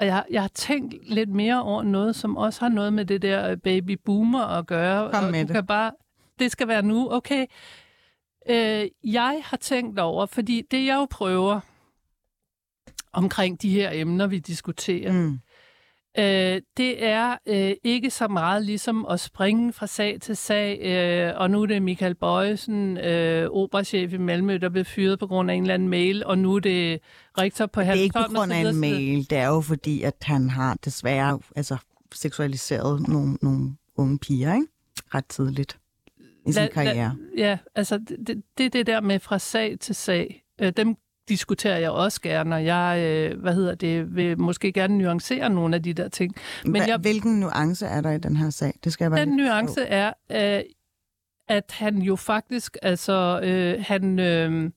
Og 0.00 0.06
jeg, 0.06 0.24
jeg 0.30 0.40
har 0.40 0.48
tænkt 0.48 0.94
lidt 1.08 1.28
mere 1.30 1.62
over 1.62 1.82
noget, 1.82 2.16
som 2.16 2.36
også 2.36 2.60
har 2.60 2.68
noget 2.68 2.92
med 2.92 3.04
det 3.04 3.22
der 3.22 3.56
baby 3.56 3.98
boomer 4.04 4.44
at 4.46 4.66
gøre. 4.66 5.10
Kom 5.12 5.24
og 5.24 5.30
med 5.30 5.40
du 5.40 5.46
det. 5.46 5.54
Kan 5.54 5.66
bare, 5.66 5.92
det 6.38 6.52
skal 6.52 6.68
være 6.68 6.82
nu, 6.82 7.12
okay. 7.12 7.46
Øh, 8.50 8.88
jeg 9.04 9.40
har 9.44 9.56
tænkt 9.56 9.98
over, 9.98 10.26
fordi 10.26 10.62
det 10.70 10.86
jeg 10.86 10.94
jo 10.94 11.06
prøver 11.10 11.60
omkring 13.12 13.62
de 13.62 13.70
her 13.70 13.90
emner, 13.92 14.26
vi 14.26 14.38
diskuterer, 14.38 15.12
Mm. 15.12 15.40
Øh, 16.18 16.60
det 16.76 17.04
er 17.04 17.36
øh, 17.48 17.72
ikke 17.84 18.10
så 18.10 18.28
meget 18.28 18.64
ligesom 18.64 19.06
at 19.10 19.20
springe 19.20 19.72
fra 19.72 19.86
sag 19.86 20.18
til 20.20 20.36
sag, 20.36 20.80
øh, 20.82 21.40
og 21.40 21.50
nu 21.50 21.62
er 21.62 21.66
det 21.66 21.82
Michael 21.82 22.14
Bøjsen, 22.14 22.96
øh, 22.98 23.50
operachef 23.50 24.12
i 24.12 24.16
Malmø, 24.18 24.56
der 24.58 24.68
blev 24.68 24.84
fyret 24.84 25.18
på 25.18 25.26
grund 25.26 25.50
af 25.50 25.54
en 25.54 25.62
eller 25.62 25.74
anden 25.74 25.88
mail, 25.88 26.24
og 26.24 26.38
nu 26.38 26.54
er 26.54 26.60
det 26.60 27.00
rektor 27.38 27.66
på 27.66 27.80
Det 27.80 27.88
er 27.88 27.92
ikke 27.92 28.12
på 28.28 28.34
grund 28.34 28.52
af 28.52 28.60
en 28.60 28.76
mail. 28.80 29.30
Det 29.30 29.38
er 29.38 29.46
jo 29.46 29.60
fordi, 29.60 30.02
at 30.02 30.14
han 30.22 30.50
har 30.50 30.76
desværre 30.84 31.38
altså, 31.56 31.76
seksualiseret 32.14 33.08
nogle, 33.08 33.38
nogle 33.42 33.70
unge 33.96 34.18
piger, 34.18 34.54
ikke? 34.54 34.66
Ret 35.14 35.26
tidligt 35.26 35.78
i 36.46 36.52
sin 36.52 36.60
Lad- 36.62 36.68
karriere. 36.68 36.94
lad- 37.34 37.38
Ja, 37.46 37.58
altså 37.74 37.98
det, 38.26 38.42
det, 38.58 38.72
det 38.72 38.86
der 38.86 39.00
med 39.00 39.18
fra 39.20 39.38
sag 39.38 39.78
til 39.80 39.94
sag. 39.94 40.44
Øh, 40.60 40.72
dem 40.76 40.96
diskuterer 41.30 41.78
jeg 41.78 41.90
også 41.90 42.20
gerne, 42.20 42.54
og 42.54 42.64
jeg, 42.64 42.98
øh, 43.04 43.40
hvad 43.40 43.54
hedder 43.54 43.74
det, 43.74 44.16
vil 44.16 44.40
måske 44.40 44.72
gerne 44.72 44.98
nuancere 44.98 45.50
nogle 45.50 45.76
af 45.76 45.82
de 45.82 45.92
der 45.92 46.08
ting. 46.08 46.34
Men 46.64 46.72
Hva, 46.72 46.88
jeg, 46.88 46.98
Hvilken 46.98 47.40
nuance 47.40 47.86
er 47.86 48.00
der 48.00 48.10
i 48.10 48.18
den 48.18 48.36
her 48.36 48.50
sag? 48.50 48.74
Det 48.84 48.92
skal 48.92 49.04
jeg 49.04 49.10
bare 49.10 49.20
Den 49.20 49.36
nuance 49.36 49.82
er, 49.82 50.12
øh, 50.32 50.62
at 51.48 51.64
han 51.70 51.98
jo 51.98 52.16
faktisk, 52.16 52.76
altså, 52.82 53.40
øh, 53.42 53.84
han 53.86 54.18
øh, 54.18 54.70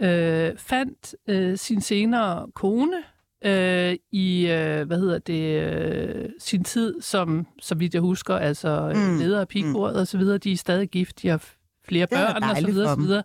øh, 0.00 0.58
fandt 0.58 1.14
øh, 1.28 1.58
sin 1.58 1.80
senere 1.80 2.46
kone 2.54 2.96
øh, 3.44 3.96
i, 4.12 4.46
øh, 4.50 4.86
hvad 4.86 4.98
hedder 4.98 5.18
det, 5.18 5.62
øh, 5.62 6.28
sin 6.38 6.64
tid 6.64 7.00
som, 7.00 7.46
så 7.60 7.74
vidt 7.74 7.94
jeg 7.94 8.02
husker, 8.02 8.34
altså 8.34 8.92
Mm, 8.94 9.00
mm. 9.00 9.18
leder 9.18 9.40
af 9.40 9.48
pigordet 9.48 10.00
og 10.00 10.06
så 10.06 10.18
videre. 10.18 10.38
De 10.38 10.52
er 10.52 10.56
stadig 10.56 10.88
gift, 10.88 11.22
de 11.22 11.28
har 11.28 11.44
flere 11.84 12.06
Det 12.06 12.10
børn 12.10 12.42
og 12.42 12.56
så 12.56 12.66
videre, 12.66 12.94
så 12.94 13.00
videre. 13.00 13.22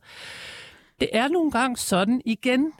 Det 1.00 1.10
er 1.14 1.28
nogle 1.28 1.52
gange 1.52 1.78
sådan 1.78 2.22
igen. 2.26 2.74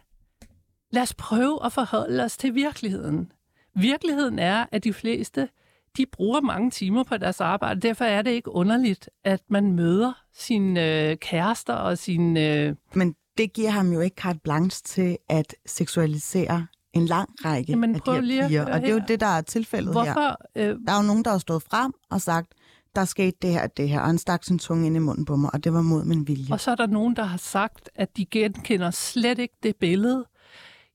Lad 0.92 1.02
os 1.02 1.14
prøve 1.14 1.66
at 1.66 1.74
forholde 1.74 2.24
os 2.24 2.38
til 2.38 2.56
virkeligheden. 2.56 3.32
Virkeligheden 3.76 4.40
er, 4.40 4.66
at 4.72 4.84
de 4.84 4.94
fleste 4.94 5.50
de 5.98 6.06
bruger 6.12 6.42
mange 6.42 6.72
timer 6.72 7.04
på 7.04 7.18
deres 7.18 7.42
arbejde. 7.42 7.80
Derfor 7.82 8.06
er 8.06 8.22
det 8.22 8.32
ikke 8.32 8.52
underligt, 8.52 9.10
at 9.24 9.42
man 9.50 9.72
møder 9.72 10.14
sine 10.34 11.10
øh, 11.10 11.18
kærester 11.18 11.74
og 11.74 11.98
sine... 11.98 12.54
Øh, 12.54 12.76
Men 12.94 13.16
det 13.38 13.54
giver 13.54 13.70
ham 13.70 13.92
jo 13.94 14.00
ikke 14.00 14.16
carte 14.22 14.40
blanche 14.44 14.82
til 14.86 15.18
at 15.30 15.56
seksualisere 15.66 16.68
en 16.94 17.06
lang 17.06 17.30
række 17.46 17.72
Jamen, 17.72 17.96
af 17.96 18.02
de 18.02 18.12
her 18.12 18.22
piger. 18.22 18.66
Og 18.66 18.82
det 18.82 18.88
er 18.90 18.94
jo 18.94 19.00
her. 19.00 19.06
det, 19.06 19.20
der 19.20 19.26
er 19.28 19.42
tilfældet 19.42 19.94
her. 19.96 20.04
hvorfor... 20.04 20.38
Øh, 20.56 20.76
Der 20.88 20.92
er 20.94 20.98
jo 21.02 21.08
nogen, 21.08 21.26
der 21.26 21.32
har 21.32 21.38
stået 21.38 21.64
frem 21.64 21.94
og 22.10 22.22
sagt, 22.22 22.54
der 22.98 23.06
skete 23.06 23.38
det 23.42 23.50
her 23.50 23.68
det 23.68 23.90
her, 23.90 24.00
og 24.00 24.06
han 24.06 24.18
stak 24.18 24.44
sin 24.44 24.60
tunge 24.60 24.86
ind 24.86 24.96
i 24.96 25.00
munden 25.00 25.26
på 25.26 25.36
mig, 25.36 25.50
og 25.54 25.64
det 25.64 25.74
var 25.74 25.82
mod 25.82 26.06
min 26.06 26.28
vilje. 26.28 26.54
og 26.54 26.60
så 26.60 26.72
er 26.72 26.76
der 26.76 26.88
nogen, 26.88 27.16
der 27.16 27.24
har 27.24 27.38
sagt, 27.38 27.90
at 27.96 28.18
de 28.18 28.26
genkender 28.26 28.92
slet 28.92 29.40
ikke 29.40 29.56
det 29.64 29.76
billede. 29.76 30.26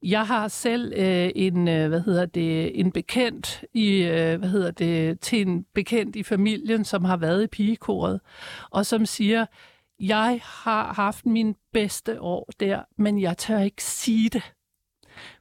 Jeg 0.02 0.26
har 0.26 0.48
selv 0.48 0.92
øh, 0.96 1.30
en, 1.34 1.68
øh, 1.68 1.88
hvad 1.88 2.00
hedder 2.00 2.26
det, 2.26 2.80
en 2.80 2.92
bekendt 2.92 3.64
i, 3.74 4.02
øh, 4.02 4.38
hvad 4.38 4.48
hedder 4.48 4.70
det, 4.70 5.20
til 5.20 5.40
en 5.40 5.64
bekendt 5.74 6.16
i 6.16 6.22
familien, 6.22 6.84
som 6.84 7.04
har 7.04 7.16
været 7.16 7.44
i 7.44 7.46
pigekoret, 7.46 8.20
og 8.70 8.86
som 8.86 9.06
siger, 9.06 9.46
jeg 10.00 10.40
har 10.42 10.92
haft 10.92 11.26
min 11.26 11.54
bedste 11.72 12.20
år 12.20 12.50
der, 12.60 12.82
men 12.98 13.20
jeg 13.20 13.38
tør 13.38 13.58
ikke 13.58 13.84
sige 13.84 14.28
det. 14.28 14.52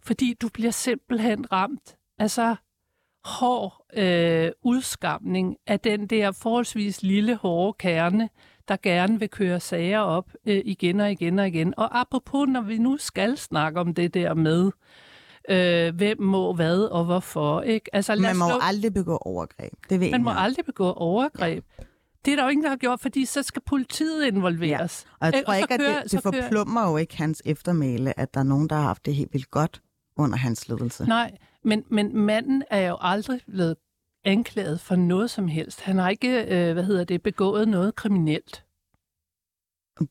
Fordi 0.01 0.34
du 0.41 0.49
bliver 0.49 0.72
simpelthen 0.72 1.51
ramt. 1.51 1.95
Altså, 2.20 2.55
hård 3.26 3.86
øh, 3.98 4.52
udskamning 4.64 5.56
af 5.68 5.80
den 5.80 6.08
der 6.08 6.32
forholdsvis 6.32 7.04
lille, 7.04 7.36
hårde 7.36 7.74
kerne, 7.80 8.30
der 8.68 8.78
gerne 8.84 9.20
vil 9.20 9.30
køre 9.30 9.60
sager 9.60 10.00
op 10.00 10.30
øh, 10.46 10.62
igen 10.66 11.00
og 11.00 11.12
igen 11.12 11.40
og 11.40 11.48
igen. 11.48 11.74
Og 11.78 12.00
apropos, 12.00 12.48
når 12.50 12.62
vi 12.62 12.78
nu 12.78 12.98
skal 12.98 13.38
snakke 13.38 13.80
om 13.80 13.94
det 13.94 14.14
der 14.14 14.34
med, 14.34 14.72
øh, 15.50 15.96
hvem 15.96 16.22
må 16.22 16.54
hvad 16.54 16.80
og 16.84 17.06
hvorfor. 17.06 17.62
Ikke? 17.62 17.96
Altså, 17.96 18.16
lad 18.16 18.22
Man 18.30 18.38
må 18.38 18.50
slå- 18.50 18.60
aldrig 18.62 18.94
begå 18.94 19.18
overgreb. 19.18 19.74
Det 19.90 20.00
ved 20.00 20.12
man 20.12 20.24
må 20.24 20.32
aldrig 20.36 20.66
begå 20.66 20.92
overgreb. 20.92 21.66
Det 22.26 22.32
er 22.32 22.36
der 22.36 22.44
jo 22.44 22.50
ingen, 22.50 22.64
der 22.64 22.70
har 22.70 22.78
gjort, 22.78 23.00
fordi 23.00 23.26
så 23.26 23.44
skal 23.44 23.62
politiet 23.66 24.26
involveres. 24.26 25.06
Og 25.20 25.26
jeg 25.28 25.36
Ikke? 25.36 25.46
tror 25.46 25.54
så 25.54 25.60
ikke, 25.60 25.74
at 25.74 25.80
kører- 25.80 26.04
det, 26.04 26.12
det 26.12 26.24
kører- 26.24 26.42
forplummer 26.42 26.90
jo 26.90 26.98
ikke 26.98 27.18
hans 27.18 27.42
eftermæle, 27.46 28.20
at 28.20 28.34
der 28.34 28.40
er 28.40 28.44
nogen, 28.44 28.70
der 28.70 28.76
har 28.76 28.84
haft 28.84 29.06
det 29.06 29.16
helt 29.16 29.34
vildt 29.34 29.52
godt 29.52 29.82
under 30.18 30.38
hans 30.38 30.70
ledelse. 30.70 31.06
Nej, 31.06 31.32
men, 31.64 31.84
men 31.89 32.18
manden 32.18 32.64
er 32.70 32.88
jo 32.89 32.97
aldrig 33.01 33.41
blevet 33.47 33.76
anklaget 34.26 34.80
for 34.80 34.95
noget 34.95 35.30
som 35.30 35.47
helst. 35.47 35.82
Han 35.82 35.97
har 35.97 36.09
ikke, 36.09 36.41
øh, 36.41 36.74
hvad 36.74 36.84
hedder 36.84 37.03
det, 37.03 37.24
begået 37.24 37.68
noget 37.68 37.95
kriminelt. 37.95 38.66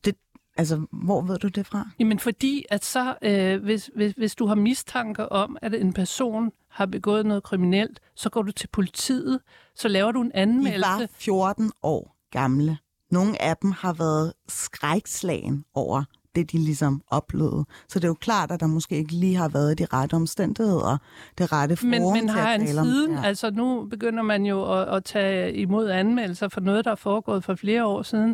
Det, 0.05 0.15
altså, 0.57 0.85
hvor 0.91 1.21
ved 1.21 1.37
du 1.37 1.47
det 1.47 1.65
fra? 1.67 1.89
Jamen 1.99 2.19
fordi, 2.19 2.65
at 2.69 2.85
så, 2.85 3.17
øh, 3.21 3.63
hvis, 3.63 3.89
hvis, 3.95 4.13
hvis 4.17 4.35
du 4.35 4.45
har 4.45 4.55
mistanke 4.55 5.31
om, 5.31 5.57
at 5.61 5.73
en 5.73 5.93
person 5.93 6.51
har 6.69 6.85
begået 6.85 7.25
noget 7.25 7.43
kriminelt, 7.43 7.99
så 8.15 8.29
går 8.29 8.41
du 8.41 8.51
til 8.51 8.67
politiet, 8.67 9.39
så 9.75 9.87
laver 9.87 10.11
du 10.11 10.21
en 10.21 10.29
De 10.29 10.35
anmeldelse. 10.35 10.81
var 10.89 11.07
14 11.11 11.71
år 11.83 12.15
gamle. 12.31 12.77
Nogle 13.11 13.41
af 13.41 13.57
dem 13.57 13.71
har 13.71 13.93
været 13.93 14.33
skrækslagen 14.47 15.65
over 15.73 16.03
det, 16.35 16.51
de 16.51 16.57
ligesom 16.57 17.01
oplevede. 17.07 17.65
Så 17.87 17.99
det 17.99 18.03
er 18.03 18.07
jo 18.07 18.13
klart, 18.13 18.51
at 18.51 18.59
der 18.59 18.67
måske 18.67 18.95
ikke 18.95 19.11
lige 19.11 19.35
har 19.35 19.49
været 19.49 19.79
de 19.79 19.85
rette 19.85 20.13
omstændigheder, 20.13 20.97
det 21.37 21.51
rette 21.51 21.75
forum 21.75 21.89
Men, 21.89 22.13
men 22.13 22.29
har 22.29 22.41
han 22.41 22.67
siden, 22.67 23.17
her. 23.17 23.23
altså 23.23 23.51
nu 23.51 23.87
begynder 23.89 24.23
man 24.23 24.45
jo 24.45 24.81
at, 24.81 24.95
at 24.95 25.03
tage 25.03 25.53
imod 25.53 25.89
anmeldelser 25.89 26.47
for 26.47 26.61
noget, 26.61 26.85
der 26.85 26.91
er 26.91 26.95
foregået 26.95 27.43
for 27.43 27.55
flere 27.55 27.85
år 27.85 28.01
siden. 28.01 28.29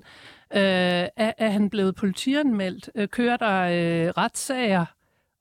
Øh, 0.54 0.62
er, 1.16 1.32
er 1.38 1.50
han 1.50 1.70
blevet 1.70 1.96
politianmeldt? 1.96 2.90
Øh, 2.96 3.08
kører 3.08 3.38
der 3.38 3.62
øh, 3.62 4.14
retssager 4.18 4.86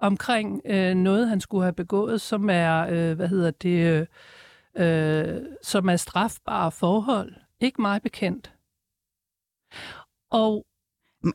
omkring 0.01 0.61
øh, 0.65 0.95
noget, 0.95 1.29
han 1.29 1.41
skulle 1.41 1.63
have 1.65 1.73
begået, 1.73 2.21
som 2.21 2.51
er, 2.51 2.87
øh, 2.91 3.17
hvad 3.17 3.29
hedder 3.29 3.51
det, 3.51 4.07
øh, 4.77 5.37
øh, 5.37 5.43
som 5.63 5.89
er 5.89 5.97
strafbare 5.97 6.73
forhold? 6.73 7.35
Ikke 7.61 7.83
meget 7.83 8.03
bekendt. 8.03 8.53
Og 10.31 10.65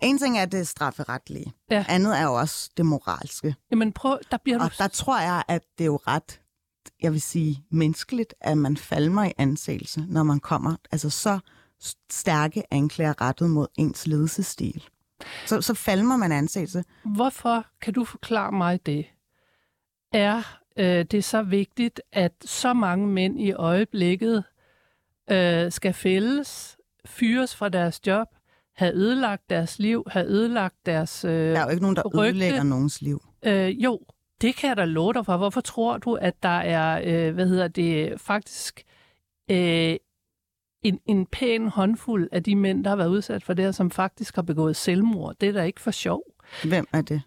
en 0.01 0.17
ting 0.17 0.37
er 0.37 0.45
det 0.45 0.67
strafferetlige. 0.67 1.53
Ja. 1.71 1.85
Andet 1.89 2.17
er 2.17 2.23
jo 2.23 2.33
også 2.33 2.69
det 2.77 2.85
moralske. 2.85 3.55
jamen 3.71 3.91
prøv, 3.91 4.19
der 4.31 4.37
bliver 4.43 4.57
du... 4.57 4.63
Og 4.63 4.71
der 4.77 4.87
tror 4.87 5.19
jeg, 5.19 5.43
at 5.47 5.61
det 5.77 5.83
er 5.83 5.85
jo 5.85 5.99
ret, 6.07 6.41
jeg 7.01 7.11
vil 7.11 7.21
sige, 7.21 7.65
menneskeligt, 7.71 8.33
at 8.41 8.57
man 8.57 8.77
falmer 8.77 9.23
i 9.23 9.31
anseelse, 9.37 10.05
når 10.07 10.23
man 10.23 10.39
kommer 10.39 10.75
altså 10.91 11.09
så 11.09 11.39
stærke 12.11 12.63
anklager 12.71 13.21
rettet 13.21 13.49
mod 13.49 13.67
ens 13.77 14.07
ledelsesstil. 14.07 14.83
Så, 15.45 15.61
så 15.61 15.73
falmer 15.73 16.17
man 16.17 16.31
anseelse. 16.31 16.83
Hvorfor 17.05 17.65
kan 17.81 17.93
du 17.93 18.05
forklare 18.05 18.51
mig 18.51 18.85
det? 18.85 19.05
Er 20.13 20.59
øh, 20.77 21.05
det 21.05 21.23
så 21.23 21.41
vigtigt, 21.41 22.01
at 22.11 22.33
så 22.45 22.73
mange 22.73 23.07
mænd 23.07 23.41
i 23.41 23.51
øjeblikket 23.51 24.43
øh, 25.31 25.71
skal 25.71 25.93
fældes, 25.93 26.77
fyres 27.05 27.55
fra 27.55 27.69
deres 27.69 28.07
job, 28.07 28.27
have 28.81 28.93
ødelagt 28.95 29.49
deres 29.49 29.79
liv, 29.79 30.03
have 30.07 30.25
ødelagt 30.25 30.75
deres... 30.85 31.25
Øh, 31.25 31.31
Der 31.31 31.59
er 31.59 31.63
jo 31.63 31.69
ikke 31.69 31.81
nogen, 31.81 31.95
der 31.95 32.03
Rygte. 32.07 32.19
ødelægger 32.27 32.63
nogens 32.63 33.01
liv. 33.01 33.21
øh, 33.45 33.83
jo, 33.83 33.99
det 34.41 34.55
kan 34.55 34.67
jeg 34.69 34.77
da 34.77 34.85
love 34.85 35.13
dig 35.13 35.25
for. 35.25 35.37
Hvorfor 35.37 35.61
tror 35.61 35.97
du, 35.97 36.13
at 36.15 36.43
der 36.43 36.49
er, 36.49 37.01
øh, 37.27 37.33
hvad 37.33 37.47
hedder 37.47 37.67
det, 37.67 38.21
faktisk 38.21 38.83
øh, 39.51 39.95
en, 40.83 40.99
en 41.05 41.25
pæn 41.25 41.67
håndfuld 41.67 42.29
af 42.31 42.43
de 42.43 42.55
mænd, 42.55 42.83
der 42.83 42.89
har 42.89 42.97
været 42.97 43.07
udsat 43.09 43.43
for 43.43 43.53
det 43.53 43.65
her, 43.65 43.71
som 43.71 43.91
faktisk 43.91 44.35
har 44.35 44.41
begået 44.41 44.75
selvmord? 44.75 45.35
Det 45.41 45.49
er 45.49 45.53
da 45.53 45.63
ikke 45.63 45.81
for 45.81 45.91
sjov. 45.91 46.23
Hvem 46.63 46.87
er 46.93 47.01
det? 47.01 47.21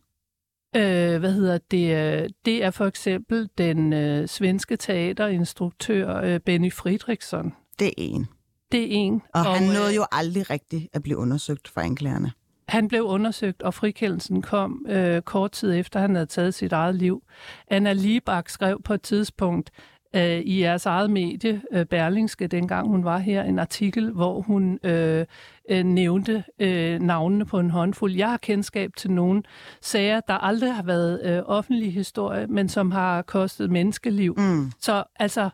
Øh, 0.76 1.20
hvad 1.20 1.32
hedder 1.32 1.58
det? 1.70 2.30
Det 2.44 2.64
er 2.64 2.70
for 2.70 2.86
eksempel 2.86 3.48
den 3.58 3.92
øh, 3.92 4.28
svenske 4.28 4.76
teaterinstruktør 4.76 6.16
øh, 6.16 6.40
Benny 6.40 6.72
Fridriksson. 6.72 7.52
Det 7.78 7.88
er 7.88 7.92
en. 7.96 8.26
Det 8.72 8.82
er 8.82 8.86
en. 8.90 9.22
Og, 9.34 9.40
og 9.40 9.54
han 9.54 9.68
øh, 9.68 9.74
nåede 9.74 9.94
jo 9.94 10.04
aldrig 10.12 10.50
rigtigt 10.50 10.88
at 10.92 11.02
blive 11.02 11.18
undersøgt 11.18 11.68
for 11.68 11.80
anklagerne. 11.80 12.32
Han 12.68 12.88
blev 12.88 13.02
undersøgt, 13.02 13.62
og 13.62 13.74
frikendelsen 13.74 14.42
kom 14.42 14.86
øh, 14.88 15.22
kort 15.22 15.52
tid 15.52 15.74
efter, 15.74 16.00
han 16.00 16.14
havde 16.14 16.26
taget 16.26 16.54
sit 16.54 16.72
eget 16.72 16.94
liv. 16.94 17.22
Anna 17.68 17.92
Libak 17.92 18.48
skrev 18.48 18.82
på 18.82 18.94
et 18.94 19.02
tidspunkt 19.02 19.70
øh, 20.16 20.38
i 20.38 20.60
jeres 20.60 20.86
eget 20.86 21.10
medie, 21.10 21.62
øh, 21.72 21.86
Berlingske, 21.86 22.46
dengang 22.46 22.88
hun 22.88 23.04
var 23.04 23.18
her, 23.18 23.42
en 23.42 23.58
artikel, 23.58 24.10
hvor 24.10 24.40
hun 24.40 24.78
øh, 24.84 25.26
øh, 25.70 25.84
nævnte 25.84 26.44
øh, 26.58 27.00
navnene 27.00 27.46
på 27.46 27.58
en 27.58 27.70
håndfuld. 27.70 28.14
Jeg 28.14 28.30
har 28.30 28.36
kendskab 28.36 28.90
til 28.96 29.10
nogle 29.10 29.42
sager, 29.80 30.20
der 30.20 30.34
aldrig 30.34 30.74
har 30.74 30.82
været 30.82 31.20
øh, 31.24 31.42
offentlig 31.46 31.94
historie, 31.94 32.46
men 32.46 32.68
som 32.68 32.90
har 32.90 33.22
kostet 33.22 33.70
menneskeliv. 33.70 34.34
Mm. 34.38 34.72
Så 34.80 35.04
altså, 35.16 35.50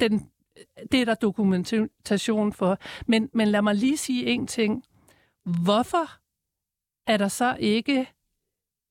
den, 0.00 0.26
det 0.92 1.00
er 1.00 1.04
der 1.04 1.14
dokumentation 1.14 2.52
for. 2.52 2.78
Men, 3.06 3.30
men 3.32 3.48
lad 3.48 3.62
mig 3.62 3.74
lige 3.74 3.96
sige 3.96 4.26
en 4.26 4.46
ting. 4.46 4.84
Hvorfor 5.64 6.10
er 7.06 7.16
der 7.16 7.28
så 7.28 7.56
ikke 7.60 8.08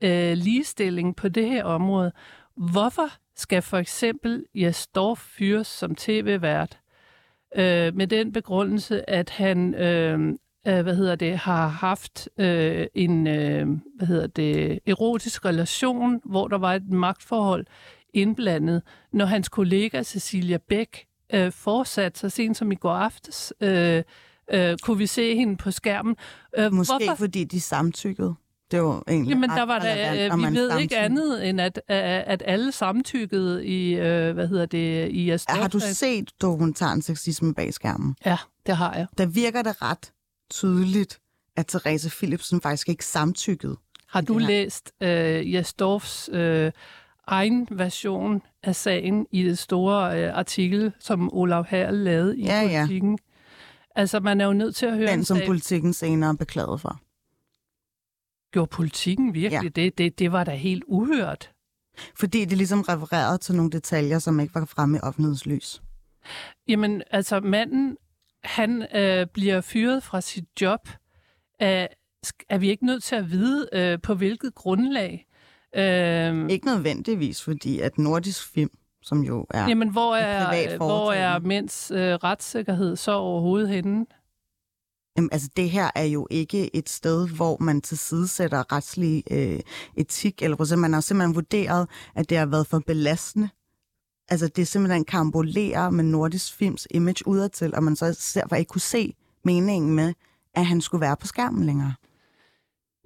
øh, 0.03 0.33
ligestilling 0.33 1.15
på 1.15 1.29
det 1.29 1.49
her 1.49 1.63
område? 1.63 2.11
Hvorfor 2.55 3.09
skal 3.35 3.61
for 3.61 3.77
eksempel 3.77 4.45
Jes 4.55 4.87
Dorf 4.87 5.19
fyres 5.19 5.67
som 5.67 5.95
tv-vært 5.95 6.79
øh, 7.55 7.95
med 7.95 8.07
den 8.07 8.31
begrundelse, 8.31 9.09
at 9.09 9.29
han 9.29 9.75
øh, 9.75 10.33
øh, 10.67 10.81
hvad 10.81 10.95
hedder 10.95 11.15
det, 11.15 11.37
har 11.37 11.67
haft 11.67 12.29
øh, 12.37 12.87
en 12.93 13.27
øh, 13.27 13.67
hvad 13.97 14.07
hedder 14.07 14.27
det, 14.27 14.79
erotisk 14.85 15.45
relation, 15.45 16.21
hvor 16.25 16.47
der 16.47 16.57
var 16.57 16.73
et 16.73 16.89
magtforhold 16.89 17.65
indblandet, 18.13 18.81
når 19.11 19.25
hans 19.25 19.49
kollega 19.49 20.03
Cecilia 20.03 20.57
Bæk 20.57 21.05
øh, 21.33 21.51
fortsatte 21.51 22.19
så 22.19 22.29
sent 22.29 22.57
som 22.57 22.71
i 22.71 22.75
går 22.75 22.93
aftes, 22.93 23.53
øh, 23.61 24.03
øh, 24.53 24.77
kunne 24.83 24.97
vi 24.97 25.07
se 25.07 25.35
hende 25.35 25.57
på 25.57 25.71
skærmen. 25.71 26.15
Øh, 26.57 26.73
Måske 26.73 26.93
hvorfor? 27.05 27.15
fordi 27.15 27.43
de 27.43 27.61
samtykkede. 27.61 28.35
Det 28.71 28.81
var 28.83 29.03
egentlig 29.07 29.29
Jamen, 29.29 29.49
der 29.49 29.63
var 29.63 29.79
der, 29.79 30.31
om 30.31 30.39
vi 30.39 30.45
ved 30.45 30.79
ikke 30.79 30.95
samtykker. 30.95 30.97
andet, 31.05 31.49
end 31.49 31.61
at, 31.61 31.81
at 31.87 32.43
alle 32.45 32.71
samtykkede 32.71 33.65
i, 33.65 33.93
øh, 33.93 34.33
hvad 34.33 34.47
hedder 34.47 34.65
det, 34.65 35.09
i 35.11 35.27
jeres 35.27 35.45
Har 35.49 35.67
du 35.67 35.79
set 35.79 36.29
dokumentaren 36.41 37.01
Sexisme 37.01 37.53
bag 37.53 37.73
skærmen? 37.73 38.15
Ja, 38.25 38.37
det 38.65 38.77
har 38.77 38.95
jeg. 38.95 39.07
Der 39.17 39.25
virker 39.25 39.61
det 39.61 39.81
ret 39.81 40.11
tydeligt, 40.49 41.19
at 41.55 41.67
Therese 41.67 42.09
Philipsen 42.09 42.61
faktisk 42.61 42.89
ikke 42.89 43.05
samtykkede. 43.05 43.75
Har 44.09 44.21
du 44.21 44.37
læst 44.37 44.91
øh, 45.01 45.53
Jes 45.53 45.73
Dorfs 45.73 46.29
øh, 46.33 46.71
egen 47.29 47.67
version 47.71 48.41
af 48.63 48.75
sagen 48.75 49.27
i 49.31 49.43
det 49.43 49.57
store 49.57 50.23
øh, 50.23 50.37
artikel, 50.37 50.91
som 50.99 51.33
Olav 51.33 51.65
Herl 51.69 51.93
lavede 51.95 52.37
i 52.37 52.43
Ja, 52.45 52.61
ja. 52.61 52.79
politikken? 52.81 53.19
Altså, 53.95 54.19
man 54.19 54.41
er 54.41 54.45
jo 54.45 54.53
nødt 54.53 54.75
til 54.75 54.85
at 54.85 54.95
høre 54.97 55.07
Den, 55.11 55.19
en 55.19 55.25
som 55.25 55.37
sag. 55.37 55.47
politikken 55.47 55.93
senere 55.93 56.37
beklagede 56.37 56.77
for. 56.77 56.99
Gjorde 58.51 58.69
politikken 58.69 59.33
virkelig 59.33 59.71
ja. 59.77 59.81
det? 59.81 59.97
det? 59.97 60.19
Det 60.19 60.31
var 60.31 60.43
da 60.43 60.51
helt 60.55 60.83
uhørt. 60.87 61.51
Fordi 62.15 62.45
det 62.45 62.57
ligesom 62.57 62.81
refererede 62.81 63.37
til 63.37 63.55
nogle 63.55 63.71
detaljer, 63.71 64.19
som 64.19 64.39
ikke 64.39 64.55
var 64.55 64.65
fremme 64.65 64.97
i 64.97 64.99
offentlighedslys. 65.03 65.81
Jamen, 66.67 67.03
altså, 67.11 67.39
manden, 67.39 67.97
han 68.43 68.95
øh, 68.95 69.27
bliver 69.33 69.61
fyret 69.61 70.03
fra 70.03 70.21
sit 70.21 70.45
job. 70.61 70.89
Er, 71.59 71.87
er 72.49 72.57
vi 72.57 72.69
ikke 72.69 72.85
nødt 72.85 73.03
til 73.03 73.15
at 73.15 73.31
vide, 73.31 73.69
øh, 73.73 74.01
på 74.01 74.13
hvilket 74.13 74.55
grundlag? 74.55 75.25
Øh, 75.75 76.49
Ikke 76.49 76.65
nødvendigvis, 76.65 77.43
fordi 77.43 77.79
at 77.79 77.97
Nordisk 77.97 78.53
Film, 78.53 78.69
som 79.01 79.23
jo 79.23 79.45
er... 79.49 79.67
Jamen, 79.67 79.89
hvor 79.89 80.15
er, 80.15 80.77
hvor 80.77 81.11
er 81.11 81.39
mænds 81.39 81.91
øh, 81.91 82.13
retssikkerhed 82.13 82.95
så 82.95 83.11
overhovedet 83.11 83.69
henne? 83.69 84.05
Jamen, 85.17 85.29
altså, 85.31 85.49
det 85.55 85.69
her 85.69 85.89
er 85.95 86.03
jo 86.03 86.27
ikke 86.31 86.75
et 86.75 86.89
sted, 86.89 87.29
hvor 87.35 87.57
man 87.59 87.81
tilsidesætter 87.81 88.73
retslig 88.73 89.23
øh, 89.31 89.59
etik, 89.97 90.41
eller 90.41 90.75
man 90.75 90.93
har 90.93 91.01
simpelthen 91.01 91.35
vurderet, 91.35 91.89
at 92.15 92.29
det 92.29 92.37
har 92.37 92.45
været 92.45 92.67
for 92.67 92.79
belastende. 92.79 93.49
Altså, 94.29 94.47
det 94.47 94.67
simpelthen 94.67 95.05
kambolere 95.05 95.91
med 95.91 96.03
Nordisk 96.03 96.53
Films 96.53 96.87
image 96.91 97.27
udadtil, 97.27 97.75
og 97.75 97.83
man 97.83 97.95
så 97.95 98.31
derfor 98.33 98.55
ikke 98.55 98.69
kunne 98.69 98.81
se 98.81 99.13
meningen 99.43 99.95
med, 99.95 100.13
at 100.53 100.65
han 100.65 100.81
skulle 100.81 101.01
være 101.01 101.17
på 101.17 101.27
skærmen 101.27 101.65
længere. 101.65 101.93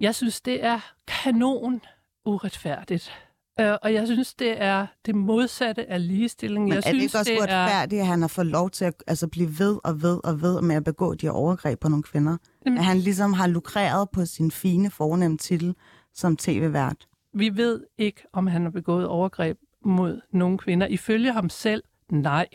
Jeg 0.00 0.14
synes, 0.14 0.40
det 0.40 0.64
er 0.64 0.80
kanon 1.06 1.80
uretfærdigt. 2.24 3.12
Øh, 3.60 3.72
og 3.82 3.94
jeg 3.94 4.06
synes, 4.06 4.34
det 4.34 4.62
er 4.62 4.86
det 5.06 5.14
modsatte 5.14 5.90
af 5.90 6.08
ligestilling. 6.08 6.64
Men 6.64 6.72
jeg 6.72 6.76
er 6.76 6.80
det 6.80 6.88
synes, 6.88 7.02
ikke 7.04 7.18
også 7.18 7.30
det 7.30 7.36
er, 7.36 7.40
uretfærdigt, 7.62 8.00
at 8.00 8.06
han 8.06 8.20
har 8.20 8.28
fået 8.28 8.46
lov 8.46 8.70
til 8.70 8.84
at 8.84 8.94
altså, 9.06 9.28
blive 9.28 9.58
ved 9.58 9.78
og 9.84 10.02
ved 10.02 10.20
og 10.24 10.42
ved 10.42 10.60
med 10.62 10.76
at 10.76 10.84
begå 10.84 11.14
de 11.14 11.30
overgreb 11.30 11.80
på 11.80 11.88
nogle 11.88 12.02
kvinder? 12.02 12.36
Jamen- 12.66 12.78
At 12.78 12.84
han 12.84 12.98
ligesom 12.98 13.32
har 13.32 13.46
lukreret 13.46 14.10
på 14.10 14.24
sin 14.26 14.50
fine, 14.50 14.90
fornemme 14.90 15.38
titel 15.38 15.74
som 16.14 16.36
tv-vært? 16.36 17.06
vi 17.34 17.56
ved 17.56 17.84
ikke, 17.98 18.22
om 18.32 18.46
han 18.46 18.62
har 18.62 18.70
begået 18.70 19.06
overgreb 19.06 19.58
mod 19.84 20.20
nogle 20.30 20.58
kvinder. 20.58 20.86
Ifølge 20.86 21.32
ham 21.32 21.48
selv, 21.48 21.82
nej. 22.10 22.46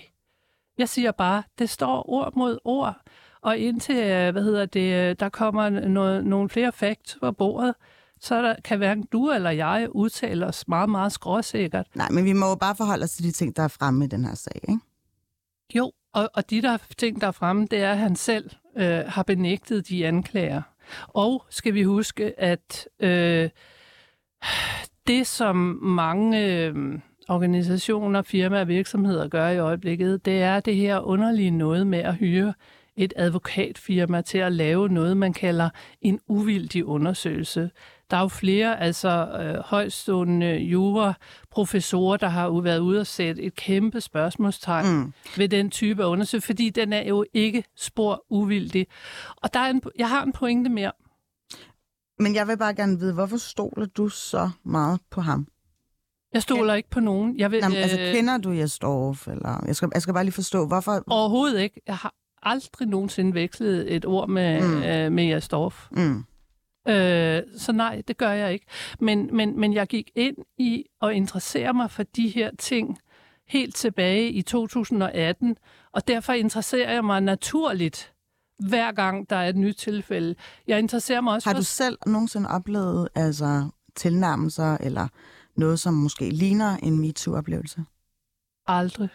Jeg 0.77 0.89
siger 0.89 1.11
bare, 1.11 1.43
det 1.59 1.69
står 1.69 2.09
ord 2.09 2.35
mod 2.35 2.57
ord. 2.63 2.95
Og 3.41 3.57
indtil, 3.57 3.95
øh, 3.95 4.31
hvad 4.31 4.43
hedder 4.43 4.65
det, 4.65 4.93
øh, 5.09 5.15
der 5.19 5.29
kommer 5.29 5.69
noget, 5.69 6.25
nogle 6.25 6.49
flere 6.49 6.71
facts 6.71 7.17
på 7.21 7.31
bordet, 7.31 7.75
så 8.21 8.41
der, 8.41 8.55
kan 8.63 8.77
hverken 8.77 9.05
du 9.11 9.31
eller 9.31 9.49
jeg 9.49 9.87
udtale 9.91 10.45
os 10.45 10.67
meget, 10.67 10.89
meget 10.89 11.11
skråsikkert. 11.11 11.87
Nej, 11.95 12.09
men 12.09 12.25
vi 12.25 12.33
må 12.33 12.49
jo 12.49 12.55
bare 12.55 12.75
forholde 12.75 13.03
os 13.03 13.11
til 13.11 13.23
de 13.23 13.31
ting, 13.31 13.55
der 13.55 13.63
er 13.63 13.67
fremme 13.67 14.05
i 14.05 14.07
den 14.07 14.25
her 14.25 14.35
sag, 14.35 14.55
ikke? 14.55 14.79
Jo, 15.75 15.91
og, 16.13 16.29
og 16.33 16.49
de 16.49 16.61
der 16.61 16.77
ting, 16.97 17.21
der 17.21 17.27
er 17.27 17.31
fremme, 17.31 17.67
det 17.71 17.79
er, 17.79 17.91
at 17.91 17.97
han 17.97 18.15
selv 18.15 18.49
øh, 18.77 18.99
har 19.07 19.23
benægtet 19.23 19.89
de 19.89 20.07
anklager. 20.07 20.61
Og 21.07 21.45
skal 21.49 21.73
vi 21.73 21.83
huske, 21.83 22.39
at 22.39 22.87
øh, 22.99 23.49
det, 25.07 25.27
som 25.27 25.55
mange 25.81 26.45
øh, 26.45 26.99
organisationer, 27.29 28.21
firmaer 28.21 28.61
og 28.61 28.67
virksomheder 28.67 29.27
gør 29.27 29.49
i 29.49 29.57
øjeblikket, 29.57 30.25
det 30.25 30.41
er 30.41 30.59
det 30.59 30.75
her 30.75 30.99
underlige 30.99 31.51
noget 31.51 31.87
med 31.87 31.99
at 31.99 32.15
hyre 32.15 32.53
et 32.95 33.13
advokatfirma 33.15 34.21
til 34.21 34.37
at 34.37 34.51
lave 34.51 34.89
noget, 34.89 35.17
man 35.17 35.33
kalder 35.33 35.69
en 36.01 36.19
uvildig 36.27 36.85
undersøgelse. 36.85 37.71
Der 38.11 38.17
er 38.17 38.21
jo 38.21 38.27
flere 38.27 38.79
altså 38.79 39.09
øh, 39.41 39.63
højstående 39.65 40.55
juraprofessorer, 40.57 42.17
der 42.17 42.27
har 42.27 42.61
været 42.61 42.79
ude 42.79 42.99
og 42.99 43.07
sætte 43.07 43.41
et 43.41 43.55
kæmpe 43.55 44.01
spørgsmålstegn 44.01 44.95
mm. 44.95 45.13
ved 45.37 45.49
den 45.49 45.69
type 45.69 46.05
undersøgelse, 46.05 46.45
fordi 46.45 46.69
den 46.69 46.93
er 46.93 47.07
jo 47.07 47.25
ikke 47.33 47.63
spor 47.77 48.25
uvildig. 48.29 48.87
Og 49.35 49.53
der 49.53 49.59
er 49.59 49.69
en, 49.69 49.81
jeg 49.97 50.09
har 50.09 50.23
en 50.23 50.33
pointe 50.33 50.69
mere. 50.69 50.91
Men 52.19 52.35
jeg 52.35 52.47
vil 52.47 52.57
bare 52.57 52.73
gerne 52.75 52.99
vide, 52.99 53.13
hvorfor 53.13 53.37
stoler 53.37 53.85
du 53.85 54.09
så 54.09 54.49
meget 54.63 54.99
på 55.11 55.21
ham? 55.21 55.47
Jeg 56.33 56.41
stoler 56.41 56.73
ikke 56.73 56.89
på 56.89 56.99
nogen. 56.99 57.37
Jeg 57.37 57.51
vil, 57.51 57.59
Jamen, 57.63 57.77
altså, 57.77 57.99
øh, 57.99 58.13
kender 58.13 58.37
du 58.37 58.51
Jes 58.51 58.79
Dorf? 58.79 59.27
Eller? 59.27 59.63
Jeg, 59.67 59.75
skal, 59.75 59.89
jeg 59.93 60.01
skal 60.01 60.13
bare 60.13 60.23
lige 60.23 60.33
forstå, 60.33 60.67
hvorfor... 60.67 61.03
Overhovedet 61.07 61.59
ikke. 61.61 61.81
Jeg 61.87 61.95
har 61.95 62.13
aldrig 62.43 62.87
nogensinde 62.87 63.33
vekslet 63.33 63.95
et 63.95 64.05
ord 64.05 64.29
med, 64.29 64.61
Mm. 64.61 64.83
øh, 64.83 65.11
med 65.11 65.23
jeres 65.23 65.47
Dorf. 65.47 65.87
Mm. 65.91 66.23
Øh, 66.87 67.41
så 67.57 67.71
nej, 67.71 68.01
det 68.07 68.17
gør 68.17 68.31
jeg 68.31 68.53
ikke. 68.53 68.65
Men, 68.99 69.35
men, 69.35 69.59
men 69.59 69.73
jeg 69.73 69.87
gik 69.87 70.11
ind 70.15 70.37
i 70.57 70.85
at 71.01 71.11
interessere 71.11 71.73
mig 71.73 71.91
for 71.91 72.03
de 72.03 72.29
her 72.29 72.51
ting 72.59 72.97
helt 73.47 73.75
tilbage 73.75 74.29
i 74.29 74.41
2018, 74.41 75.57
og 75.91 76.07
derfor 76.07 76.33
interesserer 76.33 76.93
jeg 76.93 77.05
mig 77.05 77.21
naturligt 77.21 78.13
hver 78.59 78.91
gang 78.91 79.29
der 79.29 79.35
er 79.35 79.49
et 79.49 79.55
nyt 79.55 79.75
tilfælde. 79.75 80.35
Jeg 80.67 80.79
interesserer 80.79 81.21
mig 81.21 81.33
også 81.33 81.49
Har 81.49 81.53
for... 81.53 81.59
du 81.59 81.65
selv 81.65 81.97
nogensinde 82.05 82.49
oplevet 82.49 83.09
altså, 83.15 83.69
tilnærmelser, 83.95 84.77
eller 84.77 85.07
noget, 85.55 85.79
som 85.79 85.93
måske 85.93 86.29
ligner 86.29 86.77
en 86.77 86.99
MeToo-oplevelse? 86.99 87.83
Aldrig. 88.67 89.09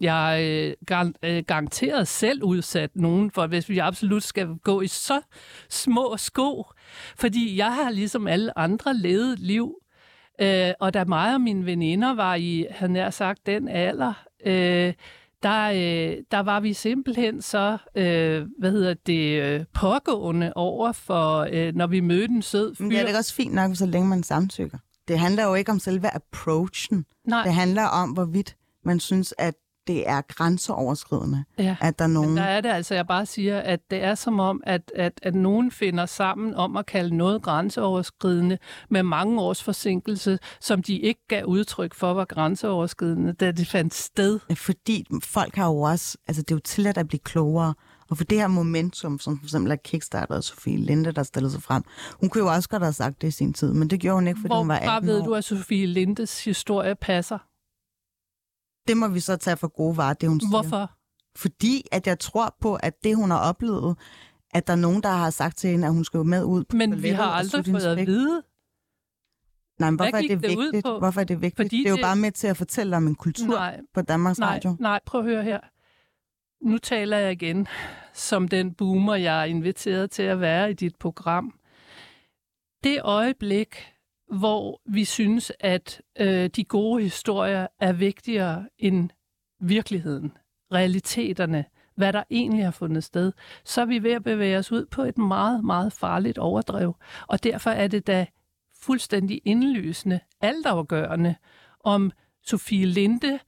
Jeg 0.00 0.40
øh, 0.42 0.74
gar- 0.90 1.12
øh, 1.22 1.42
garanteret 1.46 2.08
selv 2.08 2.42
udsat 2.44 2.90
nogen 2.94 3.30
for, 3.30 3.46
hvis 3.46 3.68
vi 3.68 3.78
absolut 3.78 4.22
skal 4.22 4.46
gå 4.62 4.80
i 4.80 4.86
så 4.86 5.20
små 5.68 6.16
sko. 6.16 6.64
Fordi 7.16 7.56
jeg 7.56 7.74
har 7.74 7.90
ligesom 7.90 8.26
alle 8.26 8.58
andre 8.58 8.94
levet 8.96 9.32
et 9.32 9.38
liv. 9.38 9.74
Øh, 10.40 10.70
og 10.80 10.94
da 10.94 11.04
mig 11.04 11.34
og 11.34 11.40
mine 11.40 11.66
veninder 11.66 12.14
var 12.14 12.34
i, 12.34 12.66
han 12.70 12.90
nær 12.90 13.10
sagt, 13.10 13.46
den 13.46 13.68
alder, 13.68 14.12
øh, 14.46 14.92
der, 15.42 15.68
øh, 15.70 16.16
der 16.30 16.40
var 16.40 16.60
vi 16.60 16.72
simpelthen 16.72 17.42
så, 17.42 17.78
øh, 17.94 18.46
hvad 18.58 18.70
hedder 18.70 18.94
det, 18.94 19.42
øh, 19.42 19.64
pågående 19.74 20.52
over 20.56 20.92
for, 20.92 21.48
øh, 21.52 21.74
når 21.74 21.86
vi 21.86 22.00
mødte 22.00 22.34
en 22.34 22.42
sød 22.42 22.74
fyr. 22.74 22.84
Men 22.84 22.90
det 22.90 23.00
er 23.00 23.12
da 23.12 23.18
også 23.18 23.34
fint 23.34 23.54
nok, 23.54 23.76
så 23.76 23.86
længe 23.86 24.08
man 24.08 24.22
samtykker. 24.22 24.78
Det 25.08 25.18
handler 25.18 25.44
jo 25.44 25.54
ikke 25.54 25.72
om 25.72 25.78
selve 25.78 26.14
approachen. 26.14 27.04
Nej. 27.24 27.42
Det 27.42 27.54
handler 27.54 27.84
om, 27.84 28.10
hvorvidt 28.10 28.56
man 28.84 29.00
synes, 29.00 29.34
at 29.38 29.54
det 29.88 30.08
er 30.08 30.20
grænseoverskridende, 30.20 31.44
Ja. 31.58 31.76
at 31.80 31.98
der 31.98 32.04
er 32.04 32.08
nogen... 32.08 32.36
Der 32.36 32.42
er 32.42 32.60
det 32.60 32.68
altså, 32.68 32.94
jeg 32.94 33.06
bare 33.06 33.26
siger, 33.26 33.58
at 33.60 33.80
det 33.90 34.04
er 34.04 34.14
som 34.14 34.40
om, 34.40 34.60
at, 34.66 34.92
at, 34.96 35.12
at 35.22 35.34
nogen 35.34 35.70
finder 35.70 36.06
sammen 36.06 36.54
om 36.54 36.76
at 36.76 36.86
kalde 36.86 37.16
noget 37.16 37.42
grænseoverskridende 37.42 38.58
med 38.90 39.02
mange 39.02 39.40
års 39.40 39.62
forsinkelse, 39.62 40.38
som 40.60 40.82
de 40.82 40.98
ikke 40.98 41.20
gav 41.28 41.44
udtryk 41.44 41.94
for 41.94 42.14
var 42.14 42.24
grænseoverskridende, 42.24 43.32
da 43.32 43.50
det 43.50 43.66
fandt 43.66 43.94
sted. 43.94 44.40
Fordi 44.56 45.06
folk 45.24 45.56
har 45.56 45.66
jo 45.66 45.80
også... 45.80 46.16
Altså, 46.26 46.42
det 46.42 46.50
er 46.50 46.54
jo 46.56 46.60
tilladt 46.64 46.98
at 46.98 47.08
blive 47.08 47.20
klogere. 47.20 47.74
Og 48.10 48.16
for 48.16 48.24
det 48.24 48.38
her 48.38 48.48
momentum, 48.48 49.18
som 49.18 49.38
for 49.38 49.44
eksempel 49.46 49.72
er 49.72 49.76
Kickstarter 49.76 50.34
og 50.34 50.44
Sofie 50.44 50.76
Linde, 50.76 51.12
der 51.12 51.22
stillede 51.22 51.52
sig 51.52 51.62
frem, 51.62 51.82
hun 52.20 52.28
kunne 52.28 52.44
jo 52.44 52.50
også 52.52 52.68
godt 52.68 52.82
have 52.82 52.92
sagt 52.92 53.22
det 53.22 53.28
i 53.28 53.30
sin 53.30 53.52
tid, 53.52 53.72
men 53.72 53.90
det 53.90 54.00
gjorde 54.00 54.14
hun 54.14 54.28
ikke, 54.28 54.40
fordi 54.40 54.54
hun 54.54 54.68
var 54.68 54.78
Hvorfra 54.78 54.96
18 54.96 55.08
ved 55.08 55.20
år. 55.20 55.24
du, 55.24 55.34
at 55.34 55.44
Sofie 55.44 55.86
Lindes 55.86 56.44
historie 56.44 56.94
passer? 56.94 57.38
Det 58.88 58.96
må 58.96 59.08
vi 59.08 59.20
så 59.20 59.36
tage 59.36 59.56
for 59.56 59.68
gode 59.68 59.96
varer, 59.96 60.14
det 60.14 60.28
hun 60.28 60.40
siger. 60.40 60.50
Hvorfor? 60.50 60.90
Fordi 61.36 61.84
at 61.92 62.06
jeg 62.06 62.18
tror 62.18 62.56
på, 62.60 62.74
at 62.74 63.04
det, 63.04 63.16
hun 63.16 63.30
har 63.30 63.38
oplevet, 63.38 63.96
at 64.54 64.66
der 64.66 64.72
er 64.72 64.76
nogen, 64.76 65.02
der 65.02 65.08
har 65.08 65.30
sagt 65.30 65.56
til 65.58 65.70
hende, 65.70 65.86
at 65.86 65.92
hun 65.92 66.04
skal 66.04 66.24
med 66.24 66.44
ud 66.44 66.64
på 66.64 66.76
Men 66.76 67.02
vi 67.02 67.08
har 67.08 67.24
aldrig 67.24 67.64
fået 67.66 67.84
at 67.84 68.06
vide. 68.06 68.42
Nej, 69.78 69.90
men 69.90 69.96
hvorfor 69.96 70.16
er 70.16 70.20
det 70.20 70.30
det 70.42 70.42
vigtigt? 70.42 70.84
på? 70.84 70.98
Hvorfor 70.98 71.20
er 71.20 71.24
det 71.24 71.42
vigtigt? 71.42 71.56
Fordi 71.68 71.78
det 71.78 71.86
er 71.86 71.90
jo 71.90 71.96
det- 71.96 72.02
bare 72.04 72.16
med 72.16 72.32
til 72.32 72.46
at 72.46 72.56
fortælle 72.56 72.96
om 72.96 73.06
en 73.06 73.14
kultur 73.14 73.46
Nej, 73.54 73.80
på 73.94 74.02
Danmarks 74.02 74.38
nej, 74.38 74.54
Radio. 74.54 74.76
nej, 74.80 75.00
prøv 75.06 75.20
at 75.20 75.26
høre 75.26 75.42
her. 75.42 75.60
Nu 76.68 76.78
taler 76.78 77.16
jeg 77.18 77.32
igen 77.32 77.68
som 78.14 78.48
den 78.48 78.74
boomer, 78.74 79.14
jeg 79.14 79.40
er 79.40 79.44
inviteret 79.44 80.10
til 80.10 80.22
at 80.22 80.40
være 80.40 80.70
i 80.70 80.74
dit 80.74 80.96
program. 80.96 81.54
Det 82.84 83.00
øjeblik, 83.02 83.76
hvor 84.30 84.80
vi 84.86 85.04
synes, 85.04 85.52
at 85.60 86.02
øh, 86.20 86.46
de 86.46 86.64
gode 86.64 87.02
historier 87.02 87.66
er 87.80 87.92
vigtigere 87.92 88.68
end 88.78 89.10
virkeligheden, 89.60 90.32
realiteterne, 90.72 91.64
hvad 91.96 92.12
der 92.12 92.22
egentlig 92.30 92.64
har 92.64 92.70
fundet 92.70 93.04
sted, 93.04 93.32
så 93.64 93.80
er 93.80 93.84
vi 93.84 94.02
ved 94.02 94.12
at 94.12 94.24
bevæge 94.24 94.58
os 94.58 94.72
ud 94.72 94.86
på 94.86 95.02
et 95.02 95.18
meget, 95.18 95.64
meget 95.64 95.92
farligt 95.92 96.38
overdrev. 96.38 96.96
Og 97.28 97.44
derfor 97.44 97.70
er 97.70 97.88
det 97.88 98.06
da 98.06 98.26
fuldstændig 98.82 99.40
indlysende, 99.44 100.20
altafgørende, 100.40 101.34
om 101.84 102.12
Sofie 102.46 102.86
Linde 102.86 103.38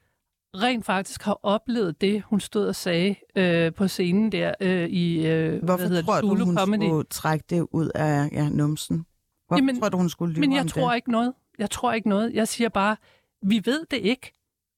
rent 0.55 0.87
faktisk 0.87 1.23
har 1.23 1.41
oplevet 1.43 2.01
det, 2.01 2.23
hun 2.23 2.41
stod 2.41 2.67
og 2.67 2.77
sagde 2.77 3.17
øh, 3.37 3.75
på 3.75 3.89
scenen 3.89 4.33
der 4.33 4.55
øh, 4.61 4.89
i 4.89 5.27
øh, 5.27 5.65
Hvorfor 5.65 5.77
hvad 5.77 5.89
hedder 5.89 6.03
tror 6.03 6.15
det, 6.15 6.23
du, 6.23 6.29
Zulu 6.29 6.45
hun 6.45 6.57
Comedy. 6.57 6.83
skulle 6.83 7.05
trække 7.11 7.45
det 7.51 7.67
ud 7.73 7.91
af 7.95 8.29
ja, 8.33 8.49
numsen? 8.49 9.07
Hvorfor 9.51 9.61
Jamen, 9.63 9.81
tror 9.81 9.89
du, 9.89 9.97
hun 9.97 10.09
skulle 10.09 10.35
lyve 10.35 10.41
Men 10.41 10.53
jeg 10.53 10.67
tror 10.69 10.89
det? 10.89 10.97
ikke 10.97 11.11
noget. 11.11 11.35
Jeg 11.59 11.71
tror 11.71 11.93
ikke 11.93 12.09
noget. 12.09 12.35
Jeg 12.35 12.49
siger 12.49 12.69
bare, 12.69 12.97
vi 13.43 13.63
ved 13.65 13.87
det 13.91 13.97
ikke, 13.97 14.33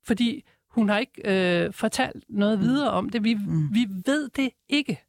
fordi 0.05 0.45
hun 0.71 0.89
har 0.89 0.99
ikke 0.99 1.23
øh, 1.65 1.73
fortalt 1.73 2.25
noget 2.29 2.59
Mm. 2.59 2.65
videre 2.65 2.91
om 2.91 3.09
det. 3.11 3.25
Vi, 3.25 3.35
Mm. 3.35 3.75
vi 3.75 3.87
ved 4.07 4.29
det 4.29 4.51
ikke. 4.69 5.03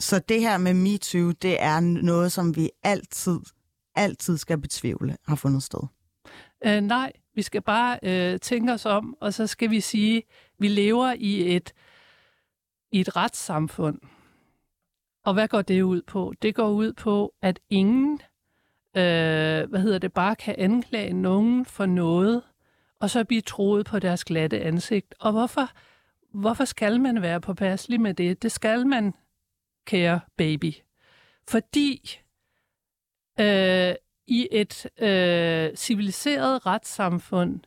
Så 0.00 0.18
det 0.18 0.40
her 0.40 0.58
med 0.58 0.74
MeToo, 0.74 1.30
det 1.30 1.62
er 1.62 1.80
noget, 1.80 2.32
som 2.32 2.56
vi 2.56 2.70
altid, 2.82 3.38
altid 3.94 4.36
skal 4.36 4.58
betvivle 4.60 5.16
har 5.26 5.36
fundet 5.36 5.62
sted. 5.62 5.80
Øh, 6.66 6.80
nej, 6.80 7.12
vi 7.34 7.42
skal 7.42 7.62
bare 7.62 7.98
øh, 8.02 8.40
tænke 8.40 8.72
os 8.72 8.86
om, 8.86 9.16
og 9.20 9.34
så 9.34 9.46
skal 9.46 9.70
vi 9.70 9.80
sige, 9.80 10.22
vi 10.58 10.68
lever 10.68 11.12
i 11.18 11.56
et, 11.56 11.72
i 12.92 13.00
et 13.00 13.16
retssamfund. 13.16 13.98
Og 15.24 15.34
hvad 15.34 15.48
går 15.48 15.62
det 15.62 15.82
ud 15.82 16.02
på? 16.02 16.34
Det 16.42 16.54
går 16.54 16.68
ud 16.70 16.92
på, 16.92 17.34
at 17.42 17.60
ingen, 17.70 18.20
øh, 18.96 19.70
hvad 19.70 19.80
hedder 19.80 19.98
det, 19.98 20.12
bare 20.12 20.36
kan 20.36 20.54
anklage 20.58 21.12
nogen 21.12 21.64
for 21.64 21.86
noget, 21.86 22.42
og 23.00 23.10
så 23.10 23.24
blive 23.24 23.40
troet 23.40 23.86
på 23.86 23.98
deres 23.98 24.24
glatte 24.24 24.60
ansigt. 24.60 25.14
Og 25.20 25.32
hvorfor, 25.32 25.70
hvorfor 26.32 26.64
skal 26.64 27.00
man 27.00 27.22
være 27.22 27.40
påpasselig 27.40 28.00
med 28.00 28.14
det? 28.14 28.42
Det 28.42 28.52
skal 28.52 28.86
man, 28.86 29.14
kære 29.86 30.20
baby. 30.36 30.74
Fordi 31.48 32.18
øh, 33.40 33.94
i 34.26 34.48
et 34.50 34.86
øh, 35.02 35.76
civiliseret 35.76 36.66
retssamfund, 36.66 37.60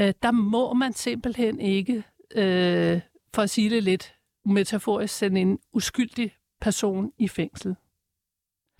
øh, 0.00 0.14
der 0.22 0.30
må 0.30 0.74
man 0.74 0.92
simpelthen 0.92 1.60
ikke, 1.60 2.04
øh, 2.34 3.00
for 3.34 3.42
at 3.42 3.50
sige 3.50 3.70
det 3.70 3.82
lidt 3.82 4.14
metaforisk, 4.44 5.14
sende 5.14 5.40
en 5.40 5.58
uskyldig 5.72 6.36
person 6.60 7.12
i 7.18 7.28
fængsel. 7.28 7.76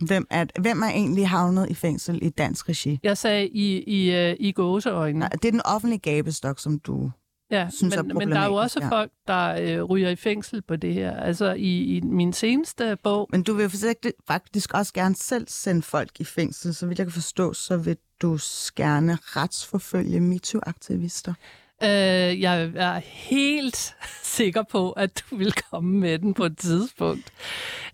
Hvem 0.06 0.26
er, 0.30 0.44
hvem 0.60 0.82
er 0.82 0.86
egentlig 0.88 1.28
havnet 1.28 1.70
i 1.70 1.74
fængsel 1.74 2.18
i 2.22 2.28
dansk 2.30 2.68
regi? 2.68 3.00
Jeg 3.02 3.18
sagde 3.18 3.48
i, 3.48 3.82
i, 3.82 4.14
øh, 4.16 4.36
i 4.40 4.52
gåseøjne. 4.52 5.18
Nej, 5.18 5.28
det 5.28 5.44
er 5.44 5.50
den 5.52 5.62
offentlige 5.64 5.98
gabestok, 6.00 6.58
som 6.60 6.78
du... 6.78 7.10
ja, 7.50 7.68
synes 7.70 7.94
er 7.94 8.02
men, 8.02 8.18
men 8.18 8.30
der 8.30 8.38
er 8.38 8.44
jo 8.44 8.48
problematisk, 8.48 8.76
også 8.76 8.86
ja. 8.94 9.00
folk, 9.00 9.10
der 9.26 9.78
øh, 9.78 9.82
ryger 9.82 10.10
i 10.10 10.16
fængsel 10.16 10.62
på 10.62 10.76
det 10.76 10.94
her. 10.94 11.16
Altså 11.16 11.52
i, 11.52 11.96
i 11.96 12.00
min 12.00 12.32
seneste 12.32 12.96
bog, 13.02 13.28
Men 13.32 13.42
du 13.42 13.54
vil 13.54 13.70
faktisk- 13.70 14.04
faktisk 14.26 14.74
også 14.74 14.92
gerne 14.92 15.14
selv 15.14 15.46
sende 15.48 15.82
folk 15.82 16.20
i 16.20 16.24
fængsel, 16.24 16.74
så 16.74 16.86
vidt 16.86 16.98
jeg 16.98 17.06
kan 17.06 17.12
forstå, 17.12 17.52
så 17.52 17.76
vil 17.76 17.96
du 18.22 18.38
gerne 18.76 19.18
retsforfølge 19.22 20.20
MeToo-aktivister. 20.20 21.34
Øh, 21.82 22.40
jeg 22.40 22.70
er 22.74 23.00
helt 23.04 23.96
sikker 24.38 24.62
på, 24.62 24.90
at 24.90 25.22
du 25.30 25.36
vil 25.36 25.52
komme 25.52 25.98
med 25.98 26.18
den 26.18 26.34
på 26.34 26.44
et 26.44 26.58
tidspunkt. 26.58 27.32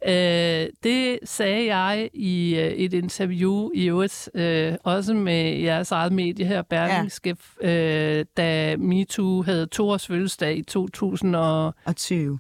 Øh, 0.09 0.67
det 0.83 1.19
sagde 1.25 1.75
jeg 1.77 2.11
i 2.13 2.55
øh, 2.55 2.67
et 2.73 2.93
interview 2.93 3.71
i 3.75 3.87
øvrigt, 3.89 4.31
øh, 4.35 4.75
også 4.85 5.15
med 5.15 5.59
jeres 5.59 5.91
eget 5.91 6.13
medie 6.13 6.47
her, 6.47 6.63
Berlingske, 6.63 7.37
ja. 7.63 8.19
øh, 8.19 8.25
da 8.37 8.77
MeToo 8.77 9.43
havde 9.43 9.67
to 9.67 9.89
års 9.89 10.07
fødselsdag 10.07 10.57
i 10.57 10.63
2000 10.63 11.37
og... 11.37 11.75
Og 11.85 11.97
20. 11.97 12.39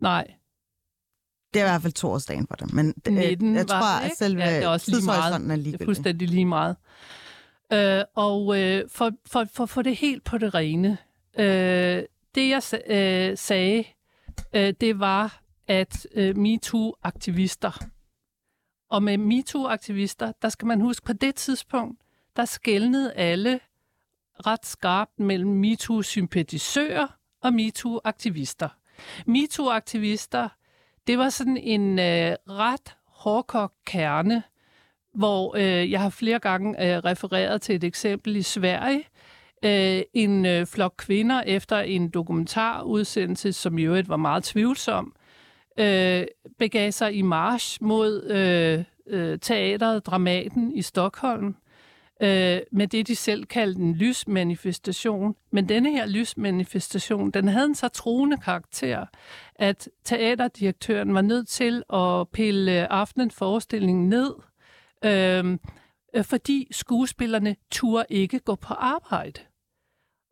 Nej, 0.00 0.26
Det 1.54 1.60
er 1.60 1.64
i 1.66 1.68
hvert 1.68 1.82
fald 1.82 1.92
toårsdagen 1.92 2.46
for 2.46 2.56
dem. 2.56 2.68
Men 2.72 2.94
øh, 3.08 3.14
19 3.14 3.54
jeg 3.54 3.68
var 3.68 3.80
tror, 3.80 4.02
det, 4.04 4.10
at 4.10 4.16
selve 4.18 4.42
Ja, 4.42 4.56
det 4.56 4.64
er 4.64 4.68
også 4.68 4.90
lige 4.90 5.04
meget. 5.04 5.50
er 5.50 5.56
Det 5.56 5.80
er 5.80 5.84
fuldstændig 5.84 6.28
lige 6.28 6.46
meget. 6.46 6.76
Øh, 7.72 8.04
og 8.14 8.60
øh, 8.60 8.88
for, 8.88 9.12
for, 9.26 9.46
for, 9.52 9.66
for 9.66 9.82
det 9.82 9.96
helt 9.96 10.24
på 10.24 10.38
det 10.38 10.54
rene, 10.54 10.98
øh, 11.38 12.02
det 12.34 12.48
jeg 12.48 12.62
øh, 12.86 13.38
sagde, 13.38 13.84
øh, 14.52 14.74
det 14.80 15.00
var, 15.00 15.42
at 15.66 16.06
øh, 16.14 16.36
MeToo-aktivister, 16.36 17.84
og 18.90 19.02
med 19.02 19.18
MeToo-aktivister, 19.18 20.32
der 20.42 20.48
skal 20.48 20.66
man 20.66 20.80
huske, 20.80 21.06
på 21.06 21.12
det 21.12 21.34
tidspunkt, 21.34 22.00
der 22.36 22.44
skældnede 22.44 23.12
alle 23.12 23.60
ret 24.46 24.66
skarpt 24.66 25.20
mellem 25.20 25.50
MeToo-sympatisører 25.50 27.06
og 27.40 27.52
MeToo-aktivister. 27.52 28.68
MeToo-aktivister, 29.26 30.48
det 31.06 31.18
var 31.18 31.28
sådan 31.28 31.56
en 31.56 31.98
øh, 31.98 32.36
ret 32.48 32.96
hårdkogt 33.06 33.74
kerne, 33.84 34.42
hvor 35.18 35.56
øh, 35.56 35.90
jeg 35.90 36.00
har 36.00 36.10
flere 36.10 36.38
gange 36.38 36.84
øh, 36.84 36.98
refereret 36.98 37.62
til 37.62 37.74
et 37.74 37.84
eksempel 37.84 38.36
i 38.36 38.42
Sverige. 38.42 39.04
Øh, 39.64 40.02
en 40.14 40.46
øh, 40.46 40.66
flok 40.66 40.94
kvinder 40.98 41.42
efter 41.46 41.78
en 41.78 42.08
dokumentarudsendelse, 42.08 43.52
som 43.52 43.78
i 43.78 43.82
øvrigt 43.82 44.08
var 44.08 44.16
meget 44.16 44.44
tvivlsom, 44.44 45.14
øh, 45.78 46.24
begav 46.58 46.92
sig 46.92 47.14
i 47.14 47.22
march 47.22 47.78
mod 47.80 48.24
øh, 48.24 48.84
øh, 49.06 49.38
teateret 49.38 50.06
Dramaten 50.06 50.72
i 50.72 50.82
Stockholm 50.82 51.56
øh, 52.22 52.60
med 52.72 52.86
det, 52.86 53.08
de 53.08 53.16
selv 53.16 53.44
kaldte 53.44 53.80
en 53.80 53.94
lysmanifestation. 53.94 55.34
Men 55.50 55.68
denne 55.68 55.90
her 55.90 56.06
lysmanifestation, 56.06 57.30
den 57.30 57.48
havde 57.48 57.66
en 57.66 57.74
så 57.74 57.88
truende 57.88 58.36
karakter, 58.36 59.06
at 59.54 59.88
teaterdirektøren 60.04 61.14
var 61.14 61.22
nødt 61.22 61.48
til 61.48 61.82
at 61.92 62.28
pille 62.28 62.80
øh, 62.80 62.86
aftenens 62.90 63.34
forestilling 63.34 64.08
ned, 64.08 64.30
Øhm, 65.04 65.60
øh, 66.14 66.24
fordi 66.24 66.68
skuespillerne 66.70 67.56
turde 67.70 68.06
ikke 68.08 68.38
gå 68.38 68.54
på 68.54 68.74
arbejde. 68.74 69.40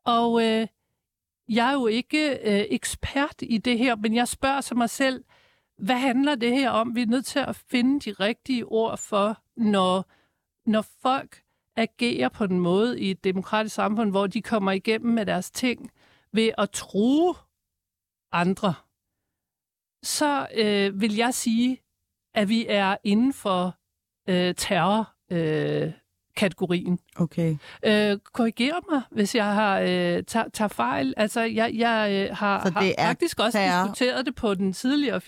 Og 0.04 0.42
øh, 0.42 0.66
jeg 1.48 1.68
er 1.68 1.72
jo 1.72 1.86
ikke 1.86 2.30
øh, 2.30 2.66
ekspert 2.70 3.34
i 3.42 3.58
det 3.58 3.78
her, 3.78 3.96
men 3.96 4.14
jeg 4.14 4.28
spørger 4.28 4.60
så 4.60 4.74
mig 4.74 4.90
selv, 4.90 5.24
hvad 5.78 5.96
handler 5.96 6.34
det 6.34 6.52
her 6.52 6.70
om? 6.70 6.94
Vi 6.94 7.02
er 7.02 7.06
nødt 7.06 7.26
til 7.26 7.38
at 7.38 7.56
finde 7.56 8.00
de 8.00 8.12
rigtige 8.12 8.66
ord 8.66 8.98
for, 8.98 9.42
når, 9.56 10.04
når 10.70 10.82
folk 11.02 11.42
agerer 11.76 12.28
på 12.28 12.46
den 12.46 12.60
måde 12.60 13.00
i 13.00 13.10
et 13.10 13.24
demokratisk 13.24 13.74
samfund, 13.74 14.10
hvor 14.10 14.26
de 14.26 14.42
kommer 14.42 14.72
igennem 14.72 15.14
med 15.14 15.26
deres 15.26 15.50
ting 15.50 15.90
ved 16.32 16.50
at 16.58 16.70
true 16.70 17.34
andre, 18.32 18.74
så 20.02 20.48
øh, 20.54 21.00
vil 21.00 21.16
jeg 21.16 21.34
sige, 21.34 21.82
at 22.34 22.48
vi 22.48 22.66
er 22.68 22.96
inden 23.04 23.32
for 23.32 23.78
øh, 24.26 24.54
terror. 24.54 25.08
Øh, 25.32 25.92
kategorien. 26.36 26.98
Okay. 27.16 27.56
Øh, 27.84 28.18
korriger 28.32 28.92
mig, 28.92 29.02
hvis 29.10 29.34
jeg 29.34 29.44
har 29.54 29.78
øh, 29.80 30.22
tager, 30.26 30.44
tager 30.52 30.68
fejl. 30.68 31.14
Altså, 31.16 31.40
jeg, 31.40 31.70
jeg 31.74 32.28
øh, 32.30 32.36
har, 32.36 32.70
har 32.74 32.92
faktisk 32.98 33.40
også 33.40 33.58
terror. 33.58 33.86
diskuteret 33.86 34.26
det 34.26 34.34
på 34.34 34.54
den 34.54 34.72
tidligere 34.72 35.20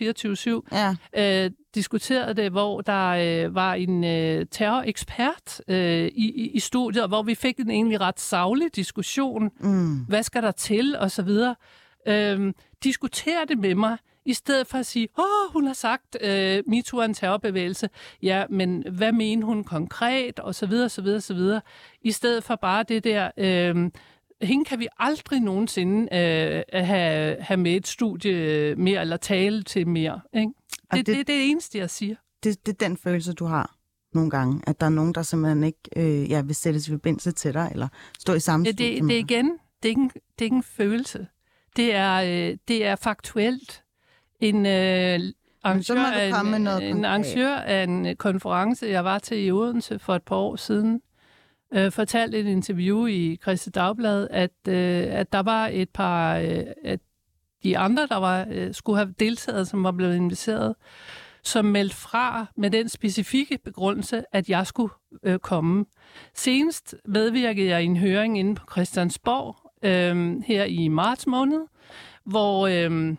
24-7 0.72 0.76
Ja, 1.16 1.44
øh, 1.44 1.50
diskuterede 1.74 2.34
det, 2.34 2.50
hvor 2.50 2.80
der 2.80 3.08
øh, 3.08 3.54
var 3.54 3.74
en 3.74 4.04
øh, 4.04 4.46
terrorekspert 4.50 5.60
øh, 5.68 6.04
i, 6.04 6.30
i, 6.36 6.50
i 6.50 6.60
studiet, 6.60 7.02
og 7.02 7.08
hvor 7.08 7.22
vi 7.22 7.34
fik 7.34 7.58
en 7.58 7.70
egentlig 7.70 8.00
ret 8.00 8.20
savlig 8.20 8.76
diskussion. 8.76 9.50
mm. 9.60 9.96
Hvad 9.96 10.22
skal 10.22 10.42
der 10.42 10.52
til, 10.52 10.96
og 10.96 11.10
så 11.10 11.22
videre. 11.22 11.54
øh, 12.08 12.52
diskutere 12.84 13.44
det 13.48 13.58
med 13.58 13.74
mig, 13.74 13.96
i 14.28 14.34
stedet 14.34 14.66
for 14.66 14.78
at 14.78 14.86
sige, 14.86 15.08
åh, 15.18 15.52
hun 15.52 15.66
har 15.66 15.72
sagt, 15.72 16.16
øh, 16.20 16.62
MeToo 16.66 17.00
er 17.00 17.04
en 17.04 17.14
terrorbevægelse. 17.14 17.88
Ja, 18.22 18.44
men 18.50 18.84
hvad 18.92 19.12
mener 19.12 19.46
hun 19.46 19.64
konkret? 19.64 20.38
Og 20.38 20.54
så 20.54 20.66
videre, 20.66 20.88
så 20.88 21.02
videre, 21.02 21.20
så 21.20 21.34
videre. 21.34 21.60
I 22.02 22.12
stedet 22.12 22.44
for 22.44 22.56
bare 22.56 22.82
det 22.88 23.04
der, 23.04 23.30
øh, 23.38 23.90
hende 24.42 24.64
kan 24.64 24.78
vi 24.78 24.88
aldrig 24.98 25.40
nogensinde 25.40 26.02
øh, 26.02 26.84
have, 26.84 27.36
have 27.40 27.56
med 27.56 27.76
et 27.76 27.86
studie 27.86 28.74
mere, 28.74 29.00
eller 29.00 29.16
tale 29.16 29.62
til 29.62 29.88
mere. 29.88 30.20
Ikke? 30.34 30.52
Det, 30.92 31.06
det, 31.06 31.06
det, 31.06 31.20
er 31.20 31.24
det 31.24 31.50
eneste, 31.50 31.78
jeg 31.78 31.90
siger. 31.90 32.16
Det, 32.44 32.66
det 32.66 32.72
er 32.72 32.88
den 32.88 32.96
følelse, 32.96 33.32
du 33.32 33.44
har 33.44 33.74
nogle 34.14 34.30
gange, 34.30 34.62
at 34.66 34.80
der 34.80 34.86
er 34.86 34.90
nogen, 34.90 35.14
der 35.14 35.22
simpelthen 35.22 35.64
ikke 35.64 35.80
øh, 35.96 36.30
ja, 36.30 36.42
vil 36.42 36.54
sættes 36.54 36.88
i 36.88 36.90
forbindelse 36.90 37.32
til 37.32 37.54
dig, 37.54 37.68
eller 37.72 37.88
stå 38.18 38.34
i 38.34 38.40
samme 38.40 38.66
det, 38.66 38.78
det, 38.78 39.02
det 39.02 39.14
er 39.14 39.18
igen, 39.18 39.58
det 39.82 39.84
er, 39.84 39.88
ikke 39.88 40.00
en, 40.00 40.08
det 40.08 40.40
er 40.40 40.44
ikke 40.44 40.56
en 40.56 40.62
følelse. 40.62 41.26
Det 41.76 41.94
er, 41.94 42.14
øh, 42.14 42.56
det 42.68 42.86
er 42.86 42.96
faktuelt. 42.96 43.82
En 44.40 44.66
øh, 44.66 45.20
arrangør, 45.64 46.04
af 46.04 46.28
en, 46.46 46.96
en 46.96 47.04
arrangør 47.04 47.54
af 47.54 47.82
en 47.82 48.16
konference, 48.16 48.86
jeg 48.86 49.04
var 49.04 49.18
til 49.18 49.46
i 49.46 49.50
Odense 49.50 49.98
for 49.98 50.14
et 50.14 50.22
par 50.22 50.36
år 50.36 50.56
siden, 50.56 51.00
øh, 51.74 51.92
fortalte 51.92 52.38
et 52.38 52.46
interview 52.46 53.06
i 53.06 53.38
Christi 53.42 53.70
Dagblad, 53.70 54.28
at, 54.30 54.50
øh, 54.68 55.06
at 55.08 55.32
der 55.32 55.42
var 55.42 55.68
et 55.72 55.90
par 55.90 56.36
øh, 56.36 56.64
at 56.84 57.00
de 57.62 57.78
andre, 57.78 58.06
der 58.06 58.16
var, 58.16 58.46
øh, 58.50 58.74
skulle 58.74 58.96
have 58.96 59.14
deltaget, 59.20 59.68
som 59.68 59.84
var 59.84 59.92
blevet 59.92 60.16
inviteret, 60.16 60.74
som 61.42 61.64
meldte 61.64 61.96
fra 61.96 62.46
med 62.56 62.70
den 62.70 62.88
specifikke 62.88 63.58
begrundelse, 63.64 64.24
at 64.32 64.48
jeg 64.48 64.66
skulle 64.66 64.92
øh, 65.22 65.38
komme. 65.38 65.84
Senest 66.34 66.94
medvirkede 67.04 67.68
jeg 67.68 67.82
i 67.82 67.86
en 67.86 67.96
høring 67.96 68.38
inde 68.38 68.54
på 68.54 68.66
Christiansborg 68.72 69.56
øh, 69.82 70.42
her 70.46 70.64
i 70.64 70.88
marts 70.88 71.26
måned, 71.26 71.60
hvor 72.24 72.66
øh, 72.66 73.16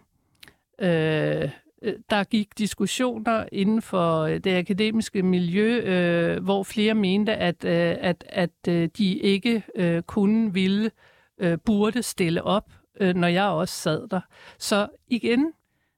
Øh, 0.82 1.50
øh, 1.82 1.94
der 2.10 2.24
gik 2.24 2.58
diskussioner 2.58 3.46
inden 3.52 3.82
for 3.82 4.22
øh, 4.22 4.40
det 4.40 4.58
akademiske 4.58 5.24
miljø, 5.24 5.80
øh, 5.80 6.44
hvor 6.44 6.64
flere 6.64 6.94
mente, 6.94 7.36
at, 7.36 7.66
øh, 7.66 7.96
at, 8.00 8.24
at 8.30 8.68
øh, 8.68 8.90
de 8.98 9.18
ikke 9.18 9.64
øh, 9.76 10.02
kunne, 10.02 10.54
ville, 10.54 10.92
øh, 11.40 11.58
burde 11.66 12.04
stille 12.04 12.44
op, 12.44 12.72
øh, 13.02 13.16
når 13.16 13.28
jeg 13.28 13.46
også 13.46 13.82
sad 13.82 14.08
der. 14.08 14.22
Så 14.60 14.88
igen, 15.08 15.54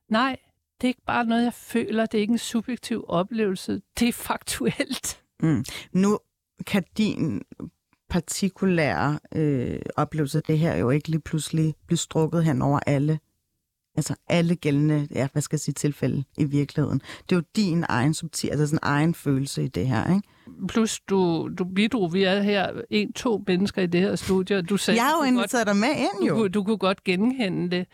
nej, 0.09 0.37
det 0.81 0.87
er 0.87 0.89
ikke 0.89 1.05
bare 1.07 1.25
noget, 1.25 1.43
jeg 1.43 1.53
føler. 1.53 2.05
Det 2.05 2.17
er 2.17 2.21
ikke 2.21 2.31
en 2.31 2.37
subjektiv 2.37 3.05
oplevelse. 3.07 3.81
Det 3.99 4.07
er 4.07 4.13
faktuelt. 4.13 5.21
Mm. 5.43 5.63
Nu 5.93 6.19
kan 6.67 6.83
din 6.97 7.41
partikulære 8.09 9.19
øh, 9.35 9.79
oplevelse 9.95 10.37
af 10.37 10.43
det 10.43 10.59
her 10.59 10.75
jo 10.75 10.89
ikke 10.89 11.09
lige 11.09 11.21
pludselig 11.21 11.75
blive 11.87 11.97
strukket 11.97 12.43
hen 12.43 12.61
over 12.61 12.79
alle 12.87 13.19
altså 13.95 14.15
alle 14.27 14.55
gældende, 14.55 15.07
ja, 15.15 15.27
hvad 15.31 15.41
skal 15.41 15.55
jeg 15.55 15.59
sige, 15.59 15.73
tilfælde 15.73 16.23
i 16.37 16.43
virkeligheden. 16.43 17.01
Det 17.29 17.31
er 17.31 17.35
jo 17.35 17.43
din 17.55 17.85
egen 17.89 18.13
subtil, 18.13 18.49
altså 18.49 18.67
sådan 18.67 18.79
egen 18.81 19.13
følelse 19.13 19.63
i 19.63 19.67
det 19.67 19.87
her, 19.87 20.15
ikke? 20.15 20.27
Plus, 20.67 20.99
du, 20.99 21.49
du 21.57 21.63
bidrog, 21.63 22.13
vi 22.13 22.23
er 22.23 22.41
her 22.41 22.69
en, 22.89 23.13
to 23.13 23.43
mennesker 23.47 23.81
i 23.81 23.87
det 23.87 24.01
her 24.01 24.15
studie, 24.15 24.57
og 24.57 24.69
du 24.69 24.77
sagde... 24.77 24.97
Jeg 24.99 25.05
har 25.05 25.25
jo 25.25 25.31
inviteret 25.31 25.67
dig 25.67 25.75
med 25.75 25.89
ind, 25.89 26.27
jo. 26.27 26.37
Du, 26.37 26.47
du 26.47 26.63
kunne 26.63 26.77
godt 26.77 27.03
genkende 27.03 27.71
det. 27.71 27.87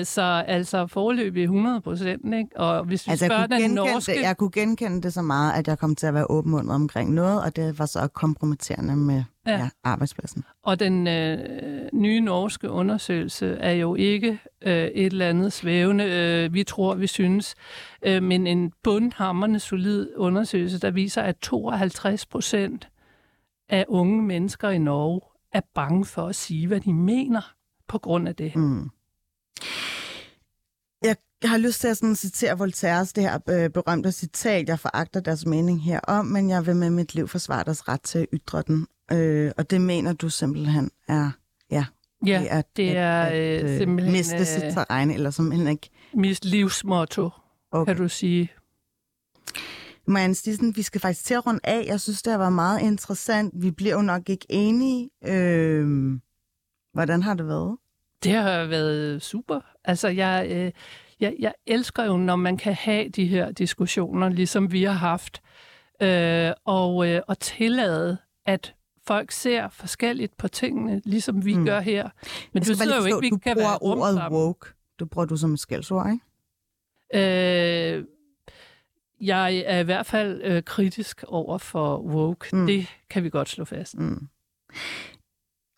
Uh, 0.00 0.06
så 0.06 0.44
altså 0.46 0.86
forløb 0.86 1.36
i 1.36 1.42
100 1.42 1.80
procent, 1.80 2.34
ikke? 2.34 2.48
Og 2.56 2.84
hvis 2.84 3.06
vi 3.06 3.10
altså, 3.10 3.26
spørger 3.26 3.46
den 3.46 3.70
norske... 3.70 4.12
Det, 4.12 4.20
jeg 4.20 4.36
kunne 4.36 4.50
genkende 4.50 5.02
det 5.02 5.12
så 5.12 5.22
meget, 5.22 5.52
at 5.52 5.68
jeg 5.68 5.78
kom 5.78 5.96
til 5.96 6.06
at 6.06 6.14
være 6.14 6.30
åben 6.30 6.70
omkring 6.70 7.14
noget, 7.14 7.42
og 7.42 7.56
det 7.56 7.78
var 7.78 7.86
så 7.86 8.08
kompromitterende 8.08 8.96
med 8.96 9.24
ja. 9.46 9.58
Ja, 9.58 9.68
arbejdspladsen. 9.84 10.44
Og 10.62 10.80
den 10.80 11.06
øh, 11.06 11.88
nye 11.92 12.20
norske 12.20 12.70
undersøgelse 12.70 13.46
er 13.46 13.72
jo 13.72 13.94
ikke 13.94 14.38
øh, 14.62 14.84
et 14.84 15.06
eller 15.06 15.28
andet 15.28 15.52
svævende, 15.52 16.04
øh, 16.04 16.54
vi 16.54 16.64
tror, 16.64 16.94
vi 16.94 17.06
synes, 17.06 17.54
øh, 18.02 18.22
men 18.22 18.46
en 18.46 18.72
bundhammerne 18.82 19.60
solid 19.60 20.08
undersøgelse, 20.16 20.80
der 20.80 20.90
viser, 20.90 21.22
at 21.22 21.36
52 21.36 22.26
procent 22.26 22.88
af 23.68 23.84
unge 23.88 24.22
mennesker 24.22 24.70
i 24.70 24.78
Norge 24.78 25.20
er 25.52 25.60
bange 25.74 26.04
for 26.04 26.26
at 26.26 26.34
sige, 26.34 26.66
hvad 26.66 26.80
de 26.80 26.92
mener 26.92 27.54
på 27.88 27.98
grund 27.98 28.28
af 28.28 28.36
det. 28.36 28.56
Mm. 28.56 28.90
Jeg 31.44 31.50
har 31.50 31.58
lyst 31.58 31.80
til 31.80 31.88
at 31.88 31.96
sådan 31.96 32.16
citere 32.16 32.58
Voltaires, 32.58 33.12
det 33.12 33.22
her 33.22 33.38
øh, 33.48 33.70
berømte 33.70 34.12
citat, 34.12 34.68
jeg 34.68 34.78
foragter 34.78 35.20
deres 35.20 35.46
mening 35.46 35.82
herom, 35.82 36.26
men 36.26 36.50
jeg 36.50 36.66
vil 36.66 36.76
med 36.76 36.90
mit 36.90 37.14
liv 37.14 37.28
forsvare 37.28 37.64
deres 37.64 37.88
ret 37.88 38.02
til 38.02 38.18
at 38.18 38.26
ytre 38.32 38.62
den. 38.66 38.86
Øh, 39.12 39.52
og 39.56 39.70
det 39.70 39.80
mener 39.80 40.12
du 40.12 40.28
simpelthen 40.28 40.90
er, 41.08 41.30
ja, 41.70 41.84
ja 42.26 42.38
det 42.40 42.52
er, 42.52 42.62
det 42.76 42.96
er 42.96 43.22
at, 43.22 43.32
at, 43.32 43.64
øh, 43.64 43.78
simpelthen... 43.78 44.12
Miste 44.12 44.44
sit 44.44 44.62
terræn, 44.62 45.10
eller 45.10 45.30
simpelthen 45.30 45.68
ikke... 45.68 45.90
Mit 46.14 46.44
livsmotto, 46.44 47.30
okay. 47.70 47.92
kan 47.92 48.02
du 48.02 48.08
sige. 48.08 48.52
Marianne 50.06 50.34
Stissen, 50.34 50.76
vi 50.76 50.82
skal 50.82 51.00
faktisk 51.00 51.24
til 51.24 51.34
at 51.34 51.46
runde 51.46 51.60
af. 51.64 51.84
Jeg 51.86 52.00
synes, 52.00 52.22
det 52.22 52.30
har 52.30 52.38
været 52.38 52.52
meget 52.52 52.80
interessant. 52.80 53.54
Vi 53.56 53.70
bliver 53.70 53.94
jo 53.94 54.02
nok 54.02 54.28
ikke 54.28 54.46
enige. 54.48 55.10
Øh, 55.26 56.18
hvordan 56.92 57.22
har 57.22 57.34
det 57.34 57.46
været? 57.46 57.76
Det 58.22 58.32
har 58.32 58.64
været 58.64 59.22
super. 59.22 59.60
Altså, 59.84 60.08
jeg, 60.08 60.46
øh, 60.50 60.72
jeg, 61.20 61.34
jeg 61.38 61.52
elsker 61.66 62.04
jo, 62.04 62.16
når 62.16 62.36
man 62.36 62.56
kan 62.56 62.74
have 62.74 63.08
de 63.08 63.26
her 63.26 63.52
diskussioner, 63.52 64.28
ligesom 64.28 64.72
vi 64.72 64.84
har 64.84 64.92
haft, 64.92 65.42
øh, 66.02 66.52
og, 66.64 67.08
øh, 67.08 67.22
og 67.28 67.38
tillade, 67.38 68.18
at 68.46 68.74
folk 69.06 69.32
ser 69.32 69.68
forskelligt 69.68 70.36
på 70.36 70.48
tingene, 70.48 71.02
ligesom 71.04 71.44
vi 71.44 71.54
mm. 71.54 71.64
gør 71.64 71.80
her. 71.80 72.08
Men 72.52 72.62
det 72.62 72.68
betyder 72.68 72.96
jo 72.96 73.04
ikke, 73.04 73.20
vi 73.20 73.30
du 73.30 73.38
kan 73.38 73.56
være 73.56 73.78
ordet 73.78 74.14
sammen. 74.14 74.40
woke. 74.40 74.68
Du 74.98 75.06
bruger 75.06 75.26
du 75.26 75.36
som 75.36 75.52
et 75.52 75.60
skældsord, 75.60 76.10
ikke? 76.12 76.24
Øh, 77.14 78.04
jeg 79.20 79.56
er 79.56 79.78
i 79.78 79.82
hvert 79.82 80.06
fald 80.06 80.40
øh, 80.44 80.62
kritisk 80.62 81.24
over 81.28 81.58
for 81.58 81.98
woke. 81.98 82.56
Mm. 82.56 82.66
Det 82.66 82.86
kan 83.10 83.24
vi 83.24 83.30
godt 83.30 83.48
slå 83.48 83.64
fast. 83.64 83.98
Mm. 83.98 84.28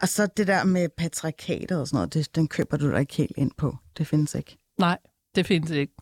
Og 0.03 0.09
så 0.09 0.27
det 0.37 0.47
der 0.47 0.65
med 0.65 0.89
patriarkatet 0.97 1.81
og 1.81 1.87
sådan 1.87 1.97
noget, 1.97 2.15
det, 2.15 2.37
den 2.37 2.49
køber 2.49 2.77
du 2.77 2.91
da 2.91 2.97
ikke 2.97 3.15
helt 3.15 3.37
ind 3.37 3.51
på. 3.57 3.77
Det 3.99 4.07
findes 4.07 4.35
ikke. 4.35 4.59
Nej, 4.79 4.99
det 5.35 5.47
findes 5.47 5.71
ikke. 5.71 5.95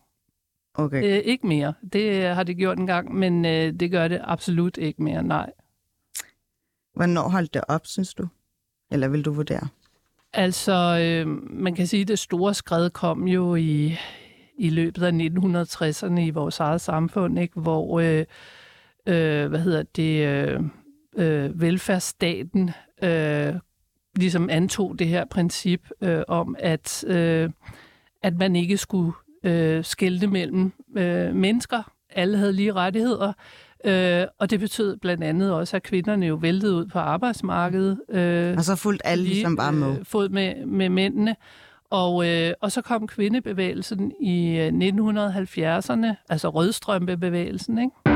Okay. 0.75 1.05
Øh, 1.05 1.25
ikke 1.25 1.47
mere. 1.47 1.75
Det 1.93 2.25
har 2.35 2.43
det 2.43 2.57
gjort 2.57 2.79
en 2.79 2.87
gang, 2.87 3.15
men 3.15 3.45
øh, 3.45 3.73
det 3.73 3.91
gør 3.91 4.09
det 4.09 4.21
absolut 4.25 4.77
ikke 4.77 5.03
mere, 5.03 5.23
nej. 5.23 5.53
Hvornår 6.95 7.29
holdt 7.29 7.55
det 7.55 7.63
op, 7.69 7.87
synes 7.87 8.15
du? 8.15 8.29
Eller 8.91 9.09
vil 9.09 9.25
du 9.25 9.33
vurdere? 9.33 9.69
Altså, 10.33 10.99
øh, 11.03 11.27
man 11.51 11.75
kan 11.75 11.87
sige, 11.87 12.03
at 12.03 12.09
det 12.09 12.19
store 12.19 12.55
skred 12.55 12.91
kom 12.91 13.29
jo 13.29 13.55
i, 13.55 13.97
i 14.59 14.71
løbet 14.71 15.03
af 15.03 15.11
1960'erne 15.11 16.21
i 16.21 16.31
vores 16.31 16.61
eget 16.61 16.81
samfund, 16.81 17.39
ikke? 17.39 17.61
hvor 17.61 18.01
øh, 18.01 18.25
øh, 19.07 19.49
hvad 19.49 19.61
hedder 19.61 19.83
det, 19.83 20.27
øh, 20.27 20.61
øh, 21.17 21.61
velfærdsstaten 21.61 22.71
øh, 23.03 23.55
ligesom 24.17 24.51
antog 24.51 24.99
det 24.99 25.07
her 25.07 25.25
princip 25.25 25.91
øh, 26.01 26.23
om, 26.29 26.57
at, 26.59 27.05
øh, 27.07 27.51
at 28.23 28.39
man 28.39 28.57
ikke 28.57 28.77
skulle 28.77 29.13
øh, 29.45 29.85
skælde 29.85 30.27
mellem 30.27 30.73
øh, 30.97 31.35
mennesker. 31.35 31.93
Alle 32.11 32.39
havde 32.39 32.53
lige 32.53 32.73
rettigheder. 32.73 33.33
Øh, 33.85 34.27
og 34.39 34.51
det 34.51 34.61
betød 34.61 34.97
blandt 34.97 35.25
andet 35.25 35.53
også, 35.53 35.77
at 35.77 35.83
kvinderne 35.83 36.27
jo 36.27 36.35
væltede 36.35 36.75
ud 36.75 36.87
på 36.87 36.99
arbejdsmarkedet. 36.99 38.01
Øh, 38.09 38.55
og 38.57 38.65
så 38.65 38.77
fuldt 38.77 39.03
alle 39.05 39.25
lige, 39.25 39.35
ligesom 39.35 39.57
bare 39.57 39.73
med. 39.73 39.99
Øh, 39.99 40.05
fod 40.05 40.29
med, 40.29 40.67
med 40.67 40.89
mændene. 40.89 41.37
Og, 41.91 42.29
øh, 42.29 42.53
og 42.61 42.73
så 42.73 42.83
kom 42.83 43.07
kvindebevægelsen 43.07 44.13
i 44.21 44.69
1970'erne, 44.69 46.07
øh, 46.07 46.15
altså 46.29 46.49
rødstrømpebevægelsen, 46.49 47.79
ikke? 47.79 48.14